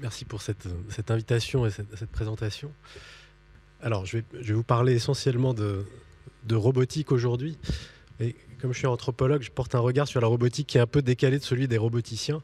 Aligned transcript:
merci 0.00 0.24
pour 0.24 0.42
cette, 0.42 0.68
cette 0.90 1.10
invitation 1.10 1.66
et 1.66 1.70
cette, 1.70 2.10
présentation. 2.10 2.72
Alors, 3.82 4.06
je 4.06 4.18
vais, 4.18 4.24
je 4.34 4.48
vais, 4.48 4.54
vous 4.54 4.64
parler 4.64 4.94
essentiellement 4.94 5.54
de, 5.54 5.84
de 6.44 6.54
robotique 6.54 7.12
aujourd'hui. 7.12 7.58
Et 8.20 8.34
comme 8.60 8.72
je 8.72 8.78
suis 8.78 8.86
anthropologue, 8.86 9.42
je 9.42 9.50
porte 9.50 9.74
un 9.74 9.80
regard 9.80 10.08
sur 10.08 10.20
la 10.20 10.26
robotique 10.26 10.66
qui 10.66 10.78
est 10.78 10.80
un 10.80 10.86
peu 10.86 11.02
décalé 11.02 11.38
de 11.38 11.44
celui 11.44 11.68
des 11.68 11.78
roboticiens. 11.78 12.42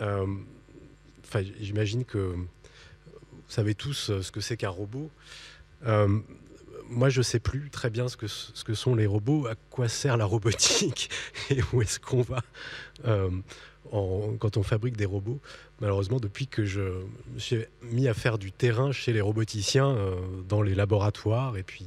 Euh, 0.00 0.26
enfin, 1.24 1.42
j'imagine 1.60 2.04
que 2.04 2.18
vous 2.18 2.46
savez 3.48 3.74
tous 3.74 4.10
ce 4.20 4.30
que 4.32 4.40
c'est 4.40 4.56
qu'un 4.56 4.70
robot. 4.70 5.10
Euh, 5.86 6.20
moi, 6.88 7.08
je 7.08 7.20
ne 7.20 7.22
sais 7.22 7.40
plus 7.40 7.70
très 7.70 7.90
bien 7.90 8.08
ce 8.08 8.16
que, 8.16 8.26
ce 8.26 8.64
que 8.64 8.74
sont 8.74 8.94
les 8.94 9.06
robots, 9.06 9.46
à 9.46 9.54
quoi 9.70 9.88
sert 9.88 10.16
la 10.16 10.24
robotique 10.24 11.10
et 11.50 11.60
où 11.72 11.82
est-ce 11.82 12.00
qu'on 12.00 12.22
va 12.22 12.42
euh, 13.06 13.30
quand 13.90 14.56
on 14.56 14.62
fabrique 14.62 14.96
des 14.96 15.04
robots. 15.04 15.40
Malheureusement, 15.80 16.18
depuis 16.18 16.46
que 16.46 16.64
je 16.64 16.80
me 16.80 17.38
suis 17.38 17.58
mis 17.82 18.08
à 18.08 18.14
faire 18.14 18.38
du 18.38 18.50
terrain 18.50 18.92
chez 18.92 19.12
les 19.12 19.20
roboticiens, 19.20 19.88
euh, 19.88 20.16
dans 20.48 20.62
les 20.62 20.74
laboratoires 20.74 21.56
et 21.56 21.62
puis 21.62 21.86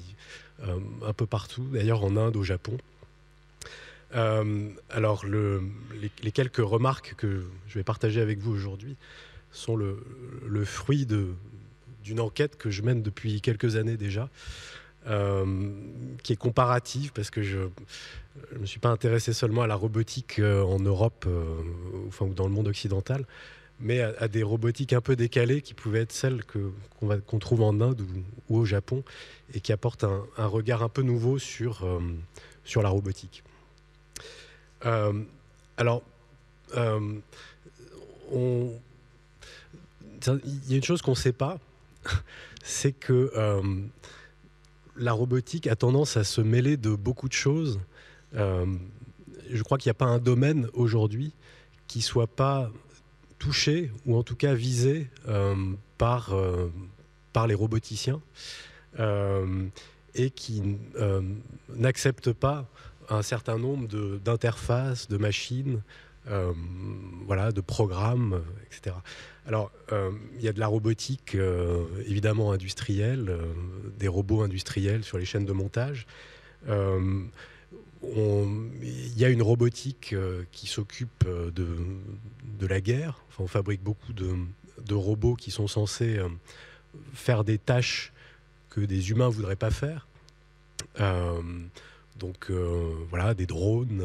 euh, 0.63 0.79
un 1.05 1.13
peu 1.13 1.25
partout, 1.25 1.63
d'ailleurs 1.71 2.03
en 2.03 2.15
Inde, 2.15 2.35
au 2.35 2.43
Japon. 2.43 2.77
Alors, 4.89 5.25
le, 5.25 5.61
les, 6.23 6.31
quelques 6.31 6.57
remarques 6.57 7.13
que 7.17 7.43
je 7.67 7.73
vais 7.77 7.83
partager 7.83 8.21
avec 8.21 8.39
vous 8.39 8.53
aujourd'hui 8.53 8.95
sont 9.51 9.75
le 9.75 10.65
fruit 10.65 11.05
d'une 11.05 12.19
enquête 12.19 12.57
que 12.57 12.71
je 12.71 12.81
mène 12.83 13.03
depuis 13.03 13.41
quelques 13.41 13.75
années 13.75 13.97
déjà. 13.97 14.29
Euh, 15.09 15.69
qui 16.21 16.33
est 16.33 16.37
comparative 16.37 17.13
parce 17.13 17.29
que 17.29 17.41
je 17.41 17.59
ne 17.59 18.59
me 18.59 18.65
suis 18.65 18.79
pas 18.79 18.89
intéressé 18.89 19.31
seulement 19.31 19.61
à 19.61 19.67
la 19.67 19.75
robotique 19.75 20.39
euh, 20.39 20.61
en 20.63 20.79
Europe 20.79 21.23
euh, 21.27 21.45
enfin, 22.09 22.25
ou 22.25 22.33
dans 22.33 22.45
le 22.45 22.51
monde 22.51 22.67
occidental, 22.67 23.25
mais 23.79 24.01
à, 24.01 24.27
des 24.27 24.43
robotiques 24.43 24.91
un 24.91 24.99
peu 24.99 25.15
décalées 25.15 25.61
qui 25.61 25.73
pouvaient 25.73 26.01
être 26.01 26.11
celles 26.11 26.43
qu'on 26.43 26.73
qu 27.07 27.21
qu'on 27.25 27.39
trouve 27.39 27.61
en 27.61 27.79
Inde 27.79 28.05
ou, 28.49 28.57
au 28.57 28.65
Japon 28.65 29.01
et 29.53 29.61
qui 29.61 29.71
apportent 29.71 30.03
un, 30.03 30.25
regard 30.37 30.83
un 30.83 30.89
peu 30.89 31.03
nouveau 31.03 31.39
sur, 31.39 31.87
sur 32.65 32.81
la 32.81 32.89
robotique. 32.89 33.43
Alors, 34.81 36.01
il 36.75 37.21
y 40.67 40.73
a 40.73 40.75
une 40.75 40.83
chose 40.83 41.01
qu'on 41.01 41.11
ne 41.11 41.15
sait 41.15 41.31
pas, 41.31 41.59
c'est 42.63 42.91
que 42.91 43.31
la 44.97 45.13
robotique 45.13 45.67
a 45.67 45.75
tendance 45.75 46.17
à 46.17 46.23
se 46.23 46.41
mêler 46.41 46.77
de 46.77 46.95
beaucoup 46.95 47.27
de 47.27 47.33
choses. 47.33 47.79
Euh, 48.35 48.65
je 49.49 49.61
crois 49.63 49.77
qu'il 49.77 49.89
n'y 49.89 49.91
a 49.91 49.95
pas 49.95 50.05
un 50.05 50.19
domaine 50.19 50.67
aujourd'hui 50.73 51.33
qui 51.87 52.01
soit 52.01 52.27
pas 52.27 52.69
touché 53.39 53.91
ou 54.05 54.17
en 54.17 54.23
tout 54.23 54.35
cas 54.35 54.53
visé 54.53 55.09
euh, 55.27 55.55
par, 55.97 56.33
euh, 56.33 56.71
par 57.33 57.47
les 57.47 57.55
roboticiens 57.55 58.21
et 60.15 60.31
qui 60.31 60.63
n'accepte 61.69 62.31
pas 62.31 62.67
un 63.09 63.21
certain 63.21 63.59
nombre 63.59 63.87
d'interfaces, 64.17 65.07
de, 65.07 65.17
machines, 65.17 65.83
euh, 66.29 66.53
voilà, 67.25 67.51
de 67.51 67.61
programmes, 67.61 68.43
etc. 68.65 68.95
Alors, 69.45 69.71
euh, 69.91 70.11
il 70.35 70.41
y 70.41 70.47
a 70.47 70.53
de 70.53 70.59
la 70.59 70.67
robotique 70.67 71.35
euh, 71.35 71.85
évidemment 72.05 72.51
industrielle, 72.51 73.37
des 73.97 74.07
robots 74.09 74.41
industriels 74.41 75.03
sur 75.03 75.17
les 75.17 75.25
chaînes 75.25 75.45
de 75.45 75.53
montage. 75.53 76.05
Il 76.67 77.29
y 79.15 79.25
a 79.25 79.29
une 79.29 79.41
robotique 79.41 80.15
qui 80.51 80.67
s'occupe 80.67 81.25
de, 81.25 81.77
de, 82.59 82.67
la 82.67 82.81
guerre. 82.81 83.23
Enfin, 83.29 83.43
on 83.45 83.47
fabrique 83.47 83.81
beaucoup 83.81 84.13
de, 84.13 84.35
de, 84.85 84.93
robots 84.93 85.35
qui 85.35 85.51
sont 85.51 85.67
censés 85.67 86.19
faire 87.13 87.43
des 87.43 87.57
tâches 87.57 88.11
que 88.69 88.81
des 88.81 89.11
humains 89.11 89.27
ne 89.27 89.33
voudraient 89.33 89.55
pas 89.55 89.71
faire. 89.71 90.07
donc 92.19 92.51
voilà, 93.09 93.33
des 93.33 93.45
drones, 93.45 94.03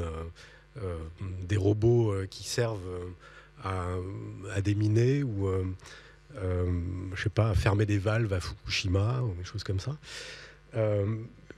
des 1.43 1.56
robots 1.56 2.15
qui 2.31 2.44
servent 2.44 3.00
à, 3.62 3.87
à 4.55 4.60
déminer 4.60 5.22
ou 5.22 5.47
euh, 5.47 5.65
euh, 6.37 6.81
je 7.15 7.22
sais 7.22 7.31
pas, 7.31 7.50
à 7.50 7.55
fermer 7.55 7.87
des 7.87 7.99
valves 7.99 8.33
à 8.33 8.41
Fukushima 8.41 9.21
ou 9.22 9.34
des 9.34 9.44
choses 9.44 9.65
comme 9.65 9.81
ça. 9.81 9.97
Euh, 10.75 11.06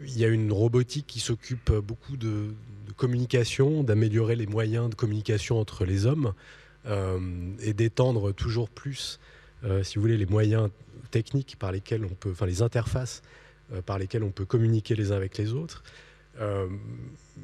il 0.00 0.18
y 0.18 0.24
a 0.24 0.28
une 0.28 0.52
robotique 0.52 1.06
qui 1.06 1.20
s'occupe 1.20 1.72
beaucoup 1.72 2.16
de, 2.16 2.48
communication, 2.96 3.82
d'améliorer 3.82 4.36
les 4.36 4.46
moyens 4.46 4.90
de 4.90 4.94
communication 4.94 5.58
entre 5.58 5.84
les 5.84 6.06
hommes 6.06 6.32
euh, 6.86 7.18
et 7.60 7.72
d'étendre 7.72 8.32
toujours 8.32 8.68
plus, 8.68 9.18
euh, 9.64 9.82
si 9.82 9.96
vous 9.96 10.02
voulez, 10.02 10.16
les 10.16 10.26
moyens 10.26 10.70
techniques 11.10 11.56
par 11.58 11.72
lesquels 11.72 12.04
on 12.04 12.14
peut, 12.14 12.30
enfin 12.30 12.46
les 12.46 12.62
interfaces 12.62 13.22
euh, 13.72 13.82
par 13.82 13.98
lesquelles 13.98 14.22
on 14.22 14.30
peut 14.30 14.44
communiquer 14.44 14.94
les 14.94 15.12
uns 15.12 15.16
avec 15.16 15.38
les 15.38 15.52
autres. 15.52 15.82
Euh, 16.40 16.68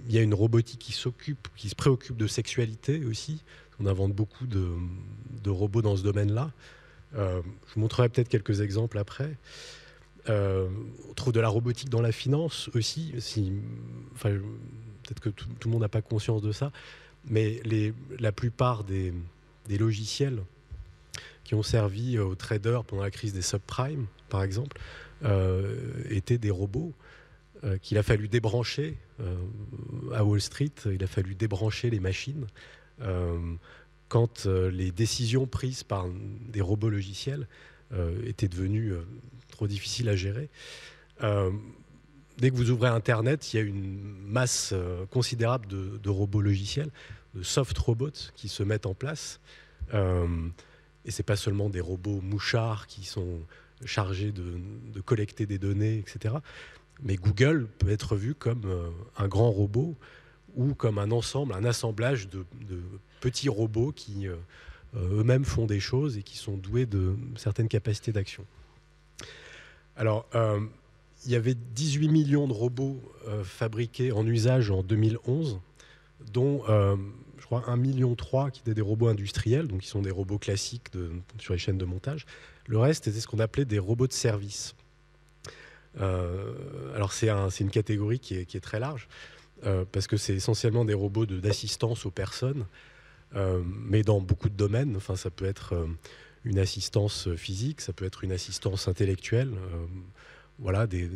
il 0.08 0.14
y 0.14 0.18
a 0.18 0.22
une 0.22 0.34
robotique 0.34 0.80
qui 0.80 0.92
s'occupe, 0.92 1.48
qui 1.56 1.68
se 1.68 1.74
préoccupe 1.74 2.16
de 2.16 2.26
sexualité 2.26 3.04
aussi. 3.04 3.42
On 3.78 3.86
invente 3.86 4.12
beaucoup 4.12 4.46
de, 4.46 5.50
robots 5.50 5.82
dans 5.82 5.96
ce 5.96 6.02
domaine-là. 6.02 6.50
Euh, 7.16 7.40
je 7.68 7.74
vous 7.74 7.80
montrerai 7.80 8.08
peut-être 8.08 8.28
quelques 8.28 8.60
exemples 8.60 8.98
après. 8.98 9.36
Euh, 10.28 10.68
on 11.08 11.14
trouve 11.14 11.32
de 11.32 11.40
la 11.40 11.48
robotique 11.48 11.88
dans 11.88 12.02
la 12.02 12.12
finance 12.12 12.68
aussi. 12.74 13.14
Peut-être 14.22 15.20
que 15.20 15.30
tout, 15.30 15.48
le 15.64 15.70
monde 15.70 15.82
n'a 15.82 15.88
pas 15.88 16.02
conscience 16.02 16.42
de 16.42 16.52
ça, 16.52 16.72
mais 17.24 17.60
la 18.18 18.32
plupart 18.32 18.84
des, 18.84 19.12
logiciels 19.68 20.42
qui 21.44 21.54
ont 21.54 21.62
servi 21.62 22.18
aux 22.18 22.34
traders 22.34 22.84
pendant 22.84 23.02
la 23.02 23.10
crise 23.10 23.32
des 23.32 23.42
subprimes, 23.42 24.06
par 24.28 24.42
exemple, 24.42 24.80
étaient 26.10 26.38
des 26.38 26.50
robots 26.50 26.92
qu'il 27.82 27.98
a 27.98 28.02
fallu 28.02 28.28
débrancher 28.28 28.96
euh, 29.20 29.36
à 30.14 30.24
Wall 30.24 30.40
Street. 30.40 30.72
Il 30.86 31.02
a 31.04 31.06
fallu 31.06 31.34
débrancher 31.34 31.90
les 31.90 32.00
machines 32.00 32.46
euh, 33.02 33.38
quand 34.08 34.46
euh, 34.46 34.70
les 34.70 34.90
décisions 34.90 35.46
prises 35.46 35.84
par 35.84 36.06
des 36.48 36.60
robots 36.60 36.90
logiciels 36.90 37.46
euh, 37.92 38.20
étaient 38.26 38.48
devenues 38.48 38.92
euh, 38.92 39.02
trop 39.50 39.68
difficiles 39.68 40.08
à 40.08 40.16
gérer. 40.16 40.50
Euh, 41.22 41.50
dès 42.38 42.50
que 42.50 42.56
vous 42.56 42.70
ouvrez 42.70 42.88
Internet, 42.88 43.52
il 43.52 43.56
y 43.56 43.60
a 43.60 43.62
une 43.62 44.00
masse 44.26 44.70
euh, 44.72 45.06
considérable 45.06 45.68
de, 45.68 46.10
robots 46.10 46.40
logiciels, 46.40 46.90
de 47.34 47.42
soft 47.42 47.78
robots 47.78 48.32
qui 48.34 48.48
se 48.48 48.62
mettent 48.62 48.86
en 48.86 48.94
place. 48.94 49.40
Euh, 49.94 50.26
et 51.04 51.12
ce 51.12 51.22
n'est 51.22 51.26
pas 51.26 51.36
seulement 51.36 51.70
des 51.70 51.80
robots 51.80 52.20
mouchards 52.20 52.88
qui 52.88 53.04
sont 53.04 53.40
chargés 53.84 54.32
de 54.32 55.00
collecter 55.00 55.46
des 55.46 55.58
données, 55.58 55.98
etc. 55.98 56.34
Mais 57.02 57.16
Google 57.16 57.68
peut 57.78 57.90
être 57.90 58.16
vu 58.16 58.34
comme 58.34 58.62
euh, 58.64 58.90
un 59.16 59.28
grand 59.28 59.50
robot 59.50 59.96
ou 60.56 60.74
comme 60.74 60.98
un 60.98 61.10
ensemble, 61.10 61.54
un 61.54 61.64
assemblage 61.64 62.28
de, 62.28 62.44
petits 63.20 63.48
robots 63.48 63.92
qui 63.92 64.26
euh, 64.26 64.36
eux-mêmes 64.96 65.44
font 65.44 65.66
des 65.66 65.80
choses 65.80 66.16
et 66.16 66.22
qui 66.22 66.36
sont 66.36 66.56
doués 66.56 66.86
de 66.86 67.14
certaines 67.36 67.68
capacités 67.68 68.12
d'action. 68.12 68.44
Alors, 70.00 70.26
euh, 70.34 70.60
il 71.26 71.32
y 71.32 71.34
avait 71.34 71.54
18 71.54 72.08
millions 72.08 72.48
de 72.48 72.54
robots 72.54 73.02
euh, 73.28 73.44
fabriqués 73.44 74.12
en 74.12 74.26
usage 74.26 74.70
en 74.70 74.82
2011, 74.82 75.60
dont 76.32 76.62
euh, 76.70 76.96
je 77.38 77.44
crois 77.44 77.60
1,3 77.68 77.78
million 77.78 78.16
qui 78.50 78.60
étaient 78.60 78.72
des 78.72 78.80
robots 78.80 79.08
industriels, 79.08 79.68
donc 79.68 79.80
qui 79.80 79.88
sont 79.88 80.00
des 80.00 80.10
robots 80.10 80.38
classiques 80.38 80.88
sur 81.38 81.52
les 81.52 81.58
chaînes 81.58 81.76
de 81.76 81.84
montage. 81.84 82.24
Le 82.66 82.78
reste 82.78 83.08
était 83.08 83.20
ce 83.20 83.26
qu'on 83.26 83.40
appelait 83.40 83.66
des 83.66 83.78
robots 83.78 84.06
de 84.06 84.14
service. 84.14 84.74
Euh, 85.98 86.94
alors 86.94 87.12
c'est 87.12 87.30
un, 87.30 87.48
une 87.48 87.70
catégorie 87.70 88.18
qui 88.18 88.34
est, 88.34 88.60
très 88.60 88.80
large, 88.80 89.08
euh, 89.64 89.84
parce 89.90 90.06
que 90.06 90.16
c'est 90.16 90.34
essentiellement 90.34 90.84
des 90.84 90.94
robots 90.94 91.26
d'assistance 91.26 92.06
aux 92.06 92.10
personnes, 92.10 92.66
euh, 93.34 93.62
mais 93.64 94.02
dans 94.02 94.20
beaucoup 94.20 94.48
de 94.48 94.54
domaines. 94.54 94.96
Enfin, 94.96 95.16
ça 95.16 95.30
peut 95.30 95.46
être 95.46 95.86
une 96.44 96.58
assistance 96.58 97.28
physique, 97.34 97.80
ça 97.80 97.92
peut 97.92 98.04
être 98.04 98.24
une 98.24 98.32
assistance 98.32 98.88
intellectuelle, 98.88 99.52
voilà, 100.58 100.86
des, 100.86 101.08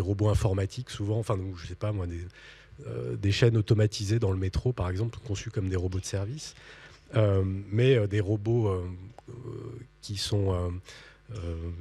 robots 0.00 0.28
informatiques 0.28 0.90
souvent, 0.90 1.18
enfin, 1.18 1.38
je 1.56 1.66
sais 1.66 1.74
pas 1.74 1.92
moi, 1.92 2.06
des, 2.06 3.32
chaînes 3.32 3.56
automatisées 3.56 4.18
dans 4.18 4.32
le 4.32 4.38
métro, 4.38 4.72
par 4.72 4.88
exemple, 4.88 5.18
conçues 5.26 5.50
comme 5.50 5.68
des 5.68 5.76
robots 5.76 6.00
de 6.00 6.04
service, 6.04 6.54
mais 7.14 8.06
des 8.06 8.20
robots 8.20 8.80
qui 10.00 10.16
sont 10.16 10.72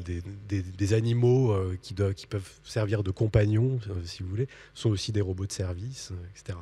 des, 0.05 0.61
des, 0.61 0.93
animaux 0.93 1.51
euh, 1.51 1.77
qui, 1.81 1.93
peuvent 1.93 2.51
servir 2.63 3.03
de 3.03 3.11
compagnons, 3.11 3.79
euh, 3.89 3.93
si 4.05 4.21
vous 4.21 4.29
voulez, 4.29 4.47
sont 4.73 4.89
aussi 4.89 5.11
des 5.11 5.21
robots 5.21 5.47
de 5.47 5.51
service, 5.51 6.11
euh, 6.11 6.15
etc. 6.35 6.57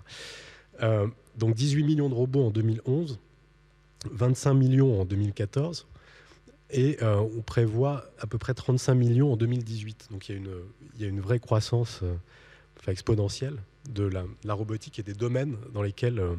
Euh, 0.83 1.07
donc 1.37 1.55
18 1.55 1.83
millions 1.83 2.09
de 2.09 2.13
robots 2.13 2.45
en 2.45 2.51
2011, 2.51 3.19
25 4.11 4.53
millions 4.53 5.01
en 5.01 5.05
2014, 5.05 5.87
et 6.69 6.97
euh, 7.01 7.15
on 7.37 7.41
prévoit 7.41 8.05
à 8.19 8.27
peu 8.27 8.37
près 8.37 8.53
35 8.53 8.93
millions 8.95 9.33
en 9.33 9.37
2018. 9.37 10.09
Donc 10.11 10.29
il 10.29 10.41
y 10.99 11.05
a 11.05 11.07
une, 11.07 11.21
vraie 11.21 11.39
croissance 11.39 12.01
euh, 12.03 12.15
exponentielle 12.87 13.57
de 13.89 14.03
la, 14.43 14.53
robotique 14.53 14.99
et 14.99 15.03
des 15.03 15.13
domaines 15.13 15.57
dans 15.73 15.81
lesquels 15.81 16.19
euh, 16.19 16.35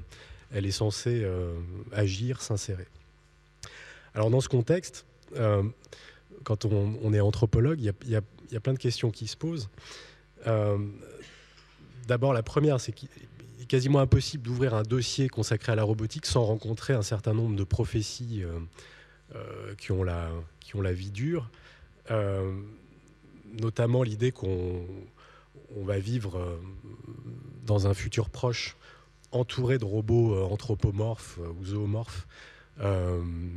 elle 0.52 0.66
est 0.66 0.70
censée 0.70 1.22
euh, 1.24 1.54
agir, 1.92 2.42
s'insérer. 2.42 2.86
Alors 4.14 4.30
dans 4.30 4.40
ce 4.40 4.48
contexte, 4.48 5.06
quand 6.44 6.64
on, 6.64 7.12
est 7.12 7.20
anthropologue, 7.20 7.80
il 7.80 8.10
y, 8.10 8.16
a, 8.16 8.60
plein 8.60 8.72
de 8.72 8.78
questions 8.78 9.10
qui 9.10 9.26
se 9.26 9.36
posent. 9.36 9.68
D'abord, 12.06 12.32
la 12.32 12.42
première, 12.42 12.80
c'est 12.80 12.92
qu'il 12.92 13.08
est 13.60 13.66
quasiment 13.66 13.98
impossible 13.98 14.42
d'ouvrir 14.42 14.74
un 14.74 14.82
dossier 14.82 15.28
consacré 15.28 15.72
à 15.72 15.74
la 15.74 15.82
robotique 15.82 16.26
sans 16.26 16.44
rencontrer 16.44 16.94
un 16.94 17.02
certain 17.02 17.34
nombre 17.34 17.56
de 17.56 17.64
prophéties 17.64 18.44
qui, 19.76 19.92
ont 19.92 20.02
la, 20.02 20.30
qui 20.60 20.76
ont 20.76 20.80
la 20.80 20.92
vie 20.92 21.10
dure 21.10 21.50
notamment 23.54 24.02
l'idée 24.02 24.32
qu'on 24.32 24.84
va 25.76 25.98
vivre 25.98 26.38
euh, 26.38 26.56
dans 27.64 27.86
un 27.86 27.94
futur 27.94 28.30
proche 28.30 28.76
entouré 29.30 29.78
de 29.78 29.84
robots 29.84 30.34
euh, 30.34 30.42
anthropomorphes 30.44 31.38
euh, 31.40 31.52
ou 31.60 31.64
zoomorphes 31.64 32.26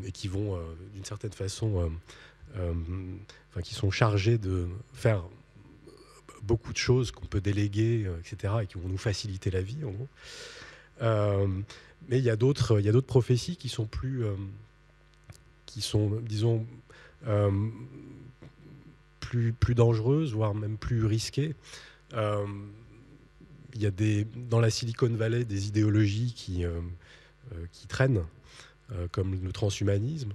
et 0.04 0.12
qui 0.12 0.28
vont 0.28 0.60
d'une 0.96 1.06
certaine 1.06 1.32
façon, 1.32 1.92
enfin, 2.56 3.62
qui 3.62 3.74
sont 3.74 3.92
chargés 3.92 4.38
de 4.38 4.68
faire 4.94 5.24
beaucoup 6.44 6.74
de 6.74 6.78
choses 6.78 7.12
qu'on 7.12 7.26
peut 7.26 7.42
déléguer, 7.42 8.10
etc., 8.20 8.54
et 8.64 8.68
qui 8.68 8.78
vont 8.78 8.90
nous 8.90 8.98
faciliter 8.98 9.52
la 9.52 9.62
vie, 9.62 9.78
en 9.86 9.92
gros. 9.92 10.08
mais 12.10 12.18
il 12.20 12.24
y 12.24 12.30
a 12.30 12.36
d'autres, 12.36 12.80
il 12.80 12.86
y 12.86 12.90
a 12.90 12.92
d'autres 12.92 13.08
prophéties 13.08 13.56
qui 13.56 13.70
sont 13.70 13.86
plus, 13.86 14.24
qui 15.66 15.82
sont, 15.82 16.20
disons, 16.22 16.66
plus, 19.20 19.54
plus 19.54 19.76
dangereuses, 19.76 20.34
voire 20.34 20.54
même 20.54 20.78
plus 20.78 21.06
risquées. 21.06 21.56
Euh, 22.14 22.46
il 23.74 23.82
y 23.82 23.86
a 23.86 23.92
des, 23.92 24.28
dans 24.50 24.60
la 24.60 24.70
Silicon 24.70 25.10
Valley 25.10 25.46
des 25.46 25.68
idéologies 25.68 26.34
qui, 26.36 26.66
euh, 26.66 26.82
euh, 27.54 27.66
qui 27.72 27.88
traînent, 27.88 28.24
comme 29.12 29.42
le 29.42 29.54
transhumanisme, 29.54 30.34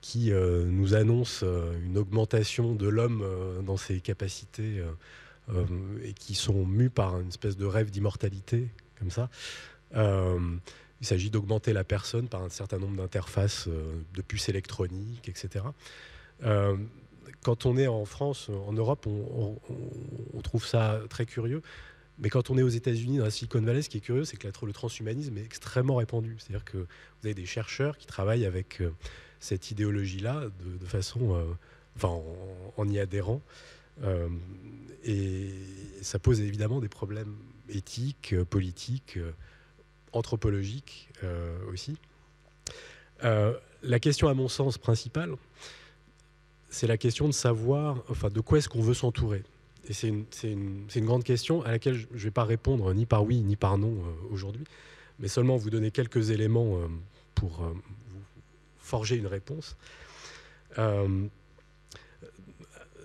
qui 0.00 0.30
nous 0.30 0.94
annoncent 0.94 1.44
une 1.84 1.98
augmentation 1.98 2.74
de 2.74 2.88
l'homme 2.88 3.24
dans 3.64 3.76
ses 3.76 4.00
capacités 4.00 4.82
et 6.02 6.12
qui 6.12 6.34
sont 6.34 6.64
mus 6.64 6.90
par 6.90 7.20
une 7.20 7.28
espèce 7.28 7.56
de 7.56 7.66
rêve 7.66 7.90
d'immortalité, 7.90 8.68
comme 8.98 9.10
ça. 9.10 9.30
il 9.94 11.06
s'agit 11.06 11.30
d'augmenter 11.30 11.72
la 11.72 11.84
personne 11.84 12.28
par 12.28 12.42
un 12.42 12.50
certain 12.50 12.78
nombre 12.78 12.96
d'interfaces 12.96 13.68
de 13.68 14.22
puces 14.22 14.48
électroniques, 14.48 15.28
etc 15.28 15.64
quand 17.42 17.66
on 17.66 17.76
est 17.76 17.86
en 17.86 18.04
France, 18.04 18.50
en 18.66 18.72
Europe, 18.72 19.06
on, 19.06 20.40
trouve 20.42 20.66
ça 20.66 21.00
très 21.08 21.26
curieux. 21.26 21.62
Mais 22.20 22.30
quand 22.30 22.50
on 22.50 22.58
est 22.58 22.62
aux 22.62 22.68
États-Unis, 22.68 23.18
dans 23.18 23.24
la 23.24 23.30
Silicon 23.30 23.60
Valley, 23.60 23.82
ce 23.82 23.88
qui 23.88 23.98
est 23.98 24.00
curieux, 24.00 24.24
c'est 24.24 24.36
que 24.36 24.48
le 24.48 24.72
transhumanisme 24.72 25.38
est 25.38 25.44
extrêmement 25.44 25.96
répandu. 25.96 26.36
C'est-à-dire 26.38 26.64
que 26.64 26.78
vous 26.78 27.24
avez 27.24 27.34
des 27.34 27.46
chercheurs 27.46 27.96
qui 27.96 28.06
travaillent 28.06 28.44
avec 28.44 28.80
euh, 28.80 28.90
cette 29.38 29.70
idéologie-là 29.70 30.46
de, 30.80 30.86
façon, 30.86 31.36
euh, 31.36 32.06
en, 32.76 32.88
y 32.88 32.98
adhérant. 32.98 33.40
Euh, 34.02 34.28
et 35.04 35.50
ça 36.02 36.18
pose 36.18 36.40
évidemment 36.40 36.80
des 36.80 36.88
problèmes 36.88 37.36
éthiques, 37.68 38.34
politiques, 38.50 39.18
anthropologiques 40.12 41.10
aussi. 41.70 41.96
la 43.22 44.00
question, 44.00 44.28
à 44.28 44.34
mon 44.34 44.48
sens, 44.48 44.76
principale, 44.76 45.36
c'est 46.70 46.86
la 46.86 46.98
question 46.98 47.26
de 47.26 47.32
savoir, 47.32 48.02
enfin, 48.08 48.28
de 48.28 48.40
quoi 48.40 48.58
est-ce 48.58 48.68
qu'on 48.68 48.82
veut 48.82 48.94
s'entourer. 48.94 49.44
Et 49.88 49.94
c'est 49.94 50.08
une, 50.44 50.86
grande 51.06 51.24
question 51.24 51.62
à 51.62 51.70
laquelle 51.70 51.94
je 51.94 52.06
ne 52.12 52.18
vais 52.18 52.30
pas 52.30 52.44
répondre 52.44 52.92
ni 52.92 53.06
par 53.06 53.24
oui 53.24 53.40
ni 53.40 53.56
par 53.56 53.78
non 53.78 53.92
euh, 53.92 54.34
aujourd'hui, 54.34 54.64
mais 55.18 55.28
seulement 55.28 55.56
vous 55.56 55.70
donner 55.70 55.90
quelques 55.90 56.28
éléments 56.30 56.76
euh, 56.76 56.86
pour 57.34 57.62
euh, 57.62 57.72
vous 57.72 58.20
forger 58.78 59.16
une 59.16 59.26
réponse. 59.26 59.76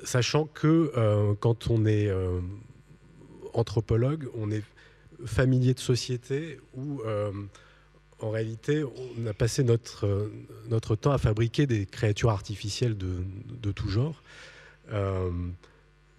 sachant 0.04 0.46
que 0.46 1.34
quand 1.40 1.70
on 1.70 1.86
est 1.86 2.12
anthropologue, 3.54 4.30
on 4.36 4.52
est 4.52 4.64
familier 5.26 5.74
de 5.74 5.80
société 5.80 6.60
où 6.76 7.02
en 8.20 8.30
réalité, 8.30 8.84
on 8.84 9.26
a 9.28 9.34
passé 9.34 9.64
notre, 9.64 10.96
temps 10.96 11.12
à 11.12 11.18
fabriquer 11.18 11.68
des 11.68 11.86
créatures 11.86 12.30
artificielles 12.30 12.98
de, 12.98 13.24
de 13.62 13.72
tout 13.72 13.90
genre. 13.90 14.22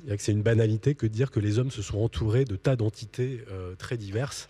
Euh, 0.09 0.17
c'est 0.19 0.33
une 0.33 0.43
banalité 0.43 0.95
que 0.95 1.07
de 1.07 1.13
dire 1.13 1.31
que 1.31 1.41
les 1.41 1.59
hommes 1.59 1.71
se 1.71 1.83
sont 1.83 1.99
entourés 1.99 2.45
de 2.45 2.57
tas 2.57 2.77
d'entités 2.77 3.45
euh, 3.51 3.75
très 3.77 3.97
diverses, 3.97 4.49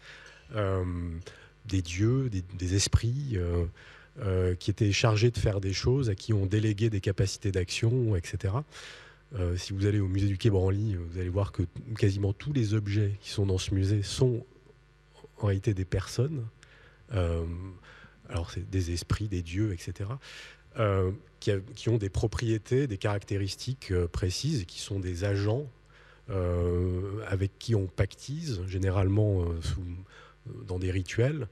des 1.65 1.83
dieux, 1.83 2.31
des, 2.31 2.75
esprits, 2.77 3.39
qui 4.61 4.71
étaient 4.71 4.93
chargés 4.93 5.31
de 5.33 5.39
faire 5.39 5.61
des 5.61 5.73
choses, 5.73 6.11
à 6.11 6.15
qui 6.15 6.33
on 6.33 6.47
délégué 6.47 6.91
des 6.91 7.01
capacités 7.01 7.51
d'action, 7.51 8.15
etc. 8.15 8.55
si 9.56 9.73
vous 9.73 9.87
allez 9.87 9.99
au 9.99 10.06
musée 10.06 10.29
du 10.29 10.39
Quai 10.39 10.51
Branly, 10.51 10.95
vous 10.95 11.19
allez 11.19 11.31
voir 11.31 11.51
que 11.51 11.62
quasiment 11.99 12.33
tous 12.33 12.53
les 12.53 12.75
objets 12.75 13.17
qui 13.21 13.31
sont 13.31 13.47
dans 13.47 13.59
ce 13.59 13.75
musée 13.75 14.03
sont 14.03 14.45
en 15.41 15.47
réalité 15.47 15.75
des 15.75 15.87
personnes 15.87 16.45
euh, 17.12 17.45
alors 18.29 18.51
c'est 18.51 18.69
des 18.69 18.93
esprits, 18.93 19.29
des 19.29 19.43
dieux, 19.43 19.73
etc. 19.73 20.11
Euh, 20.79 21.11
qui, 21.75 21.91
ont 21.91 21.99
des 21.99 22.09
propriétés, 22.09 22.87
des 22.87 22.97
caractéristiques 22.97 23.91
euh, 23.91 24.09
précises, 24.09 24.65
qui 24.65 24.81
sont 24.81 24.99
des 24.99 25.25
agents 25.25 25.67
avec 27.29 27.59
qui 27.59 27.75
on 27.75 27.85
pactise, 27.85 28.62
généralement 28.67 29.44
dans 30.67 30.79
des 30.79 30.91
rituels, 30.91 31.49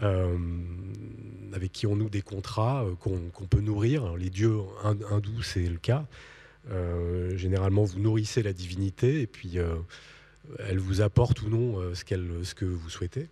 avec 0.00 1.72
qui 1.72 1.86
on 1.86 1.94
noue 1.94 2.08
des 2.08 2.22
contrats 2.22 2.86
qu'on 3.00 3.46
peut 3.50 3.60
nourrir. 3.60 4.16
les 4.16 4.30
dieux 4.30 4.60
hindous, 4.82 5.42
c'est 5.42 5.68
le 5.68 5.76
cas. 5.76 6.06
généralement, 7.36 7.84
vous 7.84 8.00
nourrissez 8.00 8.42
la 8.42 8.54
divinité 8.54 9.20
et 9.20 9.26
puis 9.26 9.58
elle 10.58 10.78
vous 10.78 11.02
apporte 11.02 11.42
ou 11.42 11.50
non 11.50 11.78
ce, 11.92 12.02
ce 12.44 12.54
que 12.54 12.64
vous 12.64 12.88
souhaitez. 12.88 13.28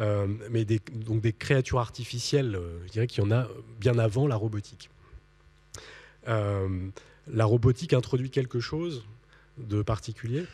Euh, 0.00 0.26
mais 0.50 0.64
des, 0.64 0.80
donc 0.92 1.20
des 1.20 1.32
créatures 1.32 1.78
artificielles, 1.78 2.56
euh, 2.56 2.78
je 2.86 2.92
dirais 2.92 3.06
qu'il 3.06 3.22
y 3.22 3.26
en 3.26 3.30
a 3.30 3.46
bien 3.78 3.98
avant 3.98 4.26
la 4.26 4.36
robotique. 4.36 4.90
Euh, 6.28 6.88
la 7.30 7.44
robotique 7.44 7.92
introduit 7.92 8.30
quelque 8.30 8.60
chose 8.60 9.04
de 9.58 9.82
particulier, 9.82 10.44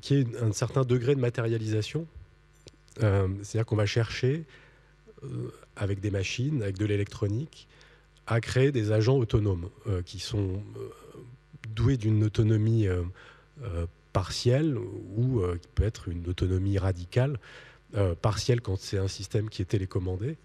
qui 0.00 0.14
est 0.14 0.36
un 0.40 0.52
certain 0.52 0.84
degré 0.84 1.14
de 1.14 1.20
matérialisation. 1.20 2.06
C'est-à-dire 2.96 3.66
qu'on 3.66 3.76
va 3.76 3.84
chercher, 3.84 4.44
avec 5.76 6.00
des 6.00 6.10
machines, 6.10 6.62
avec 6.62 6.78
de 6.78 6.86
l'électronique, 6.86 7.68
à 8.26 8.40
créer 8.40 8.72
des 8.72 8.90
agents 8.90 9.18
autonomes 9.18 9.68
qui 10.06 10.18
sont 10.18 10.62
doués 11.74 11.98
d'une 11.98 12.24
autonomie 12.24 12.88
partielle 14.14 14.78
ou 14.78 15.42
qui 15.60 15.68
peut 15.74 15.84
être 15.84 16.08
une 16.08 16.26
autonomie 16.26 16.78
radicale 16.78 17.38
euh, 17.94 18.14
partiel 18.14 18.62
quand 18.62 18.78
c'est 18.78 18.96
un 18.96 19.08
système 19.08 19.50
qui 19.50 19.60
est 19.60 19.66
télécommandé 19.66 20.36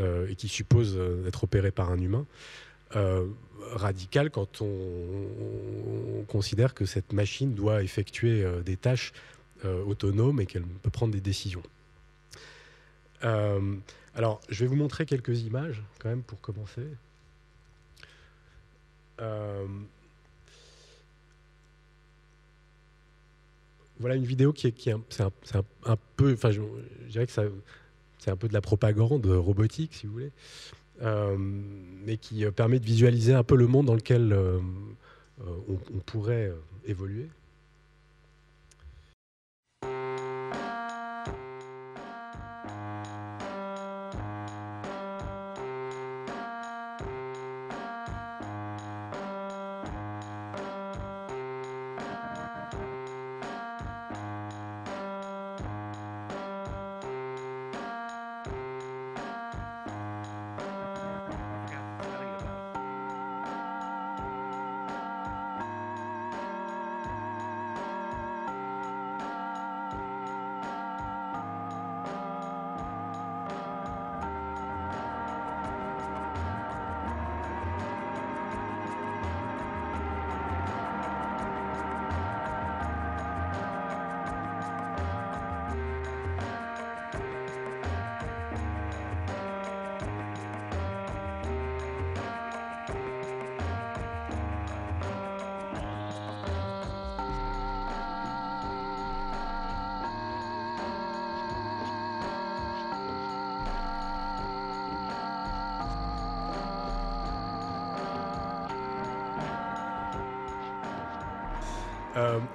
euh, 0.00 0.26
et 0.28 0.34
qui 0.34 0.48
suppose 0.48 0.96
euh, 0.96 1.22
d'être 1.22 1.44
opéré 1.44 1.70
par 1.70 1.90
un 1.90 2.00
humain. 2.00 2.26
radical 3.74 4.30
quand 4.30 4.62
on, 4.62 6.24
considère 6.26 6.74
que 6.74 6.86
cette 6.86 7.12
machine 7.12 7.54
doit 7.54 7.82
effectuer 7.82 8.44
des 8.64 8.76
tâches 8.76 9.12
autonomes 9.64 10.40
et 10.40 10.46
qu'elle 10.46 10.64
peut 10.64 10.90
prendre 10.90 11.12
des 11.12 11.20
décisions. 11.20 11.62
alors, 13.22 14.40
je 14.48 14.64
vais 14.64 14.66
vous 14.66 14.76
montrer 14.76 15.04
quelques 15.06 15.42
images 15.42 15.82
quand 15.98 16.08
même 16.08 16.22
pour 16.22 16.40
commencer 16.40 16.86
voilà 24.00 24.14
une 24.14 24.24
vidéo 24.24 24.52
qui 24.52 24.68
est, 24.68 24.74
c'est 25.08 25.22
un, 25.22 25.96
peu, 26.16 26.32
enfin, 26.32 26.50
je, 26.50 26.60
dirais 27.08 27.26
que 27.26 27.32
c'est 27.32 28.30
un 28.30 28.36
peu 28.36 28.48
de 28.48 28.52
la 28.52 28.60
propagande 28.60 29.26
robotique, 29.26 29.94
si 29.94 30.06
vous 30.06 30.12
voulez, 30.12 30.32
euh, 31.02 31.36
mais 31.38 32.16
qui 32.16 32.44
euh, 32.44 32.50
permet 32.50 32.78
de 32.78 32.84
visualiser 32.84 33.34
un 33.34 33.44
peu 33.44 33.56
le 33.56 33.66
monde 33.66 33.86
dans 33.86 33.94
lequel 33.94 34.32
euh, 34.32 34.58
on, 35.68 35.98
pourrait 36.06 36.52
évoluer. 36.86 37.28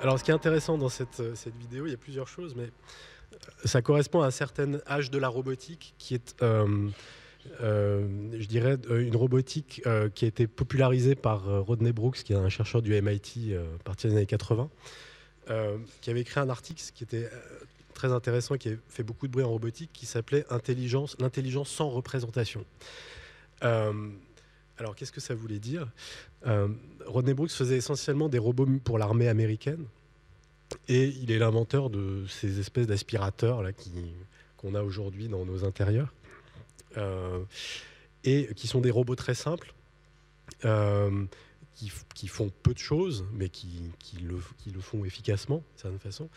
Alors, 0.01 0.19
ce 0.19 0.23
qui 0.23 0.31
est 0.31 0.33
intéressant 0.33 0.77
dans 0.77 0.89
cette, 0.89 1.35
cette, 1.35 1.55
vidéo, 1.57 1.85
il 1.85 1.91
y 1.91 1.93
a 1.93 1.97
plusieurs 1.97 2.27
choses, 2.27 2.55
mais 2.55 2.69
ça 3.65 3.81
correspond 3.81 4.21
à 4.21 4.27
un 4.27 4.31
certain 4.31 4.79
âge 4.87 5.11
de 5.11 5.17
la 5.17 5.27
robotique 5.27 5.93
qui 5.97 6.15
est 6.15 6.35
euh, 7.61 8.29
je 8.33 8.45
dirais, 8.47 8.77
euh, 8.89 9.05
une 9.05 9.15
robotique 9.15 9.81
euh, 9.85 10.09
qui 10.09 10.25
a 10.25 10.27
été 10.27 10.47
popularisée 10.47 11.15
par 11.15 11.45
Rodney 11.65 11.91
Brooks, 11.91 12.23
qui 12.23 12.33
est 12.33 12.37
un 12.37 12.49
chercheur 12.49 12.81
du 12.81 12.99
MIT 13.01 13.55
à 13.55 13.83
partir 13.83 14.09
des 14.09 14.17
années 14.17 14.25
80, 14.25 14.69
qui 16.01 16.09
avait 16.09 16.21
écrit 16.21 16.39
un 16.39 16.49
article 16.49 16.81
qui 16.93 17.03
était 17.03 17.29
très 17.93 18.11
intéressant, 18.11 18.55
qui 18.55 18.69
a 18.69 18.71
fait 18.87 19.03
beaucoup 19.03 19.27
de 19.27 19.31
bruit 19.31 19.43
en 19.43 19.49
robotique, 19.49 19.91
qui 19.93 20.05
s'appelait 20.05 20.45
Intelligence, 20.49 21.15
l'intelligence 21.19 21.69
sans 21.69 21.89
représentation. 21.89 22.65
Alors, 24.79 24.95
qu'est-ce 24.95 25.11
que 25.11 25.21
ça 25.21 25.35
voulait 25.35 25.59
dire? 25.59 25.87
Rodney 27.05 27.33
Brooks 27.33 27.51
faisait 27.51 27.77
essentiellement 27.77 28.27
des 28.27 28.39
robots 28.39 28.67
pour 28.83 28.97
l'armée 28.97 29.27
américaine, 29.27 29.85
et 30.87 31.05
il 31.05 31.31
est 31.31 31.37
l'inventeur 31.37 31.89
de 31.89 32.25
ces 32.27 32.59
espèces 32.59 32.87
d'aspirateurs 32.87 33.63
qu'on 34.57 34.75
a 34.75 34.81
aujourd'hui 34.81 35.27
dans 35.27 35.45
nos 35.45 35.65
intérieurs. 35.65 36.13
Euh, 36.97 37.43
et 38.23 38.53
qui 38.55 38.67
sont 38.67 38.79
des 38.79 38.91
robots 38.91 39.15
très 39.15 39.33
simples. 39.33 39.73
Euh, 40.65 41.25
qui, 42.13 42.27
font 42.27 42.49
peu 42.61 42.73
de 42.73 42.79
choses, 42.79 43.25
mais 43.33 43.49
qui, 43.49 43.91
le, 44.21 44.79
font 44.79 45.03
efficacement, 45.03 45.57
d'une 45.57 45.77
certaine 45.77 45.99
façon. 45.99 46.29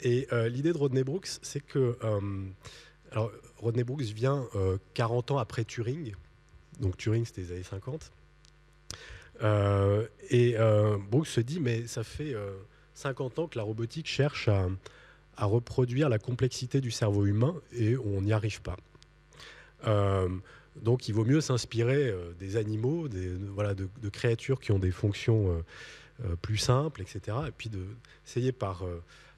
Et 0.00 0.28
euh, 0.32 0.48
l'idée 0.48 0.72
de 0.72 0.78
Rodney 0.78 1.02
Brooks, 1.02 1.28
c'est 1.42 1.60
que. 1.60 1.96
alors, 3.10 3.32
Rodney 3.56 3.82
Brooks 3.82 4.02
vient 4.02 4.46
40 4.94 5.32
ans 5.32 5.38
après 5.38 5.64
Turing. 5.64 6.14
Donc, 6.80 6.96
Turing, 6.96 7.24
c'était 7.24 7.42
les 7.42 7.52
années 7.52 7.62
50. 7.62 8.12
et 10.30 10.56
Brooks 11.10 11.26
se 11.26 11.40
dit 11.40 11.60
mais 11.60 11.86
ça 11.86 12.04
fait 12.04 12.34
50 12.96 13.38
ans 13.38 13.46
que 13.46 13.58
la 13.58 13.64
robotique 13.64 14.08
cherche 14.08 14.48
à, 14.48 14.68
reproduire 15.46 16.08
la 16.08 16.18
complexité 16.18 16.80
du 16.80 16.90
cerveau 16.90 17.26
humain 17.26 17.54
et 17.72 17.96
on 17.98 18.22
n'y 18.22 18.32
arrive 18.32 18.62
pas. 18.62 18.76
Euh, 19.86 20.28
donc 20.80 21.08
il 21.08 21.14
vaut 21.14 21.26
mieux 21.26 21.42
s'inspirer 21.42 22.08
euh, 22.08 22.32
des 22.38 22.56
animaux, 22.56 23.08
des, 23.08 23.28
voilà, 23.28 23.74
de, 23.74 23.86
créatures 24.10 24.60
qui 24.60 24.72
ont 24.72 24.78
des 24.78 24.90
fonctions 24.90 25.62
euh, 26.24 26.36
plus 26.40 26.56
simples, 26.56 27.02
etc. 27.02 27.36
Et 27.48 27.50
puis 27.50 27.68
d'essayer 27.68 28.50
par, 28.52 28.84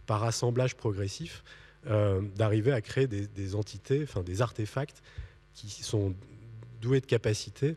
par 0.07 0.23
assemblage 0.23 0.76
progressif 0.76 1.42
d'arriver 2.37 2.73
à 2.73 2.80
créer 2.80 3.07
des, 3.07 3.54
entités, 3.54 4.02
enfin 4.02 4.23
des 4.23 4.42
artefacts 4.42 5.02
qui 5.54 5.68
sont 5.68 6.14
doués 6.81 7.01
de 7.01 7.07
capacités, 7.07 7.77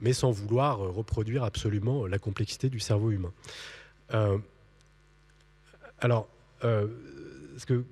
mais 0.00 0.12
sans 0.12 0.30
vouloir 0.30 0.78
reproduire 0.78 1.42
absolument 1.44 2.06
la 2.06 2.18
complexité 2.18 2.68
du 2.68 2.80
cerveau 2.80 3.10
humain. 3.10 3.32
alors, 6.00 6.28
ce 6.62 7.66
que 7.66 7.84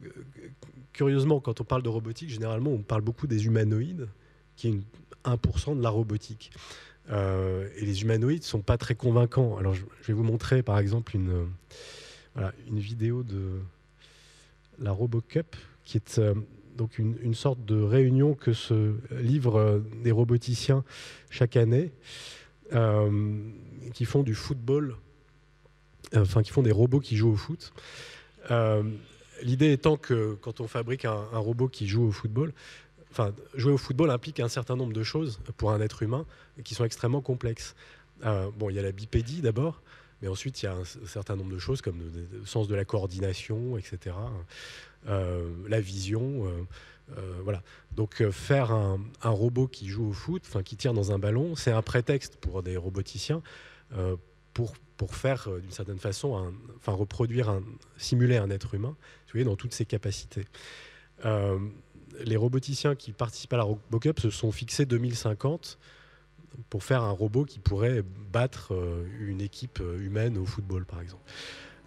curieusement, 0.95 1.40
quand 1.40 1.61
on 1.61 1.64
parle 1.64 1.83
de 1.83 1.90
robotique, 1.90 2.31
généralement, 2.31 2.71
on 2.71 2.78
parle 2.78 3.02
beaucoup 3.02 3.26
des 3.26 3.45
humanoïdes, 3.45 4.09
qui 4.57 4.69
est 4.69 4.78
1% 5.25 5.76
de 5.76 5.83
la 5.83 5.90
robotique. 5.90 6.50
Euh, 7.11 7.69
et 7.76 7.85
les 7.85 8.02
humanoïdes 8.02 8.43
ne 8.43 8.47
sont 8.47 8.62
pas 8.62 8.78
très 8.78 8.95
convaincants. 8.95 9.59
Alors, 9.59 9.75
je, 9.75 9.85
vais 10.07 10.14
vous 10.14 10.23
montrer, 10.23 10.62
par 10.62 10.78
exemple, 10.78 11.14
une, 11.14 11.49
euh, 12.38 12.50
une 12.69 12.78
vidéo 12.78 13.23
de 13.23 13.61
la 14.78 14.93
RoboCup, 14.93 15.57
qui 15.85 15.99
est 15.99 16.19
euh, 16.19 16.35
donc 16.76 16.99
une, 16.99 17.35
sorte 17.35 17.64
de 17.64 17.81
réunion 17.81 18.35
que 18.35 18.52
se 18.52 18.95
livrent 19.11 19.83
des 20.02 20.11
roboticiens 20.11 20.85
chaque 21.31 21.57
année, 21.57 21.93
qui 23.93 24.04
font 24.04 24.23
du 24.23 24.35
football, 24.35 24.97
enfin, 26.16 26.43
qui 26.43 26.50
font 26.50 26.62
des 26.62 26.73
robots 26.73 27.00
qui 27.00 27.16
jouent 27.16 27.33
au 27.33 27.37
foot. 27.37 27.73
L'idée 29.43 29.73
étant 29.73 29.97
que 29.97 30.35
quand 30.40 30.61
on 30.61 30.69
fabrique 30.69 31.04
un, 31.04 31.38
robot 31.38 31.69
qui 31.69 31.87
joue 31.87 32.04
au 32.04 32.12
football, 32.12 32.52
enfin, 33.11 33.33
jouer 33.54 33.73
au 33.73 33.78
football 33.78 34.11
implique 34.11 34.40
un 34.40 34.49
certain 34.49 34.76
nombre 34.76 34.93
de 34.93 35.02
choses 35.02 35.40
pour 35.57 35.73
un 35.73 35.81
être 35.81 36.02
humain 36.02 36.26
qui 36.62 36.75
sont 36.75 36.85
extrêmement 36.85 37.21
complexes. 37.21 37.75
Euh, 38.25 38.50
bon, 38.57 38.71
il 38.71 38.76
y 38.76 38.78
a 38.78 38.83
la 38.83 38.93
bipédie 38.93 39.40
d'abord, 39.40 39.83
mais 40.23 40.28
ensuite 40.28 40.62
il 40.62 40.66
y 40.66 40.69
a 40.69 40.75
un, 40.75 40.85
certain 40.85 41.37
nombre 41.37 41.52
de 41.52 41.59
choses 41.59 41.83
comme 41.83 41.99
le, 41.99 42.47
sens 42.47 42.69
de 42.69 42.75
la 42.75 42.85
coordination, 42.85 43.76
etc. 43.76 44.16
Euh, 45.06 45.49
la 45.68 45.80
vision. 45.80 46.46
Euh, 47.16 47.40
voilà. 47.42 47.62
Donc 47.92 48.23
faire 48.30 48.73
un, 48.73 48.99
robot 49.23 49.66
qui 49.66 49.88
joue 49.88 50.08
au 50.08 50.12
foot, 50.12 50.42
qui 50.64 50.76
tire 50.76 50.94
dans 50.94 51.12
un 51.12 51.18
ballon, 51.18 51.54
c'est 51.54 51.73
un 51.73 51.82
prétexte 51.82 52.37
pour 52.37 52.62
des 52.62 52.76
roboticiens 52.76 53.42
pour, 54.54 54.75
pour 54.96 55.14
faire 55.14 55.49
d'une 55.61 55.70
certaine 55.70 55.99
façon, 55.99 56.52
enfin 56.76 56.92
reproduire, 56.92 57.50
un, 57.50 57.62
simuler 57.96 58.38
un 58.38 58.50
être 58.50 58.75
humain 58.75 58.96
dans 59.42 59.56
toutes 59.56 59.75
ses 59.75 59.84
capacités. 59.84 60.44
Euh, 61.25 61.58
les 62.20 62.37
roboticiens 62.37 62.94
qui 62.94 63.11
participent 63.11 63.54
à 63.54 63.56
la 63.56 63.64
RoboCup 63.64 64.20
se 64.20 64.30
sont 64.30 64.52
fixés 64.52 64.87
2050 64.87 65.78
pour 66.70 66.84
faire 66.84 67.02
un 67.02 67.11
robot 67.11 67.44
qui 67.44 67.58
pourrait 67.58 68.04
battre 68.30 68.73
euh, 68.73 69.04
une 69.18 69.40
équipe 69.40 69.80
euh, 69.80 69.99
humaine 69.99 70.38
au 70.38 70.44
football, 70.44 70.84
par 70.84 71.00
exemple. 71.00 71.25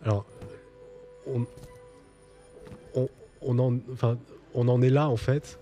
Alors, 0.04 0.26
on, 1.26 1.46
on, 3.42 3.60
en, 3.60 3.78
enfin, 3.92 4.18
on 4.54 4.68
en 4.68 4.82
est 4.82 4.90
là, 4.90 5.10
en 5.10 5.18
fait. 5.18 5.60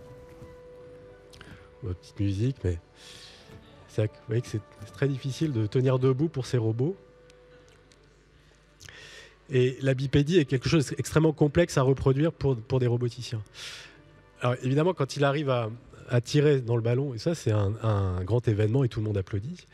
Petite 1.82 2.20
musique, 2.20 2.58
mais 2.64 2.80
c'est 3.88 4.62
très 4.94 5.08
difficile 5.08 5.54
de 5.54 5.68
tenir 5.68 6.00
debout 6.00 6.28
pour 6.28 6.46
ces 6.46 6.58
robots. 6.58 6.96
Et 9.50 9.78
la 9.82 9.94
bipédie 9.94 10.40
est 10.40 10.46
quelque 10.46 10.70
chose 10.70 10.88
d'extrêmement 10.88 11.34
complexe 11.34 11.78
à 11.78 11.84
reproduire 11.84 12.32
pour, 12.32 12.58
pour 12.58 12.80
des 12.80 12.88
roboticiens. 12.88 13.44
Alors 14.42 14.56
évidemment, 14.64 14.94
quand 14.94 15.16
il 15.16 15.24
arrive 15.24 15.50
à, 15.50 15.70
tirer 16.22 16.62
dans 16.62 16.76
le 16.76 16.82
ballon, 16.82 17.14
et 17.14 17.20
ça 17.20 17.36
c'est 17.36 17.52
un, 17.52 18.24
grand 18.24 18.48
événement 18.48 18.84
et 18.84 18.90
tout 18.90 19.00
le 19.00 19.06
monde 19.06 19.18
applaudit. 19.18 19.68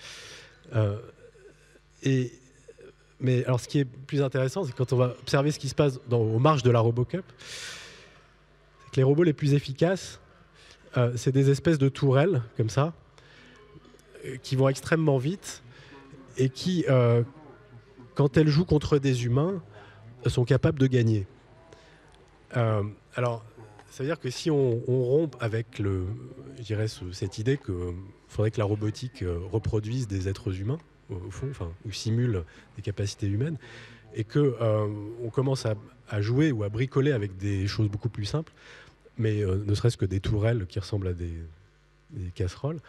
Euh, 0.76 0.98
et, 2.04 2.32
mais 3.20 3.46
alors 3.46 3.60
ce 3.60 3.68
qui 3.68 3.80
est 3.80 3.86
plus 3.86 4.22
intéressant, 4.22 4.64
c'est 4.64 4.74
quand 4.74 4.94
on 4.94 4.98
va 4.98 5.16
observer 5.22 5.52
ce 5.52 5.60
qui 5.60 5.70
se 5.70 5.76
passe 5.76 6.00
aux 6.10 6.40
marges 6.40 6.64
de 6.64 6.72
la 6.72 6.80
RoboCup, 6.80 7.26
les 8.96 9.04
robots 9.04 9.24
les 9.24 9.34
plus 9.34 9.54
efficaces, 9.54 10.20
euh, 10.98 11.14
c'est 11.16 11.32
des 11.32 11.50
espèces 11.50 11.78
de 11.78 11.90
tourelles 11.90 12.42
comme 12.58 12.70
ça, 12.70 12.94
euh, 14.26 14.38
qui 14.44 14.56
vont 14.56 14.70
extrêmement 14.70 15.18
vite 15.18 15.64
et 16.38 16.50
qui, 16.50 16.86
quand 18.16 18.38
elles 18.38 18.48
jouent 18.48 18.66
contre 18.66 18.98
des 18.98 19.26
humains, 19.26 19.62
sont 20.30 20.46
capables 20.46 20.80
de 20.80 20.88
gagner. 20.88 21.28
Euh, 22.58 22.84
alors, 23.16 23.44
ça 23.90 24.04
veut 24.04 24.10
dire 24.10 24.20
que 24.20 24.30
si 24.30 24.50
on, 24.50 24.82
rompt 24.88 25.36
avec 25.40 25.82
cette 27.12 27.38
idée 27.38 27.58
qu'il 27.58 27.94
faudrait 28.28 28.52
que 28.52 28.60
la 28.60 28.66
robotique 28.66 29.24
euh, 29.24 29.40
reproduise 29.52 30.08
des 30.08 30.28
êtres 30.28 30.60
humains, 30.60 30.80
au, 31.10 31.30
fond, 31.30 31.48
ou 31.86 31.92
simule 31.92 32.44
des 32.78 32.82
capacités 32.82 33.28
humaines, 33.28 33.58
et 34.14 34.24
que 34.24 34.56
euh, 34.62 34.88
on 35.24 35.30
commence 35.30 35.66
à, 35.66 35.76
jouer 36.22 36.52
ou 36.52 36.64
à 36.64 36.70
bricoler 36.70 37.14
avec 37.14 37.38
des 37.38 37.68
choses 37.68 37.90
beaucoup 37.90 38.10
plus 38.10 38.26
simples, 38.26 38.52
mais 39.18 39.44
ne 39.44 39.74
serait-ce 39.76 39.98
que 39.98 40.06
des 40.06 40.20
tourelles 40.20 40.66
qui 40.68 40.80
ressemblent 40.80 41.08
à 41.08 41.14
des, 41.14 41.34
casseroles, 42.36 42.80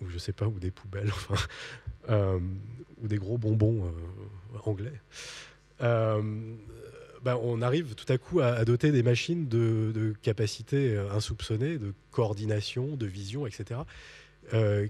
ou 0.00 0.08
je 0.08 0.18
sais 0.18 0.32
pas, 0.32 0.46
ou 0.46 0.58
des 0.58 0.70
poubelles, 0.70 1.08
enfin, 1.28 1.46
euh, 2.10 2.38
ou 3.02 3.08
des 3.08 3.16
gros 3.16 3.38
bonbons 3.38 3.86
euh, 3.86 4.58
anglais, 4.64 5.00
euh, 5.82 6.22
ben, 7.22 7.38
on 7.42 7.62
arrive 7.62 7.94
tout 7.94 8.10
à 8.12 8.18
coup 8.18 8.40
à, 8.40 8.64
doter 8.64 8.92
des 8.92 9.02
machines 9.02 9.48
de, 9.48 10.14
capacités 10.22 10.98
insoupçonnées, 11.10 11.78
de 11.78 11.94
coordination, 12.10 12.96
de 12.96 13.06
vision, 13.06 13.46
etc., 13.46 13.80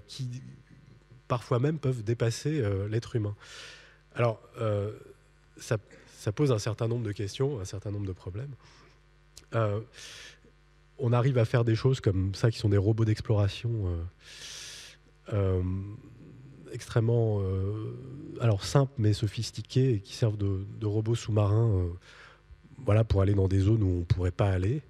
qui 0.07 0.41
parfois 1.29 1.59
même 1.59 1.79
peuvent 1.79 2.03
dépasser 2.03 2.61
l'être 2.89 3.15
humain. 3.15 3.37
Alors, 4.15 4.41
ça, 5.55 5.77
pose 6.33 6.51
un 6.51 6.59
certain 6.59 6.89
nombre 6.89 7.05
de 7.05 7.13
questions, 7.13 7.61
un 7.61 7.65
certain 7.65 7.91
nombre 7.91 8.05
de 8.05 8.11
problèmes. 8.11 8.53
On 10.97 11.13
arrive 11.13 11.37
à 11.37 11.45
faire 11.45 11.63
des 11.63 11.75
choses 11.75 11.99
comme 11.99 12.33
ça 12.35 12.51
qui 12.51 12.57
sont 12.57 12.69
des 12.69 12.77
robots 12.77 13.05
d'exploration 13.05 13.87
euh, 15.33 15.61
extrêmement 16.71 17.39
euh, 17.41 17.97
alors 18.41 18.63
simples 18.63 18.93
mais 18.97 19.13
sophistiqués 19.13 19.93
et 19.93 19.99
qui 19.99 20.13
servent 20.13 20.37
de, 20.37 20.85
robots 20.85 21.15
sous-marins 21.15 21.69
euh, 21.69 21.87
voilà, 22.85 23.03
pour 23.03 23.21
aller 23.21 23.33
dans 23.33 23.47
des 23.47 23.59
zones 23.59 23.81
où 23.81 23.87
on 23.87 23.99
ne 23.99 24.03
pourrait 24.03 24.31
pas 24.31 24.49
aller. 24.49 24.81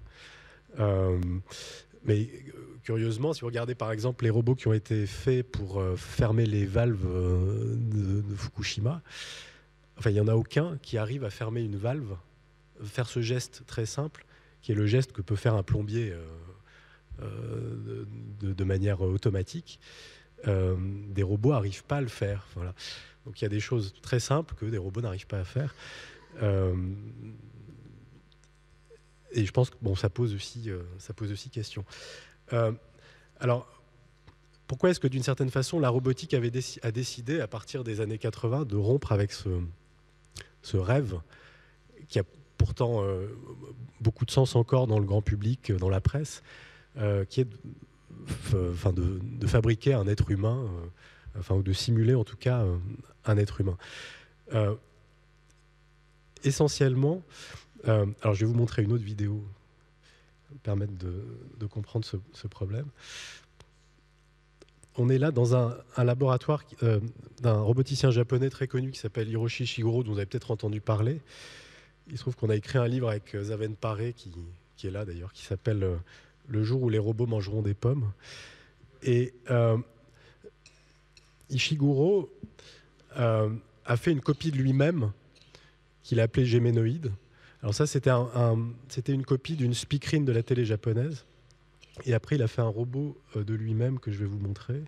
mais 2.04 2.28
curieusement, 2.82 3.32
si 3.32 3.42
vous 3.42 3.46
regardez 3.46 3.76
par 3.76 3.92
exemple 3.92 4.24
les 4.24 4.30
robots 4.30 4.56
qui 4.56 4.66
ont 4.66 4.72
été 4.72 5.06
faits 5.06 5.48
pour 5.48 5.80
fermer 5.96 6.44
les 6.44 6.66
valves 6.66 7.06
de, 7.06 8.22
Fukushima, 8.34 9.00
enfin 9.96 10.10
il 10.10 10.14
n'y 10.14 10.20
en 10.20 10.28
a 10.28 10.34
aucun 10.34 10.78
qui 10.82 10.98
arrive 10.98 11.24
à 11.24 11.30
fermer 11.30 11.62
une 11.62 11.76
valve, 11.76 12.16
faire 12.82 13.08
ce 13.08 13.20
geste 13.20 13.62
très 13.66 13.86
simple, 13.86 14.25
qui 14.66 14.72
est 14.72 14.74
le 14.74 14.86
geste 14.88 15.12
que 15.12 15.22
peut 15.22 15.36
faire 15.36 15.54
un 15.54 15.62
plombier 15.62 16.12
de, 17.20 18.64
manière 18.64 19.00
automatique. 19.00 19.78
des 20.44 21.22
robots 21.22 21.52
n'arrivent 21.52 21.84
pas 21.84 21.98
à 21.98 22.00
le 22.00 22.08
faire. 22.08 22.48
Voilà. 22.56 22.74
Donc 23.24 23.40
il 23.40 23.44
y 23.44 23.46
a 23.46 23.48
des 23.48 23.60
choses 23.60 23.94
très 24.02 24.18
simples 24.18 24.56
que 24.56 24.66
des 24.66 24.76
robots 24.76 25.02
n'arrivent 25.02 25.28
pas 25.28 25.38
à 25.38 25.44
faire. 25.44 25.72
et 29.30 29.46
je 29.46 29.52
pense 29.52 29.70
que 29.70 29.76
bon, 29.80 29.94
ça 29.94 30.10
pose 30.10 30.34
aussi, 30.34 30.68
ça 30.98 31.14
pose 31.14 31.30
aussi 31.30 31.48
question. 31.48 31.84
alors, 33.38 33.84
pourquoi 34.66 34.90
est-ce 34.90 34.98
que 34.98 35.06
d'une 35.06 35.22
certaine 35.22 35.50
façon 35.50 35.78
la 35.78 35.90
robotique 35.90 36.34
avait 36.34 36.50
a 36.82 36.90
décidé 36.90 37.38
à 37.38 37.46
partir 37.46 37.84
des 37.84 38.00
années 38.00 38.18
80 38.18 38.64
de 38.64 38.74
rompre 38.74 39.12
avec 39.12 39.30
ce, 39.30 39.48
ce 40.62 40.76
rêve 40.76 41.20
qui 42.08 42.18
a 42.18 42.24
pourtant 42.56 43.02
euh, 43.02 43.28
beaucoup 44.00 44.24
de 44.24 44.30
sens 44.30 44.56
encore 44.56 44.86
dans 44.86 44.98
le 44.98 45.04
grand 45.04 45.22
public, 45.22 45.72
dans 45.72 45.88
la 45.88 46.00
presse, 46.00 46.42
euh, 46.98 47.24
qui 47.24 47.42
est 47.42 47.48
de, 48.52 49.46
fabriquer 49.46 49.94
un 49.94 50.06
être 50.06 50.30
humain, 50.30 50.64
euh, 50.64 51.38
enfin, 51.38 51.54
ou 51.54 51.62
de 51.62 51.72
simuler 51.72 52.14
en 52.14 52.24
tout 52.24 52.36
cas 52.36 52.64
un 53.24 53.36
être 53.36 53.60
humain. 53.60 53.76
essentiellement, 56.44 57.22
alors 57.84 58.34
je 58.34 58.40
vais 58.40 58.46
vous 58.46 58.58
montrer 58.58 58.82
une 58.82 58.92
autre 58.92 59.04
vidéo 59.04 59.44
permettre 60.62 60.94
de, 60.94 61.66
comprendre 61.66 62.04
ce 62.04 62.46
problème 62.46 62.86
on 64.98 65.08
est 65.08 65.18
là 65.18 65.30
dans 65.30 65.54
un, 65.54 65.76
laboratoire 65.98 66.62
euh, 66.82 67.00
d'un 67.42 67.60
roboticien 67.60 68.10
japonais 68.10 68.50
très 68.50 68.66
connu 68.66 68.90
qui 68.90 68.98
s'appelle 68.98 69.28
Hiroshi 69.28 69.66
Shiguro, 69.66 70.02
dont 70.02 70.12
vous 70.12 70.18
avez 70.18 70.26
peut-être 70.26 70.50
entendu 70.50 70.80
parler. 70.80 71.20
Il 72.08 72.16
se 72.16 72.22
trouve 72.22 72.36
qu'on 72.36 72.50
a 72.50 72.56
écrit 72.56 72.78
un 72.78 72.86
livre 72.86 73.08
avec 73.08 73.34
euh, 73.34 73.44
Zaven 73.44 73.74
Paré, 73.74 74.14
qui, 74.14 74.32
est 74.84 74.90
là 74.90 75.04
d'ailleurs, 75.04 75.32
qui 75.32 75.44
s'appelle 75.44 75.82
euh, 75.82 75.96
Le 76.48 76.62
jour 76.62 76.82
où 76.82 76.88
les 76.88 76.98
robots 76.98 77.26
mangeront 77.26 77.62
des 77.62 77.74
pommes. 77.74 78.12
Et 79.02 79.34
Ishiguro 81.50 82.30
a 83.14 83.96
fait 83.96 84.10
une 84.10 84.20
copie 84.20 84.50
de 84.50 84.56
lui-même 84.56 85.12
qu'il 86.02 86.18
a 86.18 86.24
appelée 86.24 86.46
Géménoïde. 86.46 87.12
Alors 87.62 87.74
ça, 87.74 87.86
c'était 87.86 89.12
une 89.12 89.24
copie 89.24 89.54
d'une 89.54 89.74
speakerine 89.74 90.24
de 90.24 90.32
la 90.32 90.42
télé 90.42 90.64
japonaise. 90.64 91.24
Et 92.04 92.14
après, 92.14 92.36
il 92.36 92.42
a 92.42 92.48
fait 92.48 92.62
un 92.62 92.68
robot 92.68 93.16
euh, 93.36 93.44
de 93.44 93.54
lui-même 93.54 93.98
que 93.98 94.10
je 94.10 94.18
vais 94.18 94.26
vous 94.26 94.38
montrer. 94.38 94.82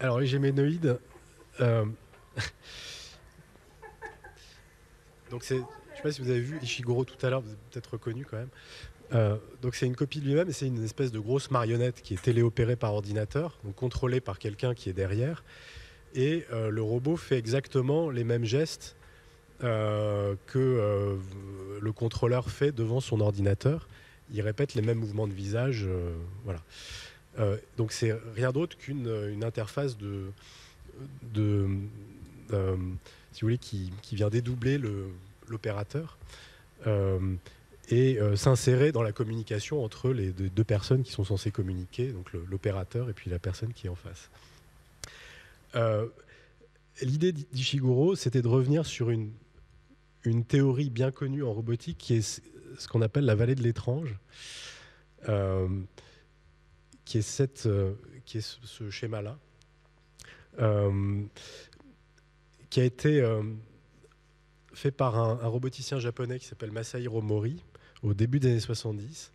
Alors, 0.00 0.18
les 0.18 0.26
géménoïdes. 0.26 0.98
Euh, 1.60 1.84
donc, 5.30 5.44
c'est. 5.44 5.56
Je 5.56 5.60
ne 5.60 5.96
sais 5.96 6.02
pas 6.02 6.12
si 6.12 6.22
vous 6.22 6.30
avez 6.30 6.40
vu 6.40 6.58
Ishiguro 6.60 7.04
tout 7.04 7.24
à 7.24 7.30
l'heure, 7.30 7.40
vous 7.40 7.50
avez 7.50 7.58
peut-être 7.70 7.92
reconnu 7.92 8.26
quand 8.28 8.36
même. 8.36 8.48
Euh, 9.12 9.36
donc 9.62 9.76
c'est 9.76 9.86
une 9.86 9.94
copie 9.94 10.18
de 10.18 10.24
lui-même 10.24 10.48
et 10.48 10.52
c'est 10.52 10.66
une 10.66 10.82
espèce 10.82 11.12
de 11.12 11.20
grosse 11.20 11.52
marionnette 11.52 12.02
qui 12.02 12.14
est 12.14 12.20
téléopérée 12.20 12.74
par 12.74 12.94
ordinateur, 12.94 13.56
donc 13.62 13.76
contrôlée 13.76 14.20
par 14.20 14.40
quelqu'un 14.40 14.74
qui 14.74 14.90
est 14.90 14.92
derrière. 14.92 15.44
Et 16.16 16.44
le 16.50 16.82
robot 16.82 17.16
fait 17.16 17.38
exactement 17.38 18.10
les 18.10 18.24
mêmes 18.24 18.44
gestes 18.44 18.96
euh, 19.62 20.34
que 20.48 20.58
euh, 20.58 21.16
le 21.80 21.92
contrôleur 21.92 22.50
fait 22.50 22.72
devant 22.72 23.00
son 23.00 23.20
ordinateur. 23.20 23.86
Il 24.32 24.42
répète 24.42 24.74
les 24.74 24.82
mêmes 24.82 24.98
mouvements 24.98 25.28
de 25.28 25.32
visage. 25.32 25.84
Euh, 25.86 26.12
voilà. 26.44 26.60
donc 27.76 27.92
c'est 27.92 28.12
rien 28.34 28.52
d'autre 28.52 28.76
qu'une 28.76 29.44
interface 29.44 29.96
de, 29.96 30.30
de 31.32 31.68
si 32.48 33.40
vous 33.40 33.46
voulez, 33.46 33.58
qui, 33.58 33.92
vient 34.12 34.28
dédoubler 34.28 34.80
l'opérateur 35.48 36.18
et 37.90 38.18
s'insérer 38.36 38.92
dans 38.92 39.02
la 39.02 39.12
communication 39.12 39.84
entre 39.84 40.10
les 40.10 40.30
deux, 40.30 40.64
personnes 40.64 41.02
qui 41.02 41.12
sont 41.12 41.24
censées 41.24 41.50
communiquer, 41.50 42.12
donc 42.12 42.32
l'opérateur 42.32 43.08
et 43.08 43.12
puis 43.12 43.30
la 43.30 43.38
personne 43.38 43.72
qui 43.72 43.86
est 43.86 43.90
en 43.90 43.96
face. 43.96 44.30
L'idée 47.02 47.32
d'Ishiguro, 47.32 48.14
c'était 48.14 48.42
de 48.42 48.48
revenir 48.48 48.86
sur 48.86 49.10
une 49.10 50.44
théorie 50.44 50.90
bien 50.90 51.10
connue 51.10 51.42
en 51.42 51.52
robotique 51.52 51.98
qui 51.98 52.14
est 52.14 52.40
ce 52.78 52.88
qu'on 52.88 53.02
appelle 53.02 53.24
la 53.24 53.34
vallée 53.34 53.54
de 53.54 53.62
l'étrange, 53.62 54.14
euh, 55.28 55.68
qui 57.04 57.18
est, 57.18 57.22
cette, 57.22 57.66
euh, 57.66 57.94
qui 58.24 58.38
est 58.38 58.58
ce, 58.62 58.90
schéma-là, 58.90 59.38
euh, 60.60 61.22
qui 62.74 62.80
a 62.80 62.84
été 62.84 63.24
fait 64.72 64.90
par 64.90 65.16
un, 65.16 65.46
roboticien 65.46 66.00
japonais 66.00 66.40
qui 66.40 66.46
s'appelle 66.46 66.72
Masahiro 66.72 67.22
Mori 67.22 67.62
au 68.02 68.14
début 68.14 68.40
des 68.40 68.48
années 68.50 68.58
70. 68.58 69.30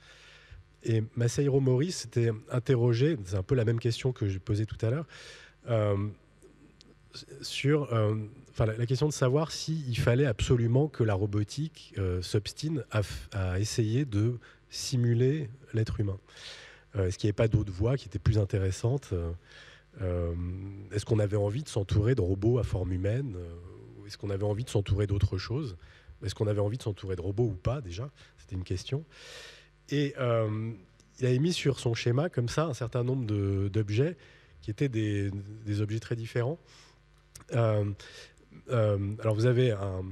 Et 0.84 1.06
Masahiro 1.16 1.62
Mori 1.62 1.94
s'était 1.94 2.32
interrogé, 2.52 3.16
c'est 3.24 3.38
un 3.38 3.44
peu 3.44 3.56
la 3.56 3.64
même 3.64 3.80
question 3.80 4.12
que 4.12 4.28
j'ai 4.28 4.40
posée 4.40 4.66
tout 4.66 4.86
à 4.86 4.90
l'heure, 4.90 5.06
sur 7.42 7.88
enfin, 8.52 8.66
la, 8.66 8.86
question 8.86 9.08
de 9.08 9.14
savoir 9.14 9.52
s'il 9.52 9.98
fallait 9.98 10.26
absolument 10.26 10.90
que 10.90 11.06
la 11.06 11.14
robotique 11.14 11.94
euh, 11.98 12.22
s'obstine 12.22 12.84
à, 12.92 13.58
essayer 13.58 14.04
de 14.04 14.38
simuler 14.70 15.50
l'être 15.74 16.02
humain. 16.02 16.20
Euh, 16.98 17.08
est-ce 17.08 17.18
qu'il 17.18 17.28
n'y 17.28 17.30
avait 17.30 17.36
pas 17.36 17.48
d'autres 17.48 17.72
voies 17.72 17.96
qui 17.96 18.08
étaient 18.08 18.20
plus 18.20 18.38
intéressantes 18.38 19.12
euh, 19.14 19.32
Est-ce 20.00 21.06
qu'on 21.06 21.20
avait 21.20 21.38
envie 21.38 21.64
de 21.64 21.70
s'entourer 21.70 22.16
de 22.16 22.22
robots 22.22 22.58
à 22.58 22.64
forme 22.64 22.94
humaine 22.94 23.36
Est-ce 24.08 24.18
qu'on 24.18 24.30
avait 24.30 24.46
envie 24.46 24.64
de 24.64 24.70
s'entourer 24.70 25.08
d'autre 25.08 25.38
chose 25.38 25.76
Est-ce 26.24 26.36
qu'on 26.36 26.48
avait 26.48 26.62
envie 26.62 26.78
de 26.78 26.84
s'entourer 26.84 27.16
de 27.16 27.22
robots 27.22 27.48
ou 27.48 27.56
pas 27.56 27.82
déjà? 27.82 28.10
C'était 28.38 28.56
une 28.56 28.64
question. 28.64 29.04
Et 29.90 30.16
il 31.20 31.26
avait 31.26 31.40
mis 31.40 31.54
sur 31.54 31.80
son 31.80 31.94
schéma 31.94 32.30
comme 32.30 32.50
ça 32.50 32.66
un 32.66 32.74
certain 32.74 33.04
nombre 33.04 33.26
d'objets 33.70 34.16
qui 34.62 34.72
étaient 34.72 34.90
des, 34.90 35.32
objets 35.82 36.00
très 36.00 36.16
différents. 36.16 36.60
Euh, 37.54 37.86
euh, 38.70 39.16
alors 39.20 39.36
vous 39.36 39.46
avez 39.46 39.72
un, 39.72 40.04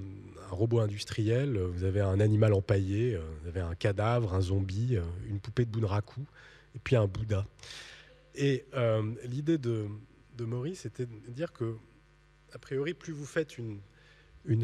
robot 0.52 0.80
industriel, 0.80 1.58
vous 1.58 1.84
avez 1.84 2.00
un 2.00 2.22
animal 2.22 2.54
empaillé, 2.54 3.16
euh, 3.16 3.22
vous 3.42 3.50
avez 3.50 3.60
un 3.60 3.76
cadavre, 3.76 4.34
un 4.34 4.42
zombie, 4.42 4.98
une 5.28 5.40
poupée 5.40 5.66
de 5.66 5.72
Bunraku, 5.72 6.22
et 6.76 6.80
puis 6.80 6.96
un 6.96 7.06
Bouddha. 7.06 7.46
Et 8.38 8.66
l'idée 9.24 9.58
de, 9.58 9.88
Maurice, 10.40 10.82
c'était 10.82 11.06
de 11.06 11.32
dire 11.32 11.52
que, 11.52 11.76
a 12.54 12.60
priori, 12.60 12.94
plus 12.94 13.14
vous 13.14 13.26
faites 13.26 13.58
une, 13.58 13.82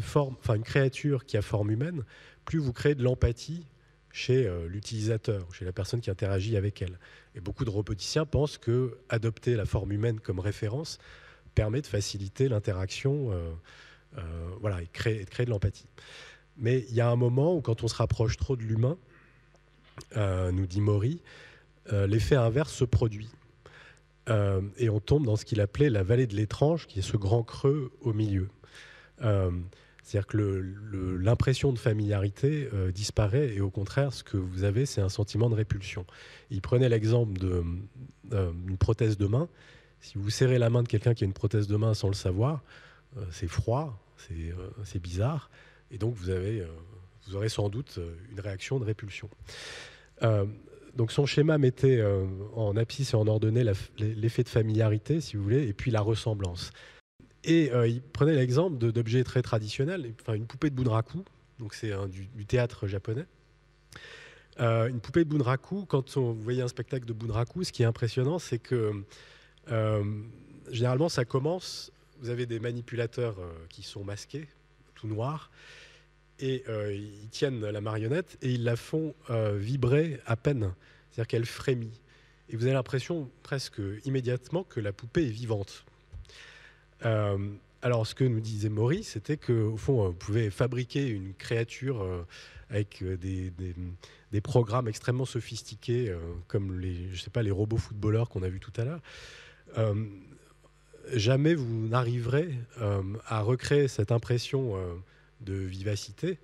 forme, 0.00 0.36
enfin 0.38 0.54
une 0.54 0.62
créature 0.62 1.26
qui 1.26 1.36
a 1.36 1.42
forme 1.42 1.70
humaine, 1.70 2.04
plus 2.44 2.58
vous 2.58 2.72
créez 2.72 2.94
de 2.94 3.02
l'empathie 3.02 3.66
chez 4.12 4.48
l'utilisateur, 4.68 5.52
chez 5.52 5.64
la 5.64 5.72
personne 5.72 6.00
qui 6.00 6.10
interagit 6.10 6.56
avec 6.56 6.80
elle. 6.82 6.98
Et 7.34 7.40
beaucoup 7.40 7.64
de 7.64 7.70
roboticiens 7.70 8.24
pensent 8.24 8.58
que 8.58 8.96
adopter 9.08 9.56
la 9.56 9.66
forme 9.66 9.90
humaine 9.90 10.20
comme 10.20 10.38
référence 10.38 10.98
permet 11.54 11.80
de 11.80 11.86
faciliter 11.86 12.48
l'interaction 12.48 13.30
euh, 13.32 13.52
euh, 14.18 14.22
voilà, 14.60 14.82
et, 14.82 14.86
créer, 14.86 15.24
de 15.24 15.30
créer 15.30 15.46
de 15.46 15.50
l'empathie. 15.50 15.88
Mais 16.56 16.84
il 16.88 16.94
y 16.94 17.00
a 17.00 17.08
un 17.08 17.16
moment 17.16 17.56
où 17.56 17.60
quand 17.60 17.82
on 17.82 17.88
se 17.88 17.94
rapproche 17.94 18.36
trop 18.36 18.56
de 18.56 18.62
l'humain, 18.62 18.96
euh, 20.16 20.52
nous 20.52 20.66
dit 20.66 20.80
Maury, 20.80 21.20
l'effet 21.90 22.36
inverse 22.36 22.72
se 22.72 22.84
produit. 22.84 23.28
Et 24.28 24.88
on 24.88 25.00
tombe 25.00 25.26
dans 25.26 25.36
ce 25.36 25.44
qu'il 25.44 25.60
appelait 25.60 25.90
la 25.90 26.02
vallée 26.02 26.26
de 26.26 26.34
l'étrange, 26.34 26.86
qui 26.86 27.00
est 27.00 27.02
ce 27.02 27.16
grand 27.16 27.42
creux 27.42 27.92
au 28.00 28.12
milieu. 28.12 28.48
C'est-à-dire 29.18 30.26
que 30.26 30.74
l'impression 31.20 31.72
de 31.72 31.78
familiarité 31.78 32.68
disparaît 32.94 33.54
et 33.54 33.60
au 33.60 33.70
contraire, 33.70 34.12
ce 34.12 34.24
que 34.24 34.36
vous 34.36 34.64
avez, 34.64 34.86
c'est 34.86 35.00
un 35.00 35.08
sentiment 35.08 35.50
de 35.50 35.54
répulsion. 35.54 36.06
Il 36.50 36.62
prenait 36.62 36.88
l'exemple 36.88 37.38
d'une 37.38 38.78
prothèse 38.78 39.18
de 39.18 39.26
main. 39.26 39.48
Si 40.04 40.18
vous 40.18 40.28
serrez 40.28 40.58
la 40.58 40.68
main 40.68 40.82
de 40.82 40.88
quelqu'un 40.88 41.14
qui 41.14 41.24
a 41.24 41.26
une 41.26 41.32
prothèse 41.32 41.66
de 41.66 41.76
main 41.76 41.94
sans 41.94 42.08
le 42.08 42.14
savoir, 42.14 42.62
euh, 43.16 43.24
c'est 43.30 43.48
froid, 43.48 43.98
euh, 44.30 44.52
c'est 44.84 45.00
bizarre, 45.00 45.50
et 45.90 45.96
donc 45.96 46.14
vous, 46.14 46.28
avez, 46.28 46.60
euh, 46.60 46.66
vous 47.26 47.36
aurez 47.36 47.48
sans 47.48 47.70
doute 47.70 47.98
une 48.30 48.40
réaction 48.40 48.78
de 48.78 48.84
répulsion. 48.84 49.30
Donc 50.96 51.12
son 51.12 51.26
schéma 51.26 51.58
mettait 51.58 52.02
en 52.54 52.76
abscisse 52.76 53.12
et 53.12 53.16
en 53.16 53.26
ordonnée 53.26 53.64
l'effet 53.98 54.42
de 54.42 54.48
familiarité, 54.48 55.20
si 55.20 55.36
vous 55.36 55.42
voulez, 55.42 55.66
et 55.66 55.72
puis 55.72 55.90
la 55.90 56.00
ressemblance. 56.00 56.70
Et 57.42 57.70
il 57.86 58.00
prenait 58.00 58.34
l'exemple 58.34 58.78
d'objets 58.78 59.24
très 59.24 59.42
traditionnels, 59.42 60.14
enfin 60.20 60.34
une 60.34 60.46
poupée 60.46 60.70
de 60.70 60.74
Bunraku, 60.74 61.24
donc 61.58 61.74
c'est 61.74 61.92
du, 62.08 62.46
théâtre 62.46 62.86
japonais. 62.86 63.26
une 64.58 65.00
poupée 65.00 65.24
de 65.24 65.28
Bunraku, 65.30 65.84
quand 65.86 66.16
on, 66.16 66.32
vous 66.32 66.42
voyez 66.42 66.62
un 66.62 66.68
spectacle 66.68 67.06
de 67.06 67.12
Bunraku, 67.12 67.64
ce 67.64 67.72
qui 67.72 67.82
est 67.82 67.86
impressionnant, 67.86 68.38
c'est 68.38 68.58
que 68.58 69.04
euh, 69.70 70.04
généralement, 70.70 71.08
ça 71.08 71.24
commence. 71.24 71.92
Vous 72.20 72.30
avez 72.30 72.46
des 72.46 72.60
manipulateurs 72.60 73.36
euh, 73.38 73.52
qui 73.68 73.82
sont 73.82 74.04
masqués, 74.04 74.46
tout 74.94 75.06
noirs, 75.06 75.50
et 76.40 76.64
euh, 76.68 76.94
ils 76.94 77.28
tiennent 77.28 77.64
la 77.64 77.80
marionnette 77.80 78.36
et 78.42 78.52
ils 78.52 78.64
la 78.64 78.76
font 78.76 79.14
vibrer 79.28 80.20
à 80.26 80.36
peine, 80.36 80.72
c'est-à-dire 81.10 81.28
qu'elle 81.28 81.46
frémit. 81.46 82.00
Et 82.48 82.56
vous 82.56 82.64
avez 82.64 82.74
l'impression 82.74 83.30
presque 83.42 83.80
immédiatement 84.04 84.64
que 84.64 84.80
la 84.80 84.92
poupée 84.92 85.26
est 85.26 85.30
vivante. 85.30 85.84
alors, 87.82 88.06
ce 88.06 88.14
que 88.14 88.24
nous 88.24 88.40
disait 88.40 88.68
Maurice, 88.68 89.10
c'était 89.10 89.36
qu'au 89.36 89.76
fond, 89.76 90.08
vous 90.08 90.14
pouvez 90.14 90.50
fabriquer 90.50 91.06
une 91.06 91.34
créature 91.34 92.06
avec 92.70 93.02
des, 93.02 93.52
des, 94.32 94.40
programmes 94.40 94.88
extrêmement 94.88 95.24
sophistiqués, 95.24 96.14
comme 96.48 96.78
les, 96.78 97.08
je 97.12 97.22
sais 97.22 97.30
pas, 97.30 97.42
les 97.42 97.50
robots 97.50 97.78
footballeurs 97.78 98.28
qu'on 98.28 98.42
a 98.42 98.48
vus 98.48 98.60
tout 98.60 98.72
à 98.76 98.84
l'heure, 98.84 99.00
jamais 101.12 101.54
vous 101.54 101.88
n'arriverez 101.88 102.54
à 103.26 103.40
recréer 103.40 103.88
cette 103.88 104.12
impression 104.12 104.76
de 105.44 105.54
vivacité 105.54 106.38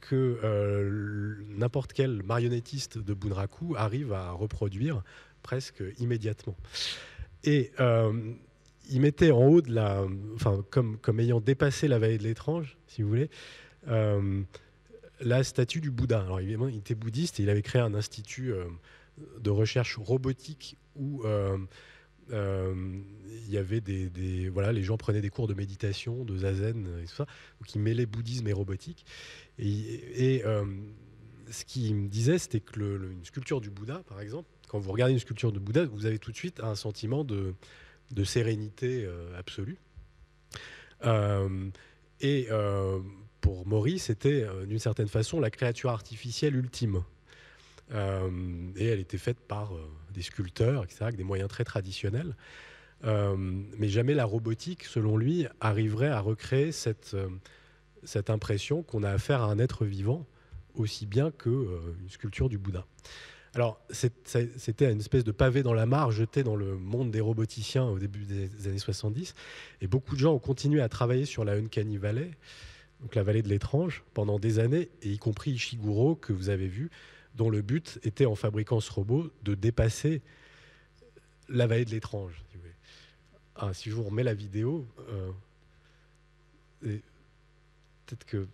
que 0.00 1.36
n'importe 1.48 1.92
quel 1.92 2.22
marionnettiste 2.22 2.98
de 2.98 3.12
Bunraku 3.12 3.74
arrive 3.76 4.12
à 4.12 4.30
reproduire 4.30 5.02
presque 5.42 5.82
immédiatement. 5.98 6.56
Et 7.44 7.72
il 8.90 9.00
mettait 9.00 9.30
en 9.30 9.44
haut 9.46 9.60
de 9.60 9.72
la, 9.72 10.04
enfin, 10.34 10.64
comme, 10.70 10.98
comme 10.98 11.20
ayant 11.20 11.40
dépassé 11.40 11.88
la 11.88 11.98
vallée 11.98 12.18
de 12.18 12.22
l'étrange, 12.22 12.76
si 12.86 13.02
vous 13.02 13.08
voulez, 13.08 13.30
euh, 13.88 14.42
la 15.20 15.44
statue 15.44 15.80
du 15.80 15.90
Bouddha. 15.90 16.20
Alors 16.20 16.40
évidemment, 16.40 16.68
il 16.68 16.78
était 16.78 16.94
bouddhiste 16.94 17.40
et 17.40 17.42
il 17.42 17.50
avait 17.50 17.62
créé 17.62 17.80
un 17.80 17.94
institut 17.94 18.52
euh, 18.52 18.64
de 19.40 19.50
recherche 19.50 19.96
robotique 19.96 20.76
où 20.94 21.22
euh, 21.24 21.58
il 22.30 23.52
y 23.52 23.58
avait 23.58 23.80
des, 23.80 24.48
voilà, 24.48 24.72
les 24.72 24.82
gens 24.82 24.96
prenaient 24.96 25.20
des 25.20 25.30
cours 25.30 25.46
de 25.46 25.54
méditation, 25.54 26.24
de 26.24 26.38
zazen 26.38 26.86
et 27.02 27.06
tout 27.06 27.14
ça, 27.14 27.26
il 27.74 27.80
mêlait 27.80 28.06
bouddhisme 28.06 28.48
et 28.48 28.52
robotique. 28.52 29.04
Et, 29.58 30.42
ce 31.48 31.64
qu'il 31.64 31.94
me 31.94 32.08
disait, 32.08 32.38
c'était 32.38 32.58
que 32.58 32.80
une 32.80 33.24
sculpture 33.24 33.60
du 33.60 33.70
Bouddha, 33.70 34.02
par 34.08 34.20
exemple, 34.20 34.48
quand 34.66 34.80
vous 34.80 34.90
regardez 34.90 35.12
une 35.12 35.20
sculpture 35.20 35.52
de 35.52 35.60
Bouddha, 35.60 35.84
vous 35.84 36.04
avez 36.04 36.18
tout 36.18 36.32
de 36.32 36.36
suite 36.36 36.58
un 36.58 36.74
sentiment 36.74 37.22
de 37.22 37.54
de 38.12 38.24
sérénité 38.24 39.04
euh, 39.04 39.38
absolue. 39.38 39.78
Euh, 41.04 41.70
et 42.20 42.48
euh, 42.50 43.00
pour 43.40 43.66
Maurice, 43.66 44.04
c'était 44.04 44.46
d'une 44.66 44.78
certaine 44.78 45.08
façon 45.08 45.40
la 45.40 45.50
créature 45.50 45.90
artificielle 45.90 46.56
ultime. 46.56 47.02
et 47.92 48.86
elle 48.86 48.98
était 48.98 49.18
faite 49.18 49.38
par 49.38 49.72
des 50.16 50.22
sculpteurs, 50.22 50.82
etc., 50.82 50.98
avec 51.02 51.16
des 51.16 51.24
moyens 51.24 51.48
très 51.48 51.64
traditionnels. 51.64 52.34
mais 53.04 53.88
jamais 53.88 54.14
la 54.14 54.24
robotique, 54.24 54.84
selon 54.84 55.16
lui, 55.16 55.46
arriverait 55.60 56.08
à 56.08 56.20
recréer 56.20 56.72
cette, 56.72 57.16
cette 58.02 58.30
impression 58.30 58.82
qu'on 58.82 59.02
a 59.02 59.10
affaire 59.10 59.42
à 59.42 59.46
un 59.46 59.58
être 59.58 59.84
vivant 59.84 60.26
aussi 60.74 61.06
bien 61.06 61.30
qu'une 61.30 62.08
sculpture 62.08 62.48
du 62.48 62.58
Bouddha. 62.58 62.86
Alors, 63.54 63.80
c'était 63.88 64.92
une 64.92 65.00
espèce 65.00 65.24
de 65.24 65.32
pavé 65.32 65.62
dans 65.62 65.72
la 65.72 65.86
mare 65.86 66.10
jeté 66.10 66.42
dans 66.42 66.56
le 66.56 66.76
monde 66.76 67.10
des 67.10 67.22
roboticiens 67.22 67.84
au 67.84 67.98
début 67.98 68.26
des 68.26 68.68
années 68.68 68.78
70. 68.78 69.34
Et 69.80 69.86
beaucoup 69.86 70.14
de 70.14 70.20
gens 70.20 70.34
ont 70.34 70.38
continué 70.38 70.82
à 70.82 70.90
travailler 70.90 71.24
sur 71.24 71.42
la 71.42 71.52
Uncanny 71.52 71.96
Valley, 71.96 72.32
donc 73.00 73.14
la 73.14 73.22
vallée 73.22 73.40
de 73.40 73.48
l'étrange, 73.48 74.04
pendant 74.12 74.38
des 74.38 74.58
années, 74.58 74.90
et 75.00 75.10
y 75.10 75.18
compris 75.18 75.52
Ishiguro, 75.52 76.16
que 76.16 76.34
vous 76.34 76.50
avez 76.50 76.68
vu, 76.68 76.90
dont 77.36 77.50
le 77.50 77.62
but 77.62 77.98
était, 78.02 78.26
en 78.26 78.34
fabriquant 78.34 78.80
ce 78.80 78.90
robot, 78.90 79.30
de 79.42 79.54
dépasser 79.54 80.22
la 81.48 81.66
vallée 81.66 81.84
de 81.84 81.90
l'étrange. 81.90 82.42
Si, 82.50 82.58
ah, 83.56 83.74
si 83.74 83.90
je 83.90 83.94
vous 83.94 84.02
remets 84.02 84.22
la 84.24 84.34
vidéo, 84.34 84.86
euh, 85.08 85.30
peut-être 86.82 88.24
que 88.24 88.46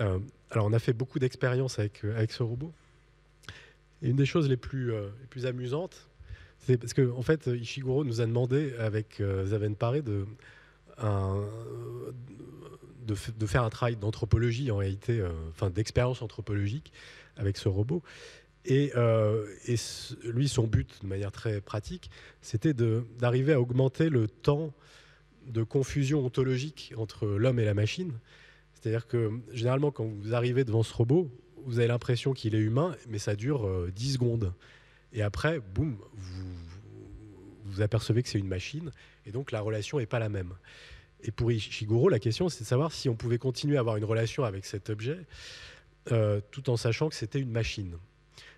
Euh, 0.00 0.18
alors, 0.50 0.64
on 0.64 0.72
a 0.72 0.78
fait 0.78 0.94
beaucoup 0.94 1.18
d'expériences 1.18 1.78
avec, 1.78 2.02
euh, 2.02 2.16
avec 2.16 2.32
ce 2.32 2.42
robot. 2.42 2.72
Et 4.00 4.08
une 4.08 4.16
des 4.16 4.24
choses 4.24 4.48
les 4.48 4.56
plus, 4.56 4.90
les 4.90 5.26
plus 5.28 5.44
amusantes, 5.44 6.08
c'est 6.60 6.78
parce 6.78 6.94
qu'en 6.94 7.10
en 7.10 7.20
fait, 7.20 7.46
Ishiguro 7.46 8.02
nous 8.02 8.22
a 8.22 8.26
demandé, 8.26 8.74
avec 8.78 9.22
Zaven 9.44 9.76
Paré, 9.76 10.00
de, 10.00 10.26
de, 10.98 13.14
faire 13.46 13.62
un 13.62 13.70
travail 13.70 13.96
d'anthropologie, 13.96 14.70
en 14.70 14.76
réalité, 14.76 15.22
enfin 15.50 15.70
d'expérience 15.70 16.22
anthropologique 16.22 16.92
avec 17.36 17.56
ce 17.56 17.68
robot. 17.68 18.02
Et, 18.64 18.92
et, 19.66 19.76
lui, 20.24 20.48
son 20.48 20.66
but, 20.66 21.02
de 21.02 21.08
manière 21.08 21.32
très 21.32 21.60
pratique, 21.60 22.10
c'était 22.40 22.74
d'arriver 22.74 23.52
à 23.52 23.60
augmenter 23.60 24.08
le 24.08 24.28
temps 24.28 24.72
de 25.46 25.62
confusion 25.62 26.24
ontologique 26.24 26.92
entre 26.96 27.26
l'homme 27.26 27.58
et 27.58 27.64
la 27.64 27.74
machine. 27.74 28.12
C'est-à-dire 28.74 29.06
que 29.06 29.30
généralement, 29.52 29.90
quand 29.90 30.04
vous 30.04 30.34
arrivez 30.34 30.64
devant 30.64 30.82
ce 30.82 30.92
robot, 30.92 31.30
vous 31.64 31.78
avez 31.78 31.88
l'impression 31.88 32.32
qu'il 32.32 32.54
est 32.54 32.60
humain, 32.60 32.96
mais 33.08 33.18
ça 33.18 33.36
dure 33.36 33.68
10 33.94 34.08
euh, 34.08 34.12
secondes. 34.12 34.52
Et 35.12 35.22
après, 35.22 35.60
boum, 35.60 35.96
vous, 36.14 36.44
vous 37.72 37.82
apercevez 37.82 38.22
que 38.22 38.28
c'est 38.28 38.38
une 38.38 38.48
machine, 38.48 38.90
et 39.26 39.32
donc 39.32 39.52
la 39.52 39.60
relation 39.60 39.98
n'est 39.98 40.06
pas 40.06 40.18
la 40.18 40.28
même. 40.28 40.54
Et 41.22 41.30
pour 41.30 41.52
Ishiguro, 41.52 42.08
la 42.08 42.18
question, 42.18 42.48
c'est 42.48 42.64
de 42.64 42.68
savoir 42.68 42.92
si 42.92 43.08
on 43.08 43.14
pouvait 43.14 43.38
continuer 43.38 43.76
à 43.76 43.80
avoir 43.80 43.96
une 43.96 44.04
relation 44.04 44.44
avec 44.44 44.66
cet 44.66 44.90
objet, 44.90 45.18
euh, 46.10 46.40
tout 46.50 46.68
en 46.68 46.76
sachant 46.76 47.08
que 47.08 47.14
c'était 47.14 47.40
une 47.40 47.50
machine. 47.50 47.96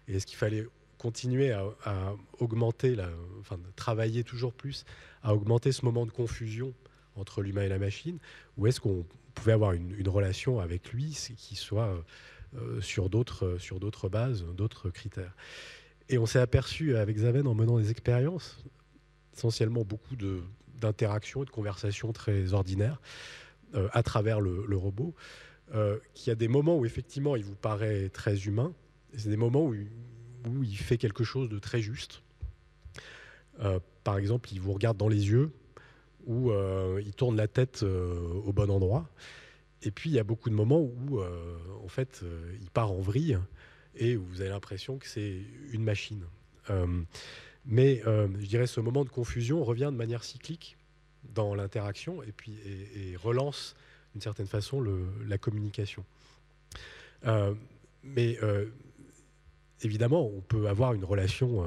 Et 0.08 0.16
est-ce 0.16 0.26
qu'il 0.26 0.38
fallait 0.38 0.66
continuer 0.98 1.52
à, 1.52 2.14
augmenter, 2.38 2.96
enfin, 3.40 3.58
travailler 3.76 4.24
toujours 4.24 4.54
plus 4.54 4.86
à 5.22 5.34
augmenter 5.34 5.72
ce 5.72 5.84
moment 5.84 6.06
de 6.06 6.10
confusion 6.10 6.72
entre 7.16 7.42
l'humain 7.42 7.62
et 7.62 7.68
la 7.68 7.78
machine, 7.78 8.18
ou 8.56 8.66
est-ce 8.66 8.80
qu'on 8.80 9.04
pouvait 9.34 9.52
avoir 9.52 9.72
une, 9.72 10.08
relation 10.08 10.60
avec 10.60 10.92
lui 10.92 11.16
qui 11.36 11.56
soit 11.56 12.02
euh, 12.56 12.80
sur 12.80 13.10
d'autres 13.10 13.58
sur 13.58 13.80
d'autres 13.80 14.08
bases, 14.08 14.44
d'autres 14.56 14.88
critères. 14.88 15.34
Et 16.08 16.18
on 16.18 16.26
s'est 16.26 16.38
aperçu 16.38 16.96
avec 16.96 17.18
Zaven 17.18 17.46
en 17.46 17.54
menant 17.54 17.78
des 17.78 17.90
expériences, 17.90 18.64
essentiellement 19.34 19.84
beaucoup 19.84 20.16
d'interactions 20.80 21.42
et 21.42 21.46
de 21.46 21.50
conversations 21.50 22.12
très 22.12 22.52
ordinaires 22.52 23.00
euh, 23.74 23.88
à 23.92 24.02
travers 24.02 24.40
le, 24.40 24.76
robot, 24.76 25.14
euh, 25.74 25.98
qu'il 26.14 26.28
y 26.28 26.32
a 26.32 26.36
des 26.36 26.48
moments 26.48 26.78
où 26.78 26.86
effectivement 26.86 27.36
il 27.36 27.44
vous 27.44 27.56
paraît 27.56 28.08
très 28.08 28.44
humain, 28.44 28.72
c'est 29.16 29.28
des 29.28 29.36
moments 29.36 29.66
où, 29.66 29.74
il 30.62 30.76
fait 30.76 30.98
quelque 30.98 31.24
chose 31.24 31.48
de 31.48 31.58
très 31.58 31.80
juste. 31.80 32.22
par 34.02 34.18
exemple, 34.18 34.52
il 34.52 34.60
vous 34.60 34.74
regarde 34.74 34.98
dans 34.98 35.08
les 35.08 35.30
yeux, 35.30 35.50
où 36.26 36.50
euh, 36.50 37.00
il 37.04 37.14
tourne 37.14 37.36
la 37.36 37.48
tête 37.48 37.82
euh, 37.82 38.14
au 38.44 38.52
bon 38.52 38.70
endroit. 38.70 39.08
Et 39.82 39.90
puis 39.90 40.10
il 40.10 40.14
y 40.14 40.18
a 40.18 40.24
beaucoup 40.24 40.48
de 40.48 40.54
moments 40.54 40.80
où 40.80 41.20
euh, 41.20 41.58
en 41.84 41.88
fait 41.88 42.22
il 42.60 42.70
part 42.70 42.90
en 42.90 43.00
vrille 43.00 43.38
et 43.96 44.16
où 44.16 44.24
vous 44.24 44.40
avez 44.40 44.50
l'impression 44.50 44.98
que 44.98 45.06
c'est 45.06 45.42
une 45.72 45.84
machine. 45.84 46.24
Mais 47.66 48.02
je 48.04 48.46
dirais 48.46 48.66
ce 48.66 48.80
moment 48.80 49.04
de 49.04 49.10
confusion 49.10 49.64
revient 49.64 49.90
de 49.92 49.96
manière 49.96 50.24
cyclique 50.24 50.76
dans 51.34 51.54
l'interaction 51.54 52.22
et 52.22 52.32
puis 52.32 52.54
relance 53.16 53.74
d'une 54.12 54.20
certaine 54.20 54.46
façon 54.46 54.84
la 55.26 55.38
communication. 55.38 56.04
mais 58.02 58.38
évidemment, 59.82 60.26
on 60.26 60.40
peut 60.40 60.68
avoir 60.68 60.94
une 60.94 61.04
relation 61.04 61.64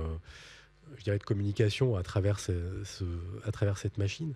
je 0.96 1.04
dirais, 1.04 1.18
de 1.18 1.24
communication 1.24 1.96
à 1.96 2.04
travers, 2.04 2.40
à 3.44 3.52
travers 3.52 3.78
cette 3.78 3.98
machine, 3.98 4.34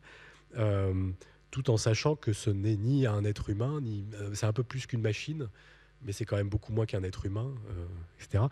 euh, 0.57 1.11
tout 1.49 1.69
en 1.69 1.77
sachant 1.77 2.15
que 2.15 2.33
ce 2.33 2.49
n'est 2.49 2.75
ni 2.75 3.05
un 3.05 3.23
être 3.23 3.49
humain, 3.49 3.81
ni 3.81 4.05
euh, 4.15 4.31
c'est 4.33 4.45
un 4.45 4.53
peu 4.53 4.63
plus 4.63 4.85
qu'une 4.85 5.01
machine, 5.01 5.47
mais 6.03 6.11
c'est 6.11 6.25
quand 6.25 6.37
même 6.37 6.49
beaucoup 6.49 6.73
moins 6.73 6.85
qu'un 6.85 7.03
être 7.03 7.25
humain, 7.25 7.53
euh, 7.69 7.85
etc. 8.19 8.45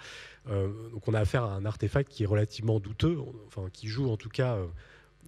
donc 0.92 1.08
on 1.08 1.14
a 1.14 1.20
affaire 1.20 1.44
à 1.44 1.54
un 1.54 1.66
artefact 1.66 2.10
qui 2.10 2.24
est 2.24 2.28
relativement 2.28 2.80
douteux, 2.80 3.18
enfin 3.48 3.70
qui 3.72 3.88
joue 3.88 4.10
en 4.10 4.18
tout 4.18 4.30
cas 4.30 4.58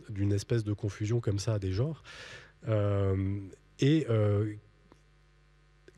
d'une 0.10 0.32
espèce 0.32 0.64
de 0.64 0.74
confusion 0.74 1.20
comme 1.20 1.40
ça 1.40 1.60
des 1.60 1.72
genres. 1.72 2.04
et 3.80 4.08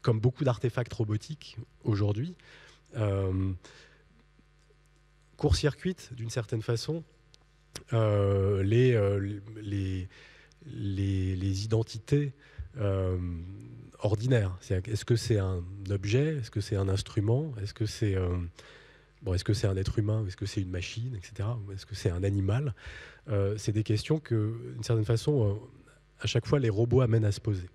comme 0.02 0.20
beaucoup 0.20 0.44
d'artefacts 0.44 0.94
robotiques 0.94 1.58
aujourd'hui, 1.84 2.36
court-circuite 5.38 6.14
d'une 6.14 6.30
certaine 6.30 6.62
façon 6.62 7.04
euh, 7.92 8.64
euh, 8.64 9.20
les, 9.62 10.08
les, 10.66 11.36
les, 11.36 11.66
identités 11.66 12.32
euh, 14.04 14.08
ordinaires. 14.08 14.58
Est-ce 14.70 15.06
que 15.06 15.16
c'est 15.16 15.39
un 15.39 15.63
objet? 15.89 16.38
Est-ce 16.38 16.52
que 16.52 16.62
c'est 16.62 16.76
un 16.76 16.89
instrument? 16.89 17.54
Est-ce 17.62 17.74
que 17.74 17.86
c'est 17.86 18.16
bon, 19.22 19.34
est-ce 19.34 19.68
un 19.68 19.78
être 19.78 20.00
humain 20.00 20.26
Est-ce 20.28 20.38
que 20.38 20.46
c'est 20.46 20.62
une 20.62 20.72
machine, 20.72 21.16
etc. 21.16 21.50
Est-ce 21.74 21.86
que 21.86 21.96
c'est 21.96 22.10
un 22.10 22.24
animal? 22.24 22.74
C'est 23.58 23.72
des 23.72 23.84
questions 23.84 24.20
que, 24.20 24.74
d'une 24.74 24.84
certaine 24.84 25.06
façon, 25.06 25.60
à 26.20 26.28
chaque 26.28 26.46
fois, 26.46 26.60
les 26.60 26.70
robots 26.70 27.02
amènent 27.02 27.26
à 27.26 27.32
se 27.32 27.42
poser. 27.42 27.70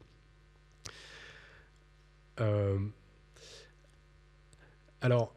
alors, 5.01 5.35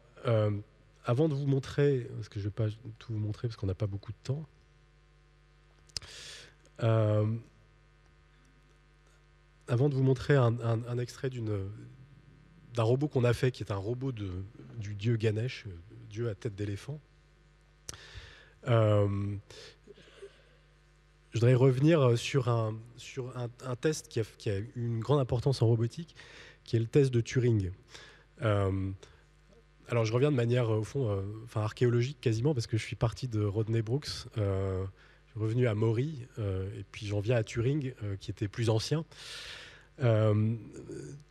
avant 1.04 1.28
de 1.28 1.34
vous 1.34 1.46
montrer, 1.46 2.08
parce 2.16 2.28
que 2.28 2.38
je 2.38 2.44
ne 2.44 2.50
vais 2.50 2.54
pas 2.54 2.68
tout 2.98 3.12
vous 3.12 3.18
montrer 3.18 3.48
parce 3.48 3.56
qu'on 3.56 3.66
n'a 3.66 3.74
pas 3.74 3.86
beaucoup 3.86 4.12
de 4.12 4.18
temps, 4.22 4.46
euh, 6.82 7.26
avant 9.68 9.88
de 9.88 9.94
vous 9.94 10.02
montrer 10.02 10.36
un, 10.36 10.98
extrait 10.98 11.30
d'un 11.30 12.82
robot 12.82 13.08
qu'on 13.08 13.24
a 13.24 13.32
fait, 13.32 13.50
qui 13.50 13.62
est 13.62 13.72
un 13.72 13.76
robot 13.76 14.12
du 14.12 14.94
dieu 14.94 15.16
Ganesh, 15.16 15.66
dieu 16.08 16.28
à 16.28 16.34
tête 16.34 16.54
d'éléphant, 16.54 17.00
euh, 18.68 19.36
je 21.30 21.38
voudrais 21.38 21.54
revenir 21.54 22.18
sur 22.18 22.48
un, 22.48 22.76
sur 22.96 23.32
un, 23.36 23.76
test 23.76 24.08
qui 24.08 24.20
a, 24.20 24.58
une 24.76 25.00
grande 25.00 25.20
importance 25.20 25.62
en 25.62 25.66
robotique, 25.66 26.14
qui 26.64 26.76
est 26.76 26.80
le 26.80 26.86
test 26.86 27.10
de 27.12 27.20
Turing. 27.20 27.70
alors 28.40 30.04
je 30.04 30.12
reviens 30.12 30.30
de 30.30 30.36
manière, 30.36 30.70
au 30.70 30.84
fond, 30.84 31.22
enfin, 31.44 31.62
archéologique 31.62 32.20
quasiment, 32.20 32.54
parce 32.54 32.66
que 32.66 32.76
je 32.76 32.84
suis 32.84 32.96
parti 32.96 33.28
de 33.28 33.42
Rodney 33.42 33.82
Brooks, 33.82 34.26
revenu 35.36 35.66
à 35.66 35.74
Maury, 35.74 36.26
et 36.38 36.84
puis 36.92 37.06
j'en 37.06 37.20
viens 37.20 37.36
à 37.36 37.42
Turing, 37.42 37.94
qui 38.20 38.30
était 38.30 38.48
plus 38.48 38.70
ancien. 38.70 39.04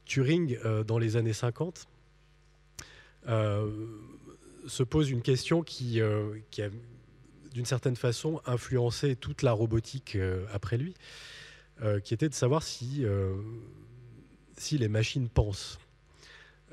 Turing, 0.06 0.58
dans 0.86 0.98
les 0.98 1.18
années 1.18 1.34
50, 1.34 1.88
se 4.68 4.84
pose 4.84 5.10
une 5.10 5.22
question 5.22 5.64
qui, 5.64 6.02
a 6.02 6.70
d'une 7.54 7.66
certaine 7.66 7.96
façon 7.96 8.42
influencé 8.46 9.16
toute 9.16 9.42
la 9.42 9.52
robotique 9.52 10.16
euh, 10.16 10.46
après 10.54 10.78
lui, 10.78 10.94
euh, 11.82 12.00
qui 12.00 12.14
était 12.14 12.30
de 12.30 12.34
savoir 12.34 12.64
si, 12.64 13.04
euh, 13.04 13.36
si 14.58 14.78
les 14.78 14.88
machines 14.88 15.30
pensent. 15.30 15.80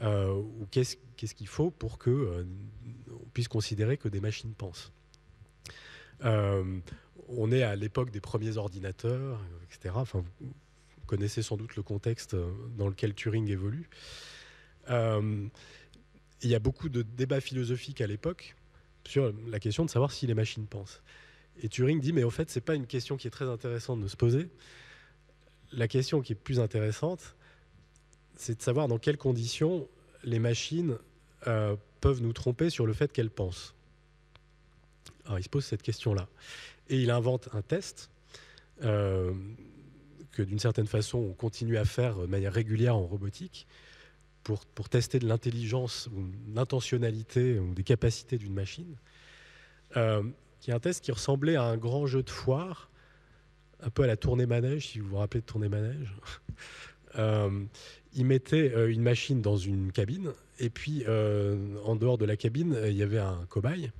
ou 0.01 0.67
qu'est-ce 0.71 1.35
qu'il 1.35 1.49
faut 1.49 1.71
pour 1.71 1.99
que 1.99 2.47
on 3.11 3.29
puisse 3.33 3.49
considérer 3.49 3.97
que 3.97 4.09
des 4.09 4.21
machines 4.21 4.55
pensent. 4.55 4.93
On 7.29 7.53
est 7.53 7.63
à 7.63 7.77
l'époque 7.77 8.11
des 8.11 8.21
premiers 8.21 8.57
ordinateurs, 8.57 9.41
etc. 9.65 9.95
Enfin, 9.97 10.25
vous 10.41 10.53
connaissez 11.07 11.43
sans 11.43 11.57
doute 11.57 11.77
le 11.77 11.83
contexte 11.83 12.37
dans 12.77 12.89
lequel 12.89 13.15
Turing 13.15 13.49
évolue. 13.49 13.89
il 14.89 15.51
y 16.43 16.55
a 16.55 16.59
beaucoup 16.59 16.89
de 16.89 17.03
débats 17.03 17.41
philosophiques 17.41 18.01
à 18.01 18.07
l'époque 18.07 18.57
sur 19.07 19.33
la 19.49 19.59
question 19.59 19.85
de 19.85 19.91
savoir 19.91 20.13
si 20.13 20.27
les 20.27 20.35
machines 20.35 20.67
pensent. 20.67 21.03
Et 21.63 21.69
Turing 21.69 22.01
dit, 22.01 22.13
mais 22.13 22.23
au 22.23 22.31
fait, 22.31 22.51
ce 22.51 22.59
n'est 22.59 22.65
pas 22.65 22.75
une 22.75 22.87
question 22.87 23.17
qui 23.17 23.27
est 23.27 23.31
très 23.31 23.49
intéressante 23.49 24.01
de 24.01 24.09
se 24.09 24.17
poser. 24.17 24.49
La 25.73 25.89
question 25.89 26.21
qui 26.21 26.33
est 26.33 26.37
plus 26.37 26.61
intéressante, 26.61 27.37
c'est 28.37 28.59
de 28.59 28.63
savoir 28.63 28.89
dans 28.89 28.99
quelles 28.99 29.19
conditions 29.19 29.89
les 30.25 30.39
machines 30.39 30.97
euh, 31.47 31.77
peuvent 32.01 32.23
nous 32.23 32.33
tromper 32.33 32.71
sur 32.71 32.87
le 32.87 32.93
fait 32.93 33.13
qu'elles 33.13 33.31
pensent. 33.31 33.75
Alors 35.27 35.39
il 35.39 35.43
se 35.43 35.49
pose 35.49 35.65
cette 35.65 35.83
question-là. 35.83 36.29
Et 36.89 37.01
il 37.01 37.11
invente 37.11 37.49
un 37.53 37.63
test 37.63 38.11
euh, 38.83 39.33
que 40.33 40.43
d'une 40.43 40.59
certaine 40.59 40.87
façon 40.87 41.19
on 41.19 41.33
continue 41.33 41.77
à 41.77 41.85
faire 41.85 42.17
de 42.17 42.27
manière 42.27 42.53
régulière 42.53 42.97
en 42.97 43.07
robotique, 43.07 43.67
pour, 44.75 44.89
tester 44.89 45.19
de 45.19 45.27
l'intelligence 45.27 46.09
ou 46.15 46.25
l'intentionnalité 46.55 47.59
ou 47.59 47.75
des 47.75 47.83
capacités 47.83 48.39
d'une 48.39 48.55
machine, 48.55 48.97
euh, 49.97 50.23
qui 50.61 50.71
est 50.71 50.75
un 50.75 50.81
test 50.81 51.05
qui 51.05 51.13
ressemblait 51.13 51.57
à 51.57 51.65
un 51.65 51.77
grand 51.77 52.07
jeu 52.07 52.23
de 52.23 52.31
foire, 52.31 52.91
un 53.81 53.91
peu 53.91 54.03
à 54.03 54.07
la 54.07 54.17
tournée 54.17 54.47
manège, 54.47 54.89
si 54.89 54.99
vous 54.99 55.09
vous 55.09 55.17
rappelez 55.19 55.41
de 55.41 55.47
tournée 55.47 55.69
manège. 55.69 56.15
euh, 57.19 57.65
il 58.15 58.25
mettait 58.25 58.73
euh, 58.75 58.91
une 58.91 59.03
machine 59.03 59.43
dans 59.43 59.57
une 59.57 59.93
cabine, 59.93 60.33
et 60.59 60.71
puis 60.71 61.05
en 61.07 61.95
dehors 61.95 62.19
de 62.19 62.25
la 62.25 62.37
cabine, 62.37 62.77
il 62.85 62.97
y 62.97 63.03
avait 63.03 63.19
un 63.19 63.45
cobaye. 63.49 63.93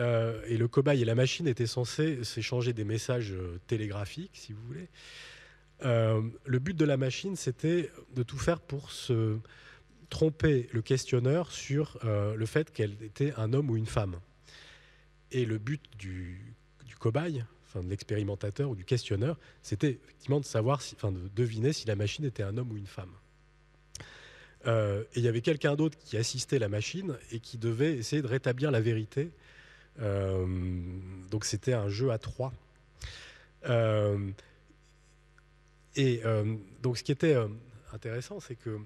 Et 0.00 0.56
le 0.56 0.66
cobaye 0.66 1.02
et 1.02 1.04
la 1.04 1.14
machine 1.14 1.46
étaient 1.46 1.66
censés 1.66 2.24
s'échanger 2.24 2.72
des 2.72 2.84
messages 2.84 3.34
télégraphiques, 3.66 4.32
si 4.34 4.52
vous 4.52 4.62
voulez. 4.66 4.88
Euh, 5.84 6.22
le 6.44 6.58
but 6.58 6.76
de 6.76 6.84
la 6.84 6.96
machine, 6.96 7.36
c'était 7.36 7.90
de 8.14 8.22
tout 8.22 8.38
faire 8.38 8.60
pour 8.60 8.90
se 8.90 9.38
tromper 10.08 10.68
le 10.72 10.82
questionneur 10.82 11.52
sur 11.52 11.98
euh, 12.04 12.34
le 12.34 12.46
fait 12.46 12.72
qu'elle 12.72 12.96
était 13.02 13.32
un 13.36 13.52
homme 13.52 13.70
ou 13.70 13.76
une 13.76 13.86
femme. 13.86 14.16
Et 15.30 15.44
le 15.44 15.58
but 15.58 15.82
du, 15.96 16.54
cobaye, 16.98 17.44
enfin 17.66 17.82
de 17.82 17.88
l'expérimentateur 17.88 18.68
ou 18.68 18.74
du 18.74 18.84
questionneur, 18.84 19.38
c'était 19.62 19.98
effectivement 20.04 20.40
de 20.40 20.44
savoir, 20.44 20.82
enfin 20.96 21.12
de 21.12 21.28
deviner 21.34 21.72
si 21.72 21.86
la 21.86 21.96
machine 21.96 22.24
était 22.24 22.42
un 22.42 22.58
homme 22.58 22.72
ou 22.72 22.76
une 22.76 22.86
femme. 22.86 23.12
Euh, 24.66 25.04
et 25.14 25.20
il 25.20 25.22
y 25.22 25.28
avait 25.28 25.40
quelqu'un 25.40 25.76
d'autre 25.76 25.96
qui 25.96 26.18
assistait 26.18 26.58
la 26.58 26.68
machine 26.68 27.16
et 27.30 27.40
qui 27.40 27.56
devait 27.56 27.96
essayer 27.96 28.20
de 28.20 28.26
rétablir 28.26 28.70
la 28.70 28.82
vérité. 28.82 29.30
Donc 29.98 31.44
c'était 31.44 31.74
un 31.74 31.88
jeu 31.88 32.10
à 32.10 32.18
trois. 32.18 32.52
Et 35.96 36.22
euh, 36.24 36.56
donc, 36.82 36.98
ce 36.98 37.02
qui 37.02 37.12
était 37.12 37.34
euh, 37.34 37.48
intéressant, 37.92 38.40
c'est 38.40 38.56
que 38.56 38.78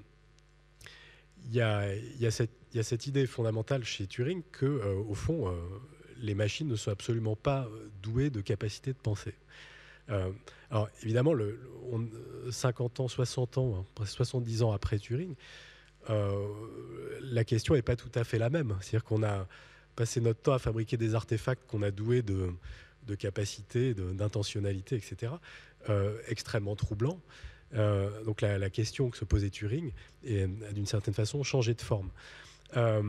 il 1.46 1.54
y, 1.54 1.60
a, 1.60 2.30
cette 2.30 3.06
idée 3.06 3.26
fondamentale 3.26 3.84
chez 3.84 4.06
Turing 4.06 4.42
que, 4.50 4.64
euh, 4.64 4.94
au 5.06 5.12
fond, 5.12 5.54
les 6.16 6.34
machines 6.34 6.66
ne 6.66 6.74
sont 6.74 6.90
absolument 6.90 7.36
pas 7.36 7.68
douées 8.02 8.30
de 8.30 8.40
capacité 8.40 8.94
de 8.94 8.98
penser. 8.98 9.34
alors, 10.70 10.88
évidemment, 11.02 11.34
le, 11.34 11.60
50 12.50 13.00
ans, 13.00 13.08
60 13.08 13.58
ans, 13.58 13.76
hein, 13.76 13.84
presque 13.94 14.14
70 14.14 14.62
ans 14.62 14.72
après 14.72 14.98
Turing, 14.98 15.34
la 16.08 17.44
question 17.44 17.74
n'est 17.74 17.82
pas 17.82 17.96
tout 17.96 18.12
à 18.14 18.24
fait 18.24 18.38
la 18.38 18.48
même. 18.48 18.74
C'est-à-dire 18.80 19.04
qu'on 19.04 19.22
a 19.22 19.46
passé 19.94 20.20
notre 20.20 20.40
temps 20.40 20.52
à 20.52 20.59
fabriquer 20.59 20.96
des 20.96 21.14
artefacts 21.14 21.66
qu'on 21.66 21.83
a 21.83 21.90
doués 21.90 22.22
de, 22.22 22.52
de 23.07 23.14
capacité, 23.14 23.94
d'intentionnalité, 23.94 24.96
etc. 24.96 25.33
Euh, 25.90 26.18
extrêmement 26.28 26.76
troublant. 26.76 27.20
Euh, 27.74 28.22
donc 28.24 28.40
la, 28.40 28.70
question 28.70 29.11
que 29.11 29.16
se 29.16 29.24
posait 29.24 29.50
Turing 29.50 29.92
est 30.24 30.46
d'une 30.72 30.87
certaine 30.87 31.14
façon 31.14 31.42
changé 31.42 31.74
de 31.74 31.83
forme. 31.83 32.11
Euh, 32.76 33.02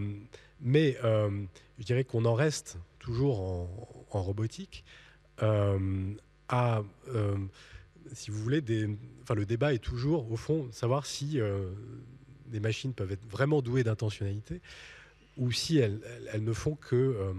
mais 0.61 0.97
je 1.01 1.83
dirais 1.83 2.03
qu'on 2.03 2.25
en 2.25 2.33
reste 2.33 2.77
toujours 2.99 3.41
en, 4.11 4.21
robotique 4.21 4.83
à, 5.39 6.81
si 8.13 8.31
vous 8.31 8.41
voulez, 8.41 8.61
le 8.61 9.45
débat 9.45 9.73
est 9.73 9.79
toujours, 9.79 10.31
au 10.31 10.37
fond, 10.37 10.67
savoir 10.71 11.05
si 11.05 11.39
des 12.47 12.59
machines 12.59 12.93
peuvent 12.93 13.11
être 13.11 13.25
vraiment 13.27 13.61
douées 13.61 13.83
d'intentionnalité 13.83 14.61
ou 15.37 15.51
si 15.51 15.77
elles, 15.77 15.99
ne 16.39 16.53
font 16.53 16.75
que, 16.75 17.33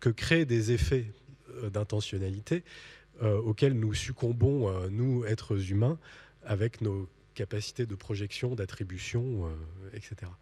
que 0.00 0.10
créer 0.10 0.44
des 0.44 0.72
effets 0.72 1.06
d'intentionnalité 1.72 2.64
euh, 3.22 3.38
auxquels 3.38 3.74
nous 3.74 3.92
succombons, 3.92 4.70
euh, 4.70 4.88
nous, 4.88 5.26
êtres 5.26 5.70
humains, 5.70 5.98
avec 6.42 6.80
nos 6.80 7.06
capacités 7.34 7.84
de 7.84 7.94
projection, 7.94 8.54
d'attribution, 8.54 9.46
euh, 9.46 9.90
etc. 9.92 10.32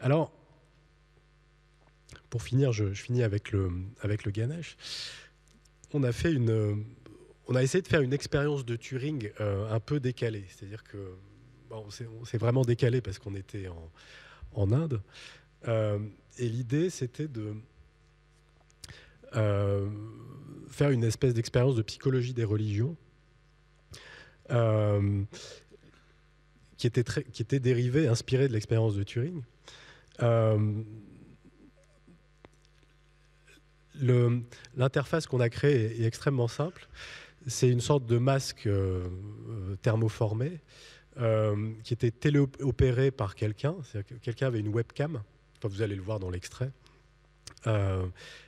alors, 0.00 0.32
pour 2.30 2.42
finir, 2.42 2.72
je, 2.72 2.92
finis 2.94 3.22
avec 3.22 3.52
le, 3.52 3.70
avec 4.00 4.24
le 4.24 4.32
Ganesh. 4.32 4.76
On 5.92 6.02
a 6.02 6.10
fait 6.10 6.32
une, 6.32 6.84
on 7.46 7.54
a 7.54 7.62
essayé 7.62 7.80
de 7.80 7.88
faire 7.88 8.02
une 8.02 8.12
expérience 8.12 8.64
de 8.64 8.76
Turing 8.76 9.30
un 9.38 9.80
peu 9.80 9.98
décalée, 10.00 10.44
c'est-à-dire 10.48 10.84
que 10.84 11.14
on 11.70 11.90
s'est 12.24 12.38
vraiment 12.38 12.62
décalé 12.62 13.00
parce 13.00 13.18
qu'on 13.18 13.34
était 13.34 13.68
en, 14.54 14.72
Inde. 14.72 15.00
et 15.66 16.48
l'idée, 16.48 16.90
c'était 16.90 17.28
de 17.28 17.54
euh, 19.36 19.88
faire 20.68 20.90
une 20.90 21.04
espèce 21.04 21.34
d'expérience 21.34 21.74
de 21.74 21.82
psychologie 21.82 22.32
des 22.34 22.44
religions 22.44 22.96
euh, 24.50 25.22
qui, 26.76 26.86
était 26.86 27.04
qui 27.32 27.44
dérivée, 27.44 28.06
inspirée 28.06 28.48
de 28.48 28.52
l'expérience 28.52 28.94
de 28.94 29.02
Turing. 29.02 29.42
Euh, 30.22 30.82
l'interface 34.76 35.26
qu'on 35.26 35.40
a 35.40 35.48
créée 35.48 36.00
est, 36.00 36.06
extrêmement 36.06 36.48
simple. 36.48 36.88
C'est 37.46 37.68
une 37.68 37.80
sorte 37.80 38.06
de 38.06 38.18
masque 38.18 38.68
thermoformé 39.82 40.60
qui 41.82 41.94
était 41.94 42.10
téléopéré 42.10 43.10
par 43.10 43.34
quelqu'un. 43.34 43.74
Quelqu'un 44.22 44.46
avait 44.46 44.60
une 44.60 44.68
webcam. 44.68 45.22
vous 45.62 45.82
allez 45.82 45.96
le 45.96 46.02
voir 46.02 46.20
dans 46.20 46.30
l'extrait. 46.30 46.70
Euh, 47.66 48.06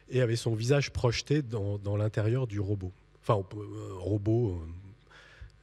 et 0.08 0.22
avait 0.22 0.36
son 0.36 0.54
visage 0.54 0.90
projeté 0.90 1.40
dans, 1.42 1.96
l'intérieur 1.96 2.46
du 2.46 2.58
robot. 2.58 2.92
Enfin, 3.22 3.40
euh, 3.56 3.94
robot, 3.94 4.50
euh, 4.50 4.72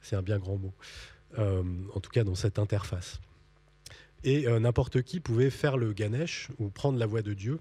c'est 0.00 0.16
un 0.16 0.22
bien 0.22 0.38
grand 0.38 0.56
mot. 0.56 0.72
en 1.36 2.00
tout 2.00 2.10
cas, 2.10 2.24
dans 2.24 2.34
cette 2.34 2.58
interface. 2.58 3.20
Et 4.24 4.46
n'importe 4.58 5.02
qui 5.02 5.20
pouvait 5.20 5.50
faire 5.50 5.76
le 5.76 5.92
Ganesh 5.92 6.48
ou 6.58 6.70
prendre 6.70 6.98
la 6.98 7.06
voix 7.06 7.22
de 7.22 7.34
Dieu 7.34 7.60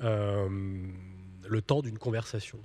le 0.00 1.60
temps 1.64 1.80
d'une 1.80 1.98
conversation. 1.98 2.58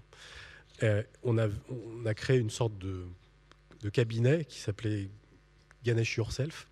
On 1.23 1.37
a, 1.37 2.13
créé 2.15 2.39
une 2.39 2.49
sorte 2.49 2.73
de 2.77 3.89
cabinet 3.91 4.45
qui 4.45 4.59
s'appelait 4.59 5.09
Ganesh 5.83 6.17
Yourself, 6.17 6.67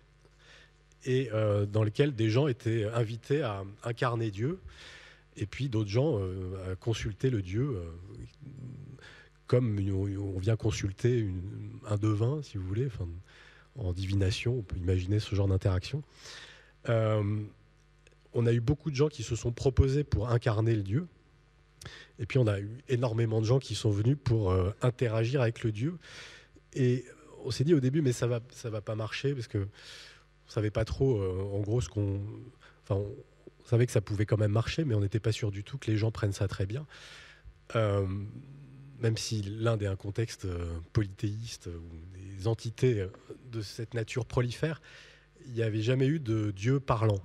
et 1.04 1.30
dans 1.72 1.82
lequel 1.82 2.14
des 2.14 2.30
gens 2.30 2.46
étaient 2.46 2.84
invités 2.84 3.42
à 3.42 3.64
incarner 3.82 4.30
Dieu 4.30 4.60
et 5.36 5.46
puis 5.46 5.68
d'autres 5.68 5.90
gens 5.90 6.18
euh, 6.18 6.74
consulter 6.76 7.30
le 7.30 7.42
dieu 7.42 7.76
euh, 7.76 7.90
comme 9.46 9.78
on 10.18 10.38
vient 10.38 10.56
consulter 10.56 11.28
un 11.86 11.96
devin, 11.96 12.40
si 12.42 12.56
vous 12.56 12.66
voulez, 12.66 12.88
en 13.78 13.92
divination, 13.92 14.58
on 14.58 14.62
peut 14.62 14.78
imaginer 14.78 15.20
ce 15.20 15.34
genre 15.34 15.46
d'interaction. 15.46 16.02
Euh, 16.88 17.42
on 18.32 18.46
a 18.46 18.52
eu 18.54 18.60
beaucoup 18.60 18.90
de 18.90 18.96
gens 18.96 19.08
qui 19.08 19.22
se 19.22 19.36
sont 19.36 19.52
proposés 19.52 20.04
pour 20.04 20.30
incarner 20.30 20.74
le 20.74 20.82
dieu. 20.82 21.06
Et 22.18 22.24
puis 22.24 22.38
on 22.38 22.46
a 22.46 22.60
eu 22.60 22.78
énormément 22.88 23.42
de 23.42 23.46
gens 23.46 23.58
qui 23.58 23.74
sont 23.74 23.90
venus 23.90 24.16
pour 24.24 24.54
interagir 24.80 25.42
avec 25.42 25.62
le 25.64 25.72
Dieu. 25.72 25.98
Et 26.72 27.04
on 27.44 27.50
s'est 27.50 27.64
dit 27.64 27.74
au 27.74 27.80
début, 27.80 28.02
mais 28.02 28.12
ça 28.12 28.26
va, 28.26 28.40
ça 28.50 28.70
va 28.70 28.80
pas 28.80 28.94
marcher 28.94 29.34
parce 29.34 29.48
que 29.48 29.58
on 30.46 30.50
savait 30.50 30.70
pas 30.70 30.84
trop, 30.84 31.22
en 31.22 31.60
gros, 31.60 31.80
ce 31.80 31.88
qu'on, 31.88 32.20
enfin, 32.82 32.96
on 32.96 33.68
savait 33.68 33.86
que 33.86 33.92
ça 33.92 34.00
pouvait 34.00 34.26
quand 34.26 34.38
même 34.38 34.52
marcher, 34.52 34.84
mais 34.84 34.94
on 34.94 35.00
n'était 35.00 35.20
pas 35.20 35.32
sûr 35.32 35.50
du 35.50 35.64
tout 35.64 35.78
que 35.78 35.90
les 35.90 35.96
gens 35.96 36.10
prennent 36.10 36.32
ça 36.32 36.48
très 36.48 36.66
bien. 36.66 36.86
Euh, 37.76 38.06
même 38.98 39.16
si 39.16 39.42
l'Inde 39.42 39.82
est 39.82 39.86
un 39.86 39.96
contexte 39.96 40.44
euh, 40.44 40.78
polythéiste 40.92 41.66
où 41.68 42.16
des 42.16 42.46
entités 42.46 43.00
euh, 43.00 43.08
de 43.50 43.60
cette 43.60 43.94
nature 43.94 44.26
prolifèrent, 44.26 44.80
il 45.46 45.52
n'y 45.52 45.62
avait 45.62 45.82
jamais 45.82 46.06
eu 46.06 46.20
de 46.20 46.52
Dieu 46.52 46.78
parlant. 46.78 47.20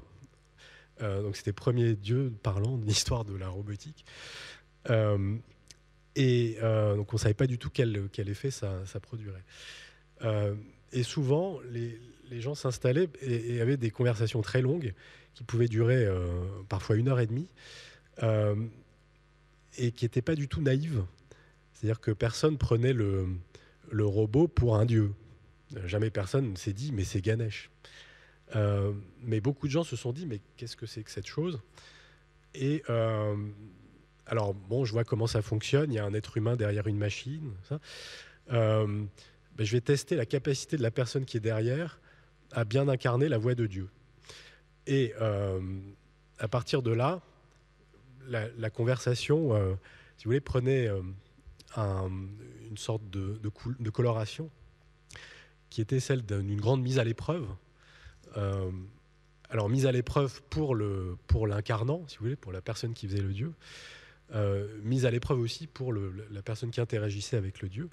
donc 1.00 1.36
c'était 1.36 1.52
le 1.52 1.56
premier 1.56 1.94
Dieu 1.94 2.34
parlant 2.42 2.78
de 2.78 2.86
l'histoire 2.86 3.26
de 3.26 3.36
la 3.36 3.48
robotique. 3.48 4.06
et 6.16 6.58
donc 6.60 7.14
on 7.14 7.16
ne 7.16 7.20
savait 7.20 7.36
pas 7.36 7.46
du 7.46 7.60
tout 7.60 7.70
quel, 7.70 8.10
effet 8.18 8.50
ça 8.50 9.00
produirait. 9.00 9.44
Et 10.92 11.04
souvent, 11.04 11.60
les, 11.72 12.00
gens 12.42 12.56
s'installaient 12.56 13.10
et, 13.22 13.62
avaient 13.62 13.78
des 13.78 13.92
conversations 13.92 14.42
très 14.42 14.62
longues 14.62 14.94
qui 15.34 15.44
pouvaient 15.44 15.68
durer 15.68 16.04
euh, 16.06 16.44
parfois 16.70 16.96
une 16.96 17.10
heure 17.10 17.20
et 17.20 17.28
demie 17.28 17.48
euh, 18.24 18.56
et 19.78 19.92
qui 19.92 20.06
n'étaient 20.06 20.22
pas 20.22 20.36
du 20.36 20.48
tout 20.48 20.62
naïves. 20.62 21.04
C'est-à-dire 21.74 22.00
que 22.00 22.12
personne 22.12 22.58
prenait 22.58 22.94
le, 22.94 23.28
robot 23.94 24.48
pour 24.48 24.76
un 24.78 24.86
dieu. 24.86 25.14
Jamais 25.86 26.10
personne 26.10 26.52
ne 26.52 26.56
s'est 26.56 26.74
dit 26.74 26.92
mais 26.92 27.04
c'est 27.04 27.22
Ganesh. 27.22 27.70
Euh, 28.56 28.94
mais 29.22 29.42
beaucoup 29.42 29.68
de 29.68 29.72
gens 29.72 29.84
se 29.84 29.96
sont 29.96 30.14
dit 30.14 30.26
mais 30.26 30.40
qu'est-ce 30.56 30.76
que 30.76 30.86
c'est 30.86 31.04
que 31.04 31.12
cette 31.12 31.28
chose? 31.28 31.62
Et 32.56 32.84
alors 34.26 34.56
bon, 34.56 34.86
je 34.86 34.92
vois 34.92 35.04
comment 35.04 35.28
ça 35.28 35.44
fonctionne. 35.44 35.92
Il 35.92 35.96
y 35.98 36.00
a 36.00 36.06
un 36.06 36.14
être 36.16 36.38
humain 36.38 36.56
derrière 36.56 36.88
une 36.88 36.98
machine. 36.98 37.54
Ben, 39.58 39.66
je 39.66 39.72
vais 39.72 39.82
tester 39.82 40.16
la 40.16 40.28
capacité 40.28 40.78
de 40.78 40.84
la 40.84 40.92
personne 40.92 41.26
qui 41.26 41.38
est 41.38 41.42
derrière 41.42 42.00
a 42.52 42.64
bien 42.64 42.88
incarné 42.88 43.28
la 43.28 43.40
voix 43.40 43.56
de 43.56 43.66
Dieu. 43.66 43.90
Et 44.86 45.14
euh, 45.20 45.60
à 46.38 46.48
partir 46.48 46.84
de 46.84 46.92
là, 46.92 47.22
la, 48.30 48.70
conversation, 48.70 49.56
euh, 49.56 49.74
si 50.18 50.26
vous 50.26 50.30
voulez, 50.30 50.42
prenait 50.42 50.88
euh, 50.88 51.02
une 51.76 52.78
sorte 52.78 53.10
de, 53.10 53.90
coloration 53.90 54.50
qui 55.72 55.82
était 55.82 56.00
celle 56.00 56.24
d'une 56.24 56.62
grande 56.62 56.84
mise 56.84 57.00
à 57.00 57.04
l'épreuve. 57.04 57.48
alors 59.50 59.70
mise 59.70 59.88
à 59.88 59.92
l'épreuve 59.92 60.42
pour 60.50 60.76
le 60.76 61.18
pour 61.28 61.48
l'incarnant, 61.48 62.04
si 62.08 62.18
vous 62.18 62.26
voulez, 62.26 62.36
pour 62.36 62.52
la 62.52 62.62
personne 62.62 62.94
qui 62.94 63.08
faisait 63.08 63.22
le 63.22 63.34
Dieu, 63.34 63.54
mise 64.84 65.06
à 65.06 65.12
l'épreuve 65.12 65.40
aussi 65.40 65.68
pour 65.68 65.94
la 65.94 66.42
personne 66.42 66.70
qui 66.70 66.80
interagissait 66.80 67.38
avec 67.38 67.62
le 67.62 67.70
Dieu 67.70 67.90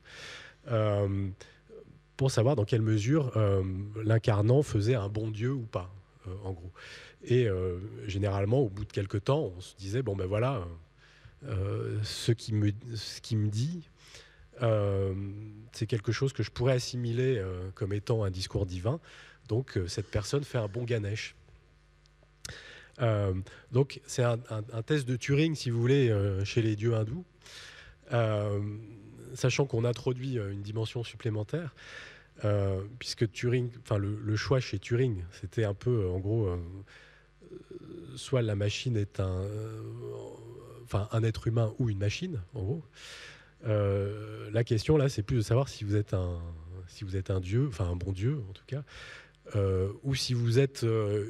pour 2.16 2.30
savoir 2.30 2.56
dans 2.56 2.64
quelle 2.64 2.82
mesure 2.82 3.36
euh, 3.36 3.62
l'incarnant 4.04 4.62
faisait 4.62 4.94
un 4.94 5.08
bon 5.08 5.30
Dieu 5.30 5.52
ou 5.52 5.62
pas, 5.62 5.92
euh, 6.26 6.34
en 6.44 6.52
gros. 6.52 6.72
Et 7.24 7.48
euh, 7.48 7.78
généralement, 8.06 8.60
au 8.60 8.68
bout 8.68 8.84
de 8.84 8.92
quelques 8.92 9.24
temps, 9.24 9.52
on 9.56 9.60
se 9.60 9.76
disait, 9.76 10.02
bon 10.02 10.14
ben 10.14 10.26
voilà, 10.26 10.66
ce 12.02 12.32
qui 12.32 12.54
me, 12.54 12.70
dit, 13.48 13.88
c'est 15.72 15.86
quelque 15.86 16.12
chose 16.12 16.32
que 16.32 16.42
je 16.42 16.50
pourrais 16.50 16.74
assimiler 16.74 17.42
comme 17.74 17.92
étant 17.92 18.24
un 18.24 18.30
discours 18.30 18.64
divin. 18.66 19.00
Donc 19.48 19.78
cette 19.86 20.10
personne 20.10 20.44
fait 20.44 20.58
un 20.58 20.68
bon 20.68 20.84
Ganesh. 20.84 21.34
donc 23.72 24.00
c'est 24.06 24.22
un, 24.22 24.38
test 24.86 25.06
de 25.06 25.16
Turing, 25.16 25.54
si 25.54 25.68
vous 25.68 25.80
voulez, 25.80 26.14
chez 26.44 26.62
les 26.62 26.76
dieux 26.76 26.94
hindous 26.94 27.24
sachant 29.34 29.66
qu'on 29.66 29.84
introduit 29.84 30.38
euh, 30.38 30.52
une 30.52 30.62
dimension 30.62 31.04
supplémentaire, 31.04 31.74
euh, 32.44 32.82
puisque 32.98 33.30
Turing, 33.30 33.70
enfin 33.82 33.98
le, 33.98 34.36
choix 34.36 34.60
chez 34.60 34.78
Turing, 34.78 35.22
c'était 35.30 35.64
un 35.64 35.74
peu, 35.74 36.08
en 36.08 36.18
gros, 36.18 36.46
euh, 36.46 36.56
soit 38.16 38.42
la 38.42 38.56
machine 38.56 38.96
est 38.96 39.20
un 39.20 39.44
être 41.22 41.46
humain 41.46 41.72
ou 41.78 41.90
une 41.90 41.98
machine, 41.98 42.40
en 42.54 42.62
gros. 42.62 42.84
la 43.64 44.64
question 44.64 44.96
là, 44.96 45.08
c'est 45.08 45.22
plus 45.22 45.36
de 45.36 45.42
savoir 45.42 45.68
si 45.68 45.84
vous 45.84 45.94
êtes 45.94 46.14
un, 46.14 46.40
si 46.88 47.04
vous 47.04 47.16
êtes 47.16 47.30
un 47.30 47.40
dieu, 47.40 47.66
enfin 47.68 47.86
un 47.86 47.96
bon 47.96 48.12
dieu 48.12 48.42
en 48.48 48.52
tout 48.52 48.64
cas, 48.66 48.82
ou 50.02 50.14
si 50.14 50.34
vous 50.34 50.58
êtes 50.58 50.86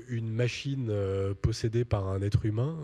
une 0.08 0.30
machine 0.30 0.92
possédée 1.42 1.84
par 1.84 2.08
un 2.08 2.22
être 2.22 2.46
humain 2.46 2.76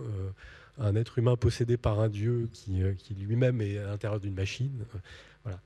un 0.81 0.97
être 0.97 1.19
humain 1.19 1.37
possédé 1.37 1.77
par 1.77 2.01
un 2.01 2.09
dieu 2.09 2.49
qui, 2.53 2.83
euh, 2.83 2.95
qui 2.95 3.15
lui-même 3.15 3.61
est 3.61 3.79
à 3.79 3.87
l'intérieur 3.89 4.19
d'une 4.19 4.35
machine. 4.35 4.85
Euh, 4.95 4.99
voilà. 5.45 5.61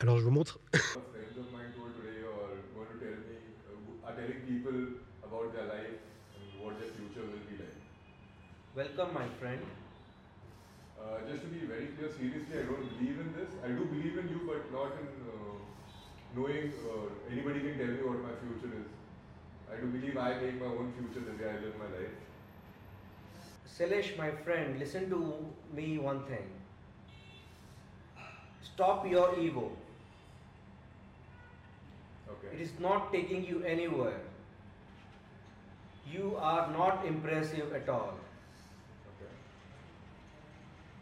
Alors 0.00 0.18
je 0.18 0.24
vous 0.24 0.30
montre. 0.30 0.58
Welcome, 8.76 9.12
my 9.12 9.26
friend. 9.40 9.58
Uh, 10.94 11.18
just 11.28 11.42
to 11.42 11.48
be 11.48 11.66
very 11.66 11.88
clear, 11.98 12.10
seriously, 12.14 12.54
I 12.54 12.62
don't 12.62 12.86
believe 12.94 13.18
in 13.18 13.34
this. 13.34 13.50
I 13.64 13.74
do 13.74 13.84
believe 13.90 14.16
in 14.18 14.28
you, 14.30 14.46
but 14.46 14.70
not 14.70 14.94
in 15.02 15.08
uh, 15.26 15.37
knowing 16.36 16.72
uh, 16.92 17.32
anybody 17.32 17.60
can 17.60 17.78
tell 17.78 17.86
me 17.86 18.02
what 18.02 18.22
my 18.22 18.34
future 18.42 18.74
is. 18.76 18.86
I 19.72 19.80
do 19.80 19.86
believe 19.86 20.16
I 20.16 20.34
make 20.40 20.60
my 20.60 20.66
own 20.66 20.92
future 20.98 21.24
the 21.24 21.42
way 21.42 21.50
I 21.50 21.54
live 21.64 21.74
my 21.78 21.90
life. 21.96 22.16
Selesh, 23.78 24.16
my 24.16 24.30
friend, 24.30 24.78
listen 24.78 25.08
to 25.10 25.34
me 25.74 25.98
one 25.98 26.24
thing. 26.24 26.46
Stop 28.62 29.06
your 29.08 29.38
ego. 29.38 29.70
Okay. 32.30 32.56
It 32.56 32.60
is 32.60 32.72
not 32.78 33.12
taking 33.12 33.44
you 33.44 33.62
anywhere. 33.64 34.20
You 36.12 36.36
are 36.40 36.70
not 36.72 37.04
impressive 37.06 37.72
at 37.72 37.88
all. 37.88 38.14
Okay. 39.10 39.32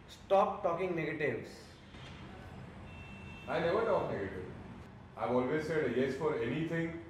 Stop 0.09 0.63
talking 0.63 0.97
negatives. 0.97 1.49
I 3.49 3.61
never 3.61 3.85
talk 3.85 4.11
negative. 4.11 4.46
I've 5.17 5.31
always 5.31 5.67
said 5.67 5.91
a 5.91 5.99
yes 5.99 6.15
for 6.17 6.39
anything 6.39 7.01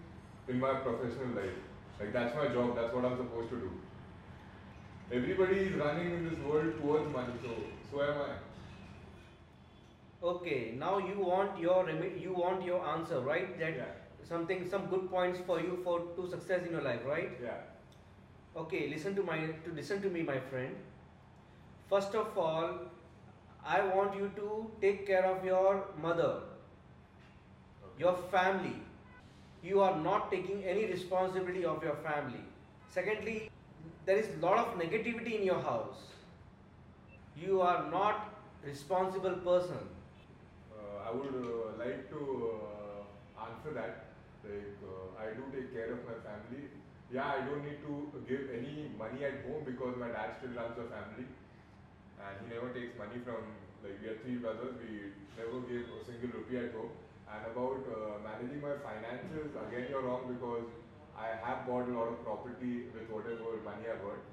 in 0.48 0.60
my 0.60 0.74
professional 0.74 1.34
life. 1.34 1.56
Like 1.98 2.12
that's 2.12 2.34
my 2.36 2.48
job, 2.48 2.76
that's 2.76 2.92
what 2.94 3.04
I'm 3.04 3.16
supposed 3.16 3.50
to 3.50 3.56
do. 3.56 3.70
Everybody 5.10 5.56
is 5.60 5.72
running 5.74 6.12
in 6.12 6.28
this 6.28 6.38
world 6.40 6.76
towards 6.80 7.12
money, 7.12 7.32
so 7.42 7.50
so 7.90 8.02
am 8.02 8.20
I. 8.22 8.34
Okay, 10.22 10.74
now 10.78 10.98
you 10.98 11.20
want 11.20 11.58
your 11.58 11.88
you 11.90 12.32
want 12.32 12.64
your 12.64 12.84
answer, 12.94 13.20
right? 13.20 13.58
That 13.58 13.76
yeah. 13.76 13.84
something 14.28 14.68
some 14.68 14.86
good 14.86 15.08
points 15.10 15.40
for 15.46 15.60
you 15.60 15.78
for 15.84 16.00
to 16.16 16.28
success 16.28 16.66
in 16.66 16.72
your 16.72 16.82
life, 16.82 17.06
right? 17.06 17.30
Yeah. 17.42 18.60
Okay, 18.64 18.88
listen 18.88 19.14
to 19.16 19.22
my 19.22 19.38
to 19.64 19.72
listen 19.72 20.02
to 20.02 20.10
me, 20.10 20.22
my 20.22 20.38
friend. 20.50 20.74
First 21.88 22.14
of 22.14 22.36
all, 22.36 22.70
I 23.64 23.80
want 23.94 24.16
you 24.16 24.30
to 24.36 24.70
take 24.80 25.06
care 25.06 25.24
of 25.24 25.44
your 25.44 25.84
mother. 26.02 26.32
Your 27.98 28.16
family. 28.30 28.76
You 29.62 29.80
are 29.80 29.96
not 29.96 30.30
taking 30.30 30.64
any 30.64 30.86
responsibility 30.86 31.64
of 31.64 31.82
your 31.82 31.96
family. 31.96 32.44
Secondly, 32.88 33.50
there 34.04 34.16
is 34.16 34.28
a 34.36 34.46
lot 34.46 34.58
of 34.58 34.78
negativity 34.78 35.38
in 35.40 35.44
your 35.44 35.60
house. 35.60 36.12
You 37.36 37.60
are 37.60 37.90
not 37.90 38.32
responsible 38.64 39.36
person. 39.48 39.78
Uh, 40.72 41.08
I 41.08 41.10
would 41.14 41.34
uh, 41.34 41.78
like 41.78 42.10
to 42.10 42.20
uh, 42.54 43.46
answer 43.46 43.72
that. 43.74 44.04
Like 44.44 44.78
uh, 44.82 45.22
I 45.22 45.34
do 45.34 45.44
take 45.54 45.72
care 45.74 45.92
of 45.92 46.00
my 46.06 46.16
family. 46.24 46.64
Yeah, 47.12 47.26
I 47.26 47.40
don't 47.46 47.64
need 47.64 47.80
to 47.86 47.94
give 48.28 48.50
any 48.50 48.90
money 48.98 49.24
at 49.24 49.44
home 49.46 49.62
because 49.64 49.96
my 49.96 50.08
dad 50.08 50.34
still 50.38 50.54
runs 50.58 50.76
the 50.76 50.86
family, 50.90 51.26
and 52.18 52.34
he 52.42 52.54
never 52.54 52.70
takes 52.74 52.98
money 52.98 53.20
from. 53.24 53.42
Like 53.84 54.00
we 54.02 54.08
are 54.08 54.18
three 54.24 54.36
brothers, 54.42 54.74
we 54.82 55.12
never 55.38 55.60
give 55.70 55.86
a 55.94 56.04
single 56.04 56.30
rupee 56.40 56.58
at 56.58 56.72
home. 56.74 56.90
And 57.26 57.42
about 57.50 57.82
uh, 57.90 58.22
managing 58.22 58.62
my 58.62 58.78
finances, 58.80 59.50
again 59.68 59.86
you're 59.90 60.02
wrong 60.02 60.30
because 60.30 60.68
I 61.18 61.34
have 61.42 61.66
bought 61.66 61.88
a 61.88 61.92
lot 61.92 62.08
of 62.08 62.22
property 62.22 62.86
with 62.94 63.08
whatever 63.10 63.58
money 63.64 63.88
I've 63.88 64.04
earned. 64.04 64.28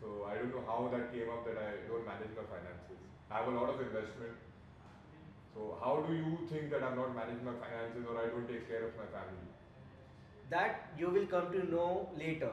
So 0.00 0.28
I 0.28 0.36
don't 0.36 0.52
know 0.54 0.64
how 0.66 0.88
that 0.92 1.12
came 1.12 1.28
up 1.28 1.44
that 1.44 1.58
I 1.58 1.84
don't 1.88 2.06
manage 2.06 2.32
my 2.36 2.46
finances. 2.48 3.00
I 3.30 3.38
have 3.38 3.48
a 3.48 3.56
lot 3.56 3.68
of 3.68 3.80
investment. 3.80 4.36
So 5.54 5.76
how 5.82 6.04
do 6.08 6.14
you 6.14 6.38
think 6.50 6.70
that 6.70 6.82
I'm 6.82 6.96
not 6.96 7.14
managing 7.14 7.44
my 7.44 7.56
finances 7.58 8.06
or 8.08 8.16
I 8.20 8.26
don't 8.28 8.48
take 8.48 8.68
care 8.68 8.84
of 8.86 8.96
my 8.96 9.08
family? 9.12 9.48
That 10.50 10.92
you 10.98 11.10
will 11.10 11.26
come 11.26 11.52
to 11.52 11.70
know 11.70 12.08
later. 12.16 12.50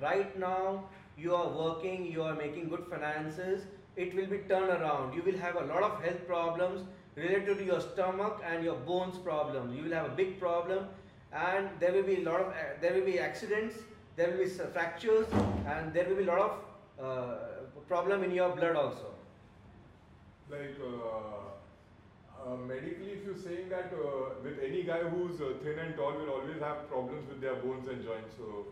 Right 0.00 0.38
now, 0.38 0.84
you 1.16 1.34
are 1.34 1.48
working, 1.48 2.06
you 2.10 2.22
are 2.22 2.34
making 2.34 2.68
good 2.70 2.86
finances, 2.88 3.66
it 3.96 4.14
will 4.14 4.26
be 4.26 4.38
turned 4.48 4.70
around. 4.70 5.14
You 5.14 5.22
will 5.22 5.38
have 5.38 5.56
a 5.56 5.64
lot 5.64 5.82
of 5.82 6.02
health 6.02 6.26
problems 6.26 6.86
related 7.22 7.58
to 7.58 7.64
your 7.64 7.80
stomach 7.80 8.42
and 8.46 8.64
your 8.64 8.76
bones 8.90 9.18
problem. 9.18 9.74
You 9.76 9.84
will 9.84 9.92
have 9.92 10.06
a 10.06 10.14
big 10.22 10.38
problem 10.40 10.88
and 11.32 11.68
there 11.78 11.92
will 11.92 12.02
be 12.02 12.16
a 12.22 12.24
lot 12.24 12.40
of 12.40 12.48
uh, 12.48 12.54
there 12.80 12.94
will 12.94 13.06
be 13.06 13.18
accidents 13.20 13.76
there 14.16 14.30
will 14.30 14.38
be 14.38 14.46
fractures 14.46 15.26
and 15.74 15.92
there 15.94 16.08
will 16.08 16.16
be 16.16 16.24
a 16.24 16.26
lot 16.26 16.40
of 16.40 17.04
uh, 17.04 17.36
problem 17.88 18.24
in 18.24 18.32
your 18.32 18.48
blood 18.56 18.74
also 18.74 19.14
like 20.50 20.76
uh, 20.82 21.50
uh, 22.46 22.56
medically, 22.56 23.10
if 23.12 23.24
you're 23.24 23.36
saying 23.36 23.68
that 23.68 23.92
uh, 23.92 24.34
with 24.42 24.58
any 24.64 24.82
guy 24.82 25.00
who's 25.00 25.40
uh, 25.40 25.52
thin 25.62 25.78
and 25.78 25.94
tall 25.94 26.12
will 26.12 26.30
always 26.30 26.58
have 26.60 26.88
problems 26.88 27.28
with 27.28 27.40
their 27.40 27.54
bones 27.56 27.86
and 27.86 28.02
joints, 28.02 28.34
so 28.36 28.66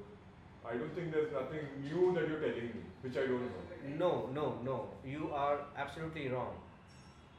I 0.67 0.73
don't 0.77 0.95
think 0.95 1.13
there's 1.13 1.33
nothing 1.33 1.67
new 1.83 2.15
that 2.15 2.29
you're 2.29 2.41
telling 2.41 2.73
me, 2.73 2.83
which 3.03 3.17
I 3.17 3.27
don't 3.27 3.43
know. 3.43 3.99
No, 3.99 4.31
no, 4.33 4.59
no. 4.65 4.89
You 5.05 5.31
are 5.35 5.59
absolutely 5.77 6.29
wrong. 6.29 6.55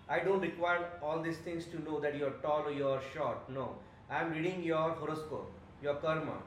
I 0.09 0.19
don't 0.19 0.41
require 0.41 0.85
all 1.03 1.21
these 1.21 1.37
things 1.37 1.65
to 1.67 1.81
know 1.83 1.99
that 1.99 2.17
you're 2.17 2.35
tall 2.45 2.63
or 2.65 2.71
you're 2.71 3.01
short. 3.13 3.47
No. 3.49 3.75
I'm 4.09 4.31
reading 4.31 4.63
your 4.63 4.91
horoscope, 4.93 5.51
your 5.83 5.95
karma. 5.95 6.37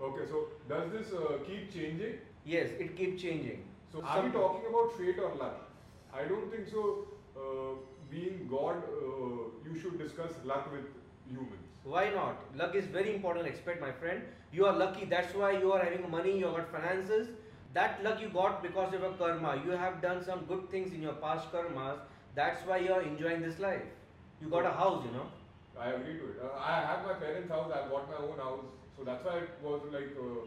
Okay, 0.00 0.24
so 0.30 0.46
does 0.68 0.92
this 0.92 1.12
uh, 1.12 1.38
keep 1.44 1.72
changing? 1.74 2.18
Yes, 2.44 2.70
it 2.78 2.96
keeps 2.96 3.20
changing. 3.20 3.64
So 3.92 4.02
are 4.02 4.22
we 4.22 4.30
talking 4.30 4.68
about 4.70 4.96
fate 4.96 5.18
or 5.18 5.34
luck? 5.34 5.68
I 6.14 6.24
don't 6.24 6.48
think 6.50 6.68
so. 6.68 7.08
Uh, 7.36 7.74
being 8.10 8.46
God, 8.48 8.76
uh, 8.76 9.68
you 9.68 9.78
should 9.80 9.98
discuss 9.98 10.30
luck 10.44 10.70
with 10.72 10.84
humans. 11.28 11.66
Why 11.82 12.10
not? 12.10 12.36
Luck 12.56 12.76
is 12.76 12.84
very 12.86 13.14
important 13.16 13.48
aspect, 13.48 13.80
my 13.80 13.90
friend. 13.90 14.22
You 14.52 14.66
are 14.66 14.76
lucky. 14.76 15.06
That's 15.06 15.34
why 15.34 15.52
you 15.58 15.72
are 15.72 15.82
having 15.82 16.08
money. 16.10 16.38
You 16.38 16.46
got 16.46 16.70
finances. 16.70 17.28
That 17.74 18.02
luck 18.04 18.20
you 18.20 18.28
got 18.28 18.62
because 18.62 18.94
of 18.94 19.00
your 19.00 19.12
karma. 19.12 19.60
You 19.64 19.72
have 19.72 20.00
done 20.00 20.24
some 20.24 20.44
good 20.44 20.70
things 20.70 20.92
in 20.92 21.02
your 21.02 21.14
past 21.14 21.50
karmas. 21.52 21.98
That's 22.38 22.64
why 22.66 22.78
you 22.78 22.92
are 22.92 23.02
enjoying 23.02 23.42
this 23.42 23.58
life. 23.58 23.86
You 24.40 24.48
got 24.48 24.64
a 24.64 24.70
house, 24.70 25.04
you 25.04 25.12
know. 25.12 25.26
I 25.76 25.88
agree 25.90 26.18
to 26.18 26.26
it. 26.32 26.36
Uh, 26.42 26.56
I 26.56 26.76
have 26.90 27.04
my 27.04 27.14
parents' 27.14 27.50
house. 27.50 27.72
I 27.74 27.88
bought 27.88 28.08
my 28.08 28.18
own 28.26 28.38
house. 28.38 28.64
So 28.96 29.04
that's 29.04 29.24
why 29.24 29.38
it 29.38 29.50
was 29.62 29.82
like. 29.92 30.14
Uh, 30.26 30.46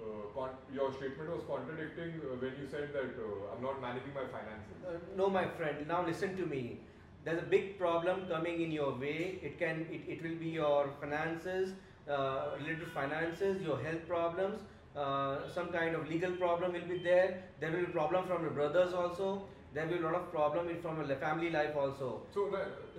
uh, 0.00 0.48
your 0.72 0.92
statement 0.92 1.30
was 1.30 1.42
contradicting 1.46 2.20
uh, 2.20 2.36
when 2.42 2.52
you 2.60 2.68
said 2.70 2.92
that 2.92 3.16
uh, 3.22 3.52
I'm 3.52 3.62
not 3.62 3.80
managing 3.80 4.14
my 4.14 4.26
finances. 4.34 4.84
Uh, 4.86 4.98
no, 5.16 5.30
my 5.30 5.46
friend. 5.56 5.88
Now 5.88 6.04
listen 6.06 6.36
to 6.36 6.46
me. 6.46 6.80
There's 7.24 7.42
a 7.42 7.50
big 7.56 7.78
problem 7.78 8.26
coming 8.28 8.60
in 8.60 8.70
your 8.70 8.92
way. 8.92 9.40
It 9.42 9.58
can. 9.58 9.86
It, 9.90 10.02
it 10.14 10.22
will 10.22 10.38
be 10.46 10.50
your 10.60 10.90
finances, 11.00 11.72
uh, 12.08 12.50
related 12.58 12.80
to 12.80 12.90
finances, 13.00 13.62
your 13.62 13.80
health 13.80 14.06
problems. 14.06 14.60
Uh, 14.94 15.48
some 15.54 15.68
kind 15.68 15.96
of 15.96 16.08
legal 16.08 16.32
problem 16.32 16.74
will 16.74 16.88
be 16.96 16.98
there. 17.12 17.44
There 17.60 17.72
will 17.72 17.86
be 17.86 17.92
problem 18.00 18.26
from 18.26 18.42
your 18.42 18.58
brothers 18.62 18.92
also. 18.92 19.30
There 19.74 19.86
will 19.86 19.92
be 19.92 19.98
a 19.98 20.06
lot 20.06 20.14
of 20.14 20.30
problem 20.32 20.68
in- 20.70 20.80
from 20.82 21.00
a 21.00 21.16
family 21.16 21.50
life 21.50 21.76
also. 21.76 22.22
So 22.34 22.44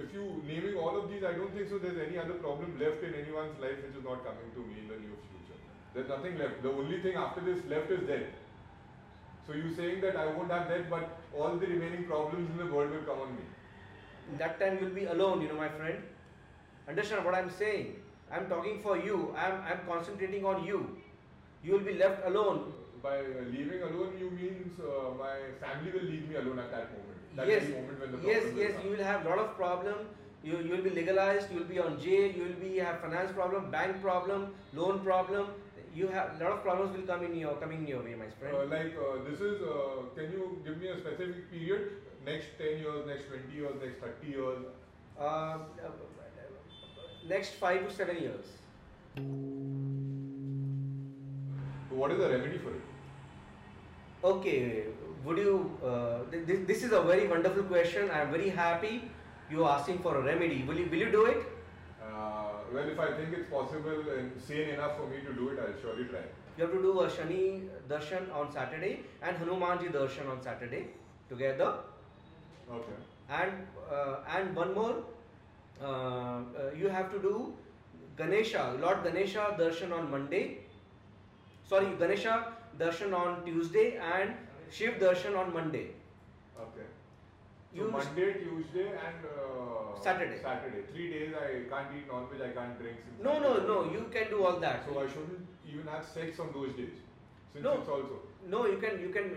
if 0.03 0.13
you 0.13 0.25
naming 0.49 0.75
all 0.77 0.97
of 0.97 1.09
these, 1.11 1.23
I 1.23 1.33
don't 1.33 1.53
think 1.53 1.69
so. 1.69 1.79
There's 1.79 1.97
any 2.07 2.17
other 2.17 2.35
problem 2.45 2.77
left 2.79 3.03
in 3.03 3.15
anyone's 3.21 3.59
life 3.59 3.79
which 3.85 3.95
is 4.01 4.03
not 4.09 4.23
coming 4.27 4.51
to 4.57 4.65
me 4.67 4.81
in 4.83 4.87
the 4.87 4.99
near 5.05 5.17
future. 5.29 5.57
There's 5.93 6.09
nothing 6.09 6.37
left. 6.37 6.61
The 6.61 6.71
only 6.71 7.01
thing 7.01 7.15
after 7.15 7.41
this 7.41 7.65
left 7.65 7.89
is 7.91 8.05
death. 8.07 8.29
So 9.47 9.53
you're 9.53 9.75
saying 9.75 10.01
that 10.01 10.15
I 10.15 10.27
won't 10.27 10.51
have 10.51 10.69
death, 10.69 10.85
but 10.89 11.17
all 11.35 11.55
the 11.57 11.65
remaining 11.65 12.05
problems 12.05 12.51
in 12.51 12.57
the 12.63 12.71
world 12.73 12.91
will 12.91 13.07
come 13.11 13.21
on 13.27 13.35
me. 13.35 13.45
that 14.39 14.59
time 14.59 14.77
you'll 14.79 14.95
be 14.95 15.05
alone, 15.11 15.41
you 15.41 15.47
know, 15.47 15.55
my 15.59 15.69
friend. 15.69 16.03
Understand 16.87 17.25
what 17.25 17.33
I'm 17.37 17.49
saying? 17.49 17.95
I'm 18.31 18.47
talking 18.47 18.79
for 18.83 18.95
you. 18.97 19.33
I'm, 19.35 19.55
I'm 19.69 19.79
concentrating 19.87 20.45
on 20.45 20.63
you. 20.63 20.97
You 21.63 21.73
will 21.73 21.87
be 21.87 21.95
left 22.01 22.27
alone. 22.27 22.73
By 23.01 23.19
uh, 23.19 23.45
leaving 23.51 23.81
alone, 23.81 24.13
you 24.19 24.29
means 24.31 24.79
uh, 24.79 25.11
my 25.17 25.35
family 25.61 25.91
will 25.91 26.07
leave 26.11 26.27
me 26.27 26.35
alone 26.35 26.59
at 26.59 26.71
that 26.71 26.91
moment. 26.91 27.19
That 27.35 27.47
yes, 27.47 27.69
moment 27.69 27.99
when 28.01 28.11
the 28.11 28.27
yes, 28.27 28.43
yes. 28.57 28.73
come. 28.73 28.85
You 28.85 28.97
will 28.97 29.03
have 29.03 29.25
a 29.25 29.29
lot 29.29 29.39
of 29.39 29.55
problem. 29.55 29.95
You 30.43 30.57
you 30.57 30.71
will 30.71 30.83
be 30.83 30.89
legalized. 30.89 31.51
You 31.51 31.59
will 31.59 31.71
be 31.71 31.79
on 31.79 31.99
jail. 32.01 32.31
You 32.31 32.43
will 32.43 32.59
be 32.63 32.77
have 32.77 32.99
finance 33.01 33.31
problem, 33.31 33.71
bank 33.71 34.01
problem, 34.01 34.53
loan 34.73 34.99
problem. 34.99 35.47
You 35.95 36.07
have 36.07 36.35
a 36.39 36.43
lot 36.43 36.51
of 36.57 36.61
problems 36.63 36.95
will 36.95 37.07
come 37.07 37.23
in 37.25 37.35
your 37.35 37.55
coming 37.63 37.79
in 37.79 37.87
your 37.87 38.03
way, 38.03 38.15
my 38.15 38.29
friend. 38.39 38.55
Uh, 38.55 38.65
like 38.75 38.93
uh, 39.05 39.23
this 39.29 39.39
is, 39.41 39.61
uh, 39.61 40.03
can 40.15 40.31
you 40.31 40.61
give 40.65 40.77
me 40.77 40.87
a 40.89 40.99
specific 40.99 41.49
period? 41.51 41.89
Next 42.25 42.47
10 42.59 42.79
years, 42.79 43.07
next 43.07 43.27
20 43.27 43.55
years, 43.55 43.73
next 43.81 43.99
30 44.01 44.27
years? 44.27 44.59
Uh, 45.17 45.57
next 47.27 47.53
five 47.53 47.87
to 47.87 47.93
seven 47.93 48.17
years. 48.17 48.45
What 51.99 52.11
is 52.11 52.19
the 52.19 52.29
remedy 52.29 52.57
for 52.57 52.71
it? 52.71 52.81
Okay, 54.23 54.83
would 55.25 55.37
you? 55.37 55.77
Uh, 55.83 56.19
th- 56.31 56.45
this, 56.47 56.59
this 56.67 56.83
is 56.83 56.91
a 56.93 57.01
very 57.01 57.27
wonderful 57.27 57.63
question. 57.63 58.09
I 58.09 58.21
am 58.21 58.31
very 58.31 58.49
happy 58.49 58.93
you 59.51 59.65
are 59.65 59.77
asking 59.77 59.99
for 59.99 60.15
a 60.19 60.21
remedy. 60.27 60.59
Will 60.69 60.79
you 60.81 60.85
will 60.93 61.03
you 61.05 61.11
do 61.15 61.25
it? 61.31 61.41
Uh, 62.01 62.53
well, 62.73 62.87
if 62.93 62.99
I 63.05 63.07
think 63.17 63.35
it's 63.39 63.49
possible 63.55 64.11
and 64.17 64.31
sane 64.49 64.69
enough 64.75 64.95
for 64.99 65.07
me 65.07 65.19
to 65.25 65.33
do 65.39 65.49
it, 65.49 65.59
I'll 65.65 65.75
surely 65.81 66.05
try. 66.13 66.23
You 66.57 66.65
have 66.65 66.73
to 66.75 66.81
do 66.85 66.93
a 67.01 67.09
Shani 67.17 67.41
darshan 67.89 68.31
on 68.43 68.51
Saturday 68.53 68.93
and 69.21 69.43
Hanumanji 69.43 69.91
darshan 69.97 70.31
on 70.35 70.41
Saturday 70.47 70.83
together. 71.33 71.73
Okay. 72.79 72.97
And 73.41 73.67
uh, 73.91 74.37
and 74.37 74.55
one 74.55 74.73
more, 74.73 74.95
uh, 75.81 75.85
uh, 75.85 76.71
you 76.83 76.87
have 76.97 77.11
to 77.17 77.19
do 77.27 77.53
Ganesha, 78.23 78.65
Lord 78.87 79.05
Ganesha 79.09 79.51
darshan 79.59 79.99
on 79.99 80.09
Monday. 80.17 80.47
Sorry, 81.69 81.89
Ganesha 81.99 82.35
darshan 82.79 83.13
on 83.13 83.45
Tuesday 83.45 83.97
and 84.13 84.33
Shiv 84.71 84.95
darshan 85.01 85.37
on 85.41 85.53
Monday. 85.53 85.87
Okay. 86.63 86.87
So 87.73 87.83
You- 87.83 87.91
Monday, 87.95 88.29
Tuesday, 88.43 88.87
and 89.07 89.27
uh, 89.33 89.99
Saturday. 90.05 90.39
Saturday. 90.41 90.81
Three 90.93 91.09
days 91.11 91.35
I 91.41 91.49
can't 91.73 91.95
eat 91.97 92.07
non-veg. 92.11 92.41
I 92.47 92.51
can't 92.59 92.79
drink. 92.79 92.97
No, 93.27 93.39
no, 93.45 93.51
no. 93.71 93.77
You 93.97 94.05
can 94.15 94.29
do 94.31 94.43
all 94.45 94.59
that. 94.65 94.85
So 94.87 94.99
I 95.03 95.07
shouldn't 95.07 95.45
even 95.71 95.85
have 95.87 96.05
sex 96.15 96.39
on 96.39 96.51
those 96.53 96.73
days. 96.81 96.97
Since 97.53 97.63
No. 97.63 97.73
it's 97.79 97.89
also. 97.97 98.19
No, 98.55 98.65
you 98.65 98.77
can, 98.77 98.99
you 99.05 99.09
can. 99.09 99.29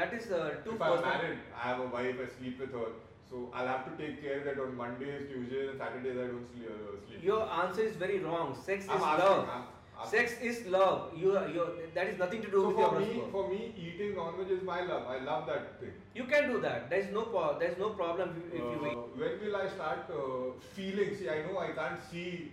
that- 0.00 0.14
is 0.20 0.30
uh, 0.30 0.54
two 0.64 0.74
If 0.76 0.82
I'm 0.88 1.02
married, 1.02 1.38
I 1.54 1.68
have 1.68 1.80
a 1.80 1.88
wife. 1.98 2.24
I 2.26 2.30
sleep 2.38 2.60
with 2.60 2.72
her. 2.80 2.88
So 3.28 3.50
I'll 3.52 3.66
have 3.74 3.84
to 3.90 3.94
take 4.02 4.22
care 4.22 4.42
that 4.44 4.58
on 4.64 4.76
Mondays, 4.76 5.28
Tuesdays, 5.30 5.70
and 5.70 5.78
Saturdays 5.78 6.18
I 6.24 6.28
don't 6.32 6.46
sleep. 6.52 6.68
Uh. 6.74 7.22
Your 7.30 7.42
answer 7.62 7.82
is 7.92 7.96
very 7.96 8.20
wrong. 8.20 8.54
Sex 8.68 8.86
I'm 8.88 8.96
is 8.96 9.02
asking, 9.12 9.24
love. 9.30 9.48
I'm. 9.56 9.64
Sex 10.04 10.34
is 10.42 10.66
love. 10.66 11.10
You, 11.16 11.32
you. 11.48 11.66
That 11.94 12.06
is 12.08 12.18
nothing 12.18 12.42
to 12.42 12.50
do 12.50 12.60
So 12.60 12.68
with 12.68 12.76
for 12.76 13.00
your 13.00 13.00
me, 13.00 13.22
for 13.32 13.48
me, 13.48 13.74
eating 13.76 14.14
non-veg 14.14 14.50
is 14.50 14.62
my 14.62 14.82
love. 14.82 15.06
I 15.08 15.18
love 15.18 15.46
that 15.46 15.80
thing. 15.80 15.92
You 16.14 16.24
can 16.24 16.50
do 16.50 16.60
that. 16.60 16.90
There 16.90 16.98
is 17.00 17.10
no 17.12 17.56
there 17.58 17.70
is 17.70 17.78
no 17.78 17.90
problem 17.90 18.34
if, 18.36 18.54
if 18.54 18.60
you 18.60 18.80
Uh, 18.84 18.90
eat. 18.90 18.98
when 19.22 19.40
will 19.40 19.56
I 19.56 19.68
start 19.68 20.10
uh, 20.10 20.52
feeling? 20.74 21.16
See, 21.16 21.28
I 21.30 21.42
know 21.46 21.58
I 21.58 21.70
can't 21.70 22.00
see 22.10 22.52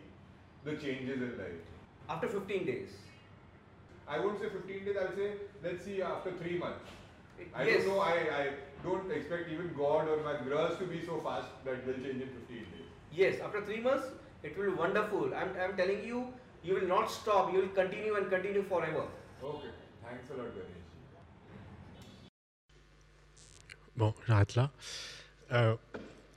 the 0.63 0.75
changes 0.77 1.21
in 1.21 1.37
life. 1.37 1.61
After 2.09 2.27
15 2.29 2.65
days. 2.65 2.89
I 4.07 4.19
won't 4.19 4.39
say 4.39 4.49
15 4.49 4.85
days. 4.85 4.97
I'll 5.01 5.15
say 5.15 5.31
let's 5.63 5.83
see 5.85 6.01
after 6.01 6.31
three 6.43 6.57
months. 6.57 6.91
I 7.55 7.63
yes. 7.63 7.83
don't 7.83 7.95
know. 7.95 7.99
I, 7.99 8.15
I 8.41 8.47
don't 8.83 9.11
expect 9.11 9.49
even 9.49 9.73
God 9.77 10.07
or 10.07 10.17
my 10.23 10.37
girls 10.47 10.77
to 10.79 10.85
be 10.85 11.05
so 11.05 11.19
fast 11.19 11.47
that 11.65 11.85
they'll 11.85 11.95
change 12.07 12.21
in 12.21 12.29
15 12.29 12.57
days. 12.57 12.87
Yes. 13.11 13.41
After 13.41 13.61
three 13.65 13.81
months, 13.81 14.07
it 14.43 14.57
will 14.57 14.71
be 14.71 14.77
wonderful. 14.77 15.33
I'm, 15.33 15.51
I'm 15.61 15.75
telling 15.77 16.03
you, 16.05 16.27
you 16.63 16.75
will 16.75 16.87
not 16.87 17.07
stop. 17.07 17.51
You 17.53 17.61
will 17.61 17.69
continue 17.69 18.15
and 18.15 18.29
continue 18.29 18.63
forever. 18.63 19.05
Okay. 19.43 19.69
Thanks 20.03 20.29
a 20.31 20.37
lot, 20.37 20.53
Ganesh. 20.53 20.83
Bon, 23.95 24.13
j'arrête 24.27 24.55
là. 24.55 24.71
Euh, 25.51 25.75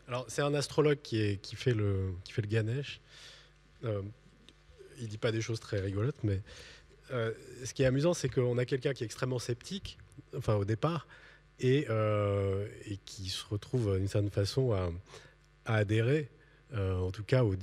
alors, 0.09 0.24
c'est 0.29 0.43
un 0.43 0.55
astrologue 0.55 0.99
qui, 1.03 1.20
est, 1.20 1.41
qui, 1.41 1.57
fait 1.57 1.72
le, 1.74 2.12
qui 2.24 2.33
fait 2.33 2.43
le 2.43 2.49
Ganesh. 2.49 3.01
Euh, 3.85 4.03
il 4.99 5.09
dit 5.09 5.18
pas 5.18 5.33
des 5.33 5.41
choses 5.41 5.61
très 5.61 5.81
rigolotes, 5.81 6.22
mais 6.22 6.43
euh, 7.12 7.33
ce 7.64 7.74
qui 7.74 7.83
est 7.83 7.87
amusant, 7.87 8.14
c'est 8.14 8.29
qu'on 8.29 8.59
a 8.59 8.64
quelqu'un 8.64 8.93
qui 8.93 9.05
est 9.05 9.07
extrêmement 9.07 9.39
sceptique, 9.39 9.99
enfin 10.37 10.55
au 10.55 10.64
départ, 10.64 11.07
et, 11.61 11.87
euh, 11.89 12.68
et 12.85 12.99
qui 12.99 13.29
se 13.29 13.45
retrouve 13.47 13.97
d'une 13.97 14.09
certaine 14.09 14.31
façon 14.31 14.72
à, 14.72 14.91
à 15.64 15.77
adhérer, 15.77 16.29
euh, 16.75 16.99
en 16.99 17.11
tout 17.11 17.23
cas, 17.23 17.45
au, 17.45 17.55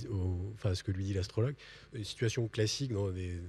ce 0.73 0.83
que 0.83 0.91
lui 0.91 1.03
dit 1.05 1.13
l'astrologue, 1.13 1.55
une 1.93 2.03
situation 2.03 2.47
classique 2.47 2.93
dans 2.93 3.09
des, 3.11 3.39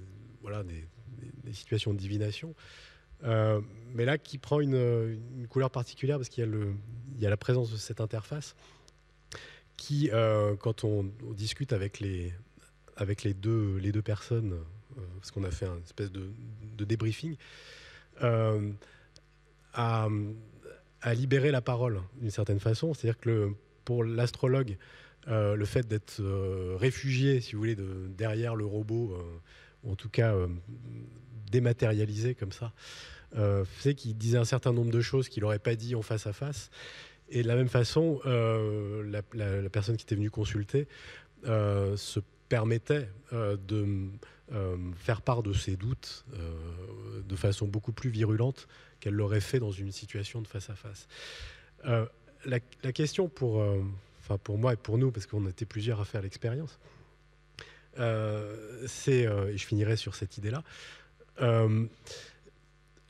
situations 1.53 1.93
de 1.93 1.99
divination. 1.99 2.53
Euh, 3.23 3.61
mais 3.93 4.05
là, 4.05 4.17
qui 4.17 4.37
prend 4.37 4.59
une, 4.59 5.17
couleur 5.49 5.71
particulière 5.71 6.17
parce 6.17 6.29
qu'il 6.29 6.47
y, 7.17 7.25
a 7.25 7.29
la 7.29 7.37
présence 7.37 7.71
de 7.71 7.77
cette 7.77 8.01
interface 8.01 8.55
qui, 9.77 10.09
euh, 10.11 10.55
quand 10.55 10.83
on, 10.83 11.05
discute 11.33 11.71
avec 11.73 11.99
les, 11.99 12.33
deux, 13.33 14.01
personnes, 14.03 14.55
parce 15.15 15.31
qu'on 15.31 15.43
a 15.43 15.51
fait 15.51 15.67
un 15.67 15.79
espèce 15.79 16.11
de, 16.11 16.85
débriefing, 16.85 17.37
a, 19.73 20.09
libéré 21.13 21.51
la 21.51 21.61
parole 21.61 22.01
d'une 22.19 22.31
certaine 22.31 22.59
façon. 22.59 22.93
C'est-à-dire 22.93 23.19
que 23.19 23.53
pour 23.85 24.03
l'astrologue, 24.03 24.77
euh, 25.27 25.55
le 25.55 25.65
fait 25.65 25.87
d'être 25.87 26.19
euh, 26.19 26.75
réfugié, 26.79 27.41
si 27.41 27.53
vous 27.53 27.59
voulez, 27.59 27.75
de, 27.75 28.07
derrière 28.09 28.55
le 28.55 28.65
robot, 28.65 29.13
euh, 29.13 29.23
ou 29.83 29.91
en 29.91 29.95
tout 29.95 30.09
cas 30.09 30.33
euh, 30.33 30.47
dématérialisé 31.51 32.35
comme 32.35 32.51
ça, 32.51 32.73
euh, 33.37 33.65
fait 33.65 33.95
qu'il 33.95 34.17
disait 34.17 34.37
un 34.37 34.45
certain 34.45 34.71
nombre 34.71 34.91
de 34.91 35.01
choses 35.01 35.29
qu'il 35.29 35.43
n'aurait 35.43 35.59
pas 35.59 35.75
dit 35.75 35.95
en 35.95 36.01
face 36.01 36.27
à 36.27 36.33
face. 36.33 36.69
Et 37.29 37.41
de 37.41 37.47
la 37.47 37.55
même 37.55 37.69
façon, 37.69 38.19
euh, 38.25 39.03
la, 39.33 39.69
personne 39.69 39.97
qui 39.97 40.03
était 40.03 40.15
venue 40.15 40.29
consulter 40.29 40.87
euh, 41.47 41.97
se 41.97 42.19
permettait 42.49 43.09
euh, 43.33 43.57
de 43.67 44.09
euh, 44.51 44.77
faire 44.95 45.21
part 45.21 45.41
de 45.41 45.53
ses 45.53 45.75
doutes 45.75 46.25
euh, 46.33 47.21
de 47.27 47.35
façon 47.35 47.67
beaucoup 47.67 47.91
plus 47.91 48.11
virulente 48.11 48.67
qu'elle 48.99 49.15
l'aurait 49.15 49.41
fait 49.41 49.59
dans 49.59 49.71
une 49.71 49.91
situation 49.91 50.41
de 50.41 50.47
face 50.47 50.69
à 50.69 50.75
face. 50.75 51.07
Euh, 51.85 52.05
la, 52.45 52.59
question 52.91 53.27
pour, 53.27 53.65
enfin 54.25 54.37
pour 54.37 54.57
moi 54.57 54.73
et 54.73 54.75
pour 54.75 54.97
nous, 54.97 55.11
parce 55.11 55.27
qu'on 55.27 55.47
était 55.47 55.65
plusieurs 55.65 56.01
à 56.01 56.05
faire 56.05 56.21
l'expérience, 56.21 56.79
c'est, 58.87 59.21
et 59.21 59.57
je 59.57 59.65
finirai 59.65 59.95
sur 59.95 60.15
cette 60.15 60.37
idée-là, 60.37 60.63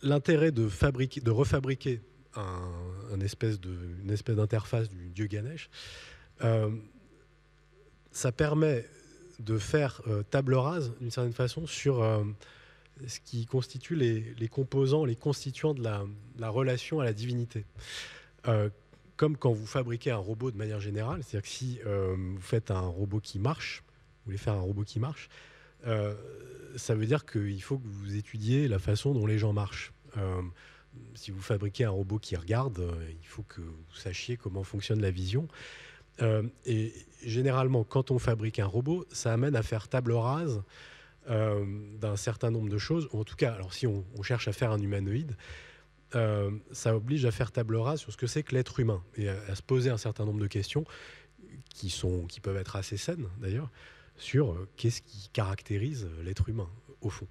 l'intérêt 0.01 0.51
de, 0.51 0.67
fabriquer, 0.67 1.21
de 1.21 1.31
refabriquer 1.31 2.01
un, 2.35 3.19
espèce 3.21 3.57
une 4.03 4.11
espèce 4.11 4.35
d'interface 4.35 4.89
du 4.89 5.09
dieu 5.09 5.25
Ganesh, 5.25 5.69
ça 8.11 8.31
permet 8.31 8.85
de 9.39 9.57
faire 9.57 10.01
table 10.29 10.53
rase, 10.53 10.93
d'une 10.99 11.11
certaine 11.11 11.33
façon, 11.33 11.65
sur 11.65 12.03
ce 13.07 13.19
qui 13.19 13.45
constitue 13.45 13.95
les, 13.95 14.47
composants, 14.47 15.05
les 15.05 15.15
constituants 15.15 15.73
de 15.73 15.83
la, 15.83 16.49
relation 16.49 16.99
à 16.99 17.05
la 17.05 17.13
divinité. 17.13 17.65
Euh, 19.15 19.17
comme 19.17 19.37
quand 19.37 19.51
vous 19.51 19.65
fabriquez 19.65 20.11
un 20.11 20.17
robot 20.17 20.51
de 20.51 20.57
manière 20.57 20.79
générale, 20.79 21.23
c'est-à-dire 21.23 21.43
que 21.43 21.55
si 21.55 21.79
euh, 21.85 22.15
vous 22.17 22.41
faites 22.41 22.71
un 22.71 22.87
robot 22.87 23.19
qui 23.19 23.39
marche, 23.39 23.83
vous 23.87 24.25
voulez 24.25 24.37
faire 24.37 24.53
un 24.53 24.61
robot 24.61 24.83
qui 24.83 24.99
marche, 24.99 25.29
euh, 25.87 26.15
ça 26.75 26.95
veut 26.95 27.05
dire 27.05 27.25
qu'il 27.25 27.61
faut 27.61 27.77
que 27.77 27.87
vous 27.87 28.15
étudiez 28.15 28.67
la 28.67 28.79
façon 28.79 29.13
dont 29.13 29.25
les 29.25 29.37
gens 29.37 29.53
marchent. 29.53 29.93
si 31.13 31.31
vous 31.31 31.41
fabriquez 31.41 31.83
un 31.83 31.89
robot 31.89 32.19
qui 32.19 32.35
regarde, 32.35 32.81
il 33.21 33.27
faut 33.27 33.43
que 33.43 33.61
vous 33.61 33.95
sachiez 33.95 34.37
comment 34.37 34.63
fonctionne 34.63 35.01
la 35.01 35.11
vision. 35.11 35.47
et 36.65 36.93
généralement, 37.23 37.83
quand 37.83 38.11
on 38.11 38.19
fabrique 38.19 38.59
un 38.59 38.65
robot, 38.65 39.05
ça 39.11 39.33
amène 39.33 39.55
à 39.55 39.63
faire 39.63 39.87
table 39.87 40.13
rase 40.13 40.63
euh, 41.27 41.65
d'un 41.99 42.17
certain 42.17 42.51
nombre 42.51 42.69
de 42.69 42.77
choses. 42.77 43.09
En 43.11 43.23
tout 43.23 43.35
cas, 43.35 43.51
alors 43.53 43.73
si 43.73 43.87
on, 43.87 44.05
cherche 44.21 44.47
à 44.47 44.53
faire 44.53 44.71
un 44.71 44.79
humanoïde, 44.79 45.35
euh, 46.15 46.51
ça 46.71 46.95
oblige 46.95 47.25
à 47.25 47.31
faire 47.31 47.51
table 47.51 47.75
rase 47.75 47.99
sur 47.99 48.11
ce 48.11 48.17
que 48.17 48.27
c'est 48.27 48.43
que 48.43 48.55
l'être 48.55 48.79
humain 48.79 49.03
et 49.15 49.29
à, 49.29 49.55
se 49.55 49.61
poser 49.61 49.89
un 49.89 49.97
certain 49.97 50.25
nombre 50.25 50.39
de 50.39 50.47
questions 50.47 50.85
qui, 51.69 51.89
sont, 51.89 52.25
qui 52.25 52.39
peuvent 52.39 52.57
être 52.57 52.75
assez 52.75 52.97
saines 52.97 53.27
d'ailleurs 53.39 53.69
sur 54.17 54.53
euh, 54.53 54.67
qu'est-ce 54.77 55.01
qui 55.01 55.29
caractérise 55.33 56.07
l'être 56.23 56.49
humain 56.49 56.69
au 57.01 57.09
fond. 57.09 57.27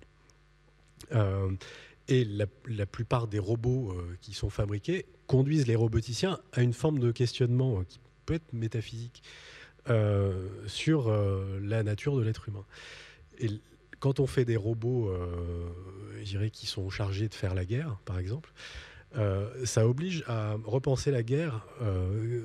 et 2.08 2.24
la, 2.24 2.86
plupart 2.86 3.26
des 3.26 3.38
robots 3.38 3.96
qui 4.20 4.34
sont 4.34 4.50
fabriqués 4.50 5.06
conduisent 5.26 5.66
les 5.66 5.74
roboticiens 5.74 6.38
à 6.52 6.62
une 6.62 6.74
forme 6.74 6.98
de 6.98 7.10
questionnement 7.10 7.82
qui 7.84 7.98
peut 8.26 8.34
être 8.34 8.52
métaphysique 8.52 9.22
sur 10.66 11.10
la 11.10 11.82
nature 11.82 12.16
de 12.16 12.22
l'être 12.22 12.48
humain. 12.48 12.64
Quand 14.04 14.20
on 14.20 14.26
fait 14.26 14.44
des 14.44 14.58
robots, 14.58 15.08
euh, 15.08 16.48
qui 16.52 16.66
sont 16.66 16.90
chargés 16.90 17.26
de 17.26 17.32
faire 17.32 17.54
la 17.54 17.64
guerre, 17.64 17.96
par 18.04 18.18
exemple, 18.18 18.52
euh, 19.16 19.64
ça 19.64 19.88
oblige 19.88 20.22
à 20.26 20.56
repenser 20.62 21.10
la 21.10 21.22
guerre 21.22 21.66
euh, 21.80 22.42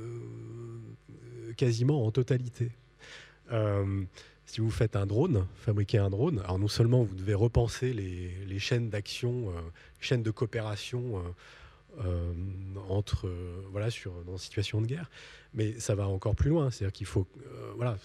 quasiment 1.58 2.06
en 2.06 2.12
totalité. 2.12 2.72
si 4.46 4.62
vous 4.62 4.72
faites 4.72 4.96
un 4.96 5.06
drone, 5.06 5.48
fabriquer 5.56 5.98
un 5.98 6.10
drone, 6.10 6.40
alors 6.40 6.60
non 6.60 6.70
seulement 6.70 7.04
vous 7.04 7.16
devez 7.16 7.34
repenser 7.34 7.92
les, 7.92 8.60
chaînes 8.60 8.90
d'action, 8.90 9.52
chaînes 10.00 10.24
de 10.24 10.32
coopération 10.32 11.22
entre, 12.90 13.30
voilà, 13.72 13.90
sur, 13.90 14.14
dans 14.24 14.38
situation 14.38 14.82
de 14.82 14.88
guerre, 14.88 15.10
mais 15.54 15.80
ça 15.80 15.96
va 15.96 16.08
encore 16.08 16.36
plus 16.36 16.50
loin. 16.50 16.70
C'est-à-dire 16.70 16.94
qu'il 16.94 17.08
faut, 17.08 17.28
euh, 17.38 17.72
voilà, 17.76 17.98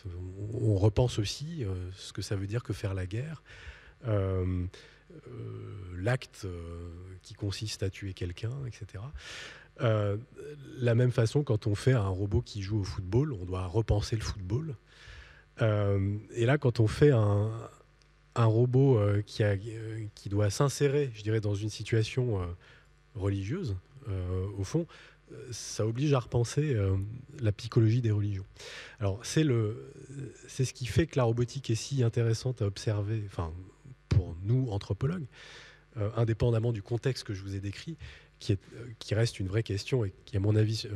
on, 0.53 0.77
repense 0.77 1.19
aussi 1.19 1.65
euh, 1.65 1.75
ce 1.95 2.13
que 2.13 2.23
ça 2.23 2.37
veut 2.37 2.47
dire 2.47 2.63
que 2.63 2.73
faire 2.73 2.95
la 2.95 3.07
guerre. 3.07 3.43
Euh, 4.07 4.67
l'acte 5.97 6.47
qui 7.23 7.35
consiste 7.35 7.83
à 7.83 7.91
tuer 7.91 8.15
quelqu'un, 8.15 8.53
etc. 8.67 9.05
la 9.79 10.95
même 10.95 11.13
façon, 11.13 11.45
quand 11.45 11.67
on 11.67 11.75
fait 11.75 11.93
un 11.93 12.09
robot 12.09 12.41
qui 12.41 12.63
joue 12.63 12.81
au 12.81 12.85
football, 12.85 13.33
on 13.33 13.45
doit 13.45 13.67
repenser 13.67 14.17
le 14.17 14.23
football. 14.23 14.75
et 15.61 16.47
là, 16.47 16.59
quand 16.59 16.81
on 16.81 16.89
fait 16.89 17.13
un, 17.13 17.53
un 18.35 18.47
robot 18.47 18.99
qui, 19.25 19.45
a, 19.45 19.57
qui 19.57 20.29
doit 20.29 20.51
s'insérer, 20.51 21.13
je 21.15 21.23
dirais, 21.23 21.41
dans 21.41 21.55
une 21.55 21.71
situation 21.71 22.41
religieuse, 23.15 23.77
au 24.59 24.65
fond, 24.65 24.87
ça 25.51 25.87
oblige 25.87 26.13
à 26.13 26.19
repenser 26.19 26.75
euh, 26.75 26.97
la 27.41 27.53
psychologie 27.53 28.01
des 28.01 28.11
religions. 28.11 28.45
Alors 29.01 29.21
c'est 29.25 29.45
ce 29.45 30.73
qui 30.73 30.87
fait 30.87 31.07
que 31.07 31.19
la 31.19 31.25
robotique 31.25 31.71
est 31.71 31.75
si 31.75 32.03
intéressante 32.03 32.63
à 32.63 32.67
observer, 32.67 33.23
enfin 33.27 33.53
pour 34.09 34.37
nous 34.43 34.69
anthropologues, 34.71 35.27
euh, 35.97 36.11
indépendamment 36.17 36.73
du 36.73 36.83
contexte 36.83 37.25
que 37.25 37.35
je 37.35 37.43
vous 37.43 37.55
ai 37.55 37.61
décrit, 37.61 37.97
qui, 38.39 38.53
est, 38.53 38.61
euh, 38.75 38.87
qui 38.99 39.15
reste 39.15 39.41
une 39.41 39.49
vraie 39.49 39.63
question 39.63 40.05
et 40.05 40.13
qui 40.25 40.37
à 40.37 40.41
mon 40.41 40.57
avis, 40.57 40.87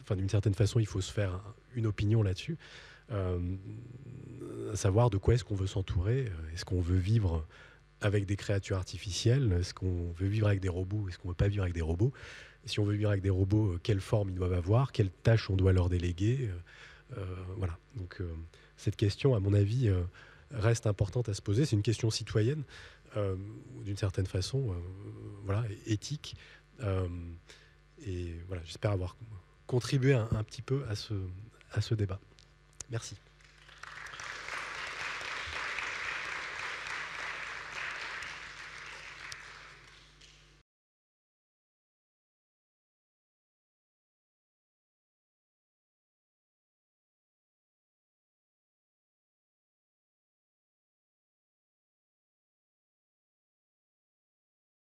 enfin 0.00 0.16
d'une 0.16 0.28
certaine 0.28 0.54
façon, 0.54 0.78
il 0.78 0.86
faut 0.86 1.00
se 1.00 1.12
faire 1.12 1.40
une 1.74 1.86
opinion 1.86 2.22
là-dessus, 2.22 2.56
savoir 4.74 5.10
de 5.10 5.18
quoi 5.18 5.34
est-ce 5.34 5.44
qu'on 5.44 5.54
veut 5.54 5.66
s'entourer, 5.66 6.30
est-ce 6.54 6.64
qu'on 6.64 6.80
veut 6.80 6.96
vivre 6.98 7.46
avec 8.02 8.26
des 8.26 8.36
créatures 8.36 8.76
artificielles, 8.76 9.52
est-ce 9.58 9.72
qu'on 9.72 10.12
veut 10.12 10.26
vivre 10.26 10.48
avec 10.48 10.60
des 10.60 10.68
robots, 10.68 11.08
est-ce 11.08 11.18
qu'on 11.18 11.28
ne 11.28 11.32
veut 11.32 11.36
pas 11.36 11.48
vivre 11.48 11.62
avec 11.62 11.74
des 11.74 11.82
robots? 11.82 12.12
Si 12.64 12.78
on 12.80 12.84
veut 12.84 12.94
vivre 12.94 13.10
avec 13.10 13.22
des 13.22 13.30
robots, 13.30 13.72
euh, 13.72 13.80
quelle 13.82 14.00
forme 14.00 14.30
ils 14.30 14.34
doivent 14.34 14.52
avoir, 14.52 14.92
quelles 14.92 15.10
tâches 15.10 15.50
on 15.50 15.56
doit 15.56 15.72
leur 15.72 15.88
déléguer? 15.88 16.50
Euh, 16.50 17.18
euh, 17.18 17.24
voilà. 17.56 17.78
Donc 17.96 18.20
cette 18.76 18.96
question, 18.96 19.34
à 19.34 19.40
mon 19.40 19.52
avis, 19.52 19.90
reste 20.50 20.86
importante 20.86 21.28
à 21.28 21.34
se 21.34 21.42
poser. 21.42 21.66
C'est 21.66 21.76
une 21.76 21.82
question 21.82 22.10
citoyenne, 22.10 22.64
d'une 23.84 23.96
certaine 23.96 24.26
façon, 24.26 24.74
voilà, 25.44 25.64
éthique. 25.86 26.34
et 26.80 28.34
voilà, 28.48 28.62
j'espère 28.64 28.92
avoir 28.92 29.16
contribué 29.66 30.14
un, 30.14 30.28
un, 30.32 30.42
petit 30.42 30.62
peu 30.62 30.84
à 30.88 30.96
ce, 30.96 31.12
à 31.72 31.82
ce 31.82 31.94
débat. 31.94 32.18
Merci. 32.90 33.16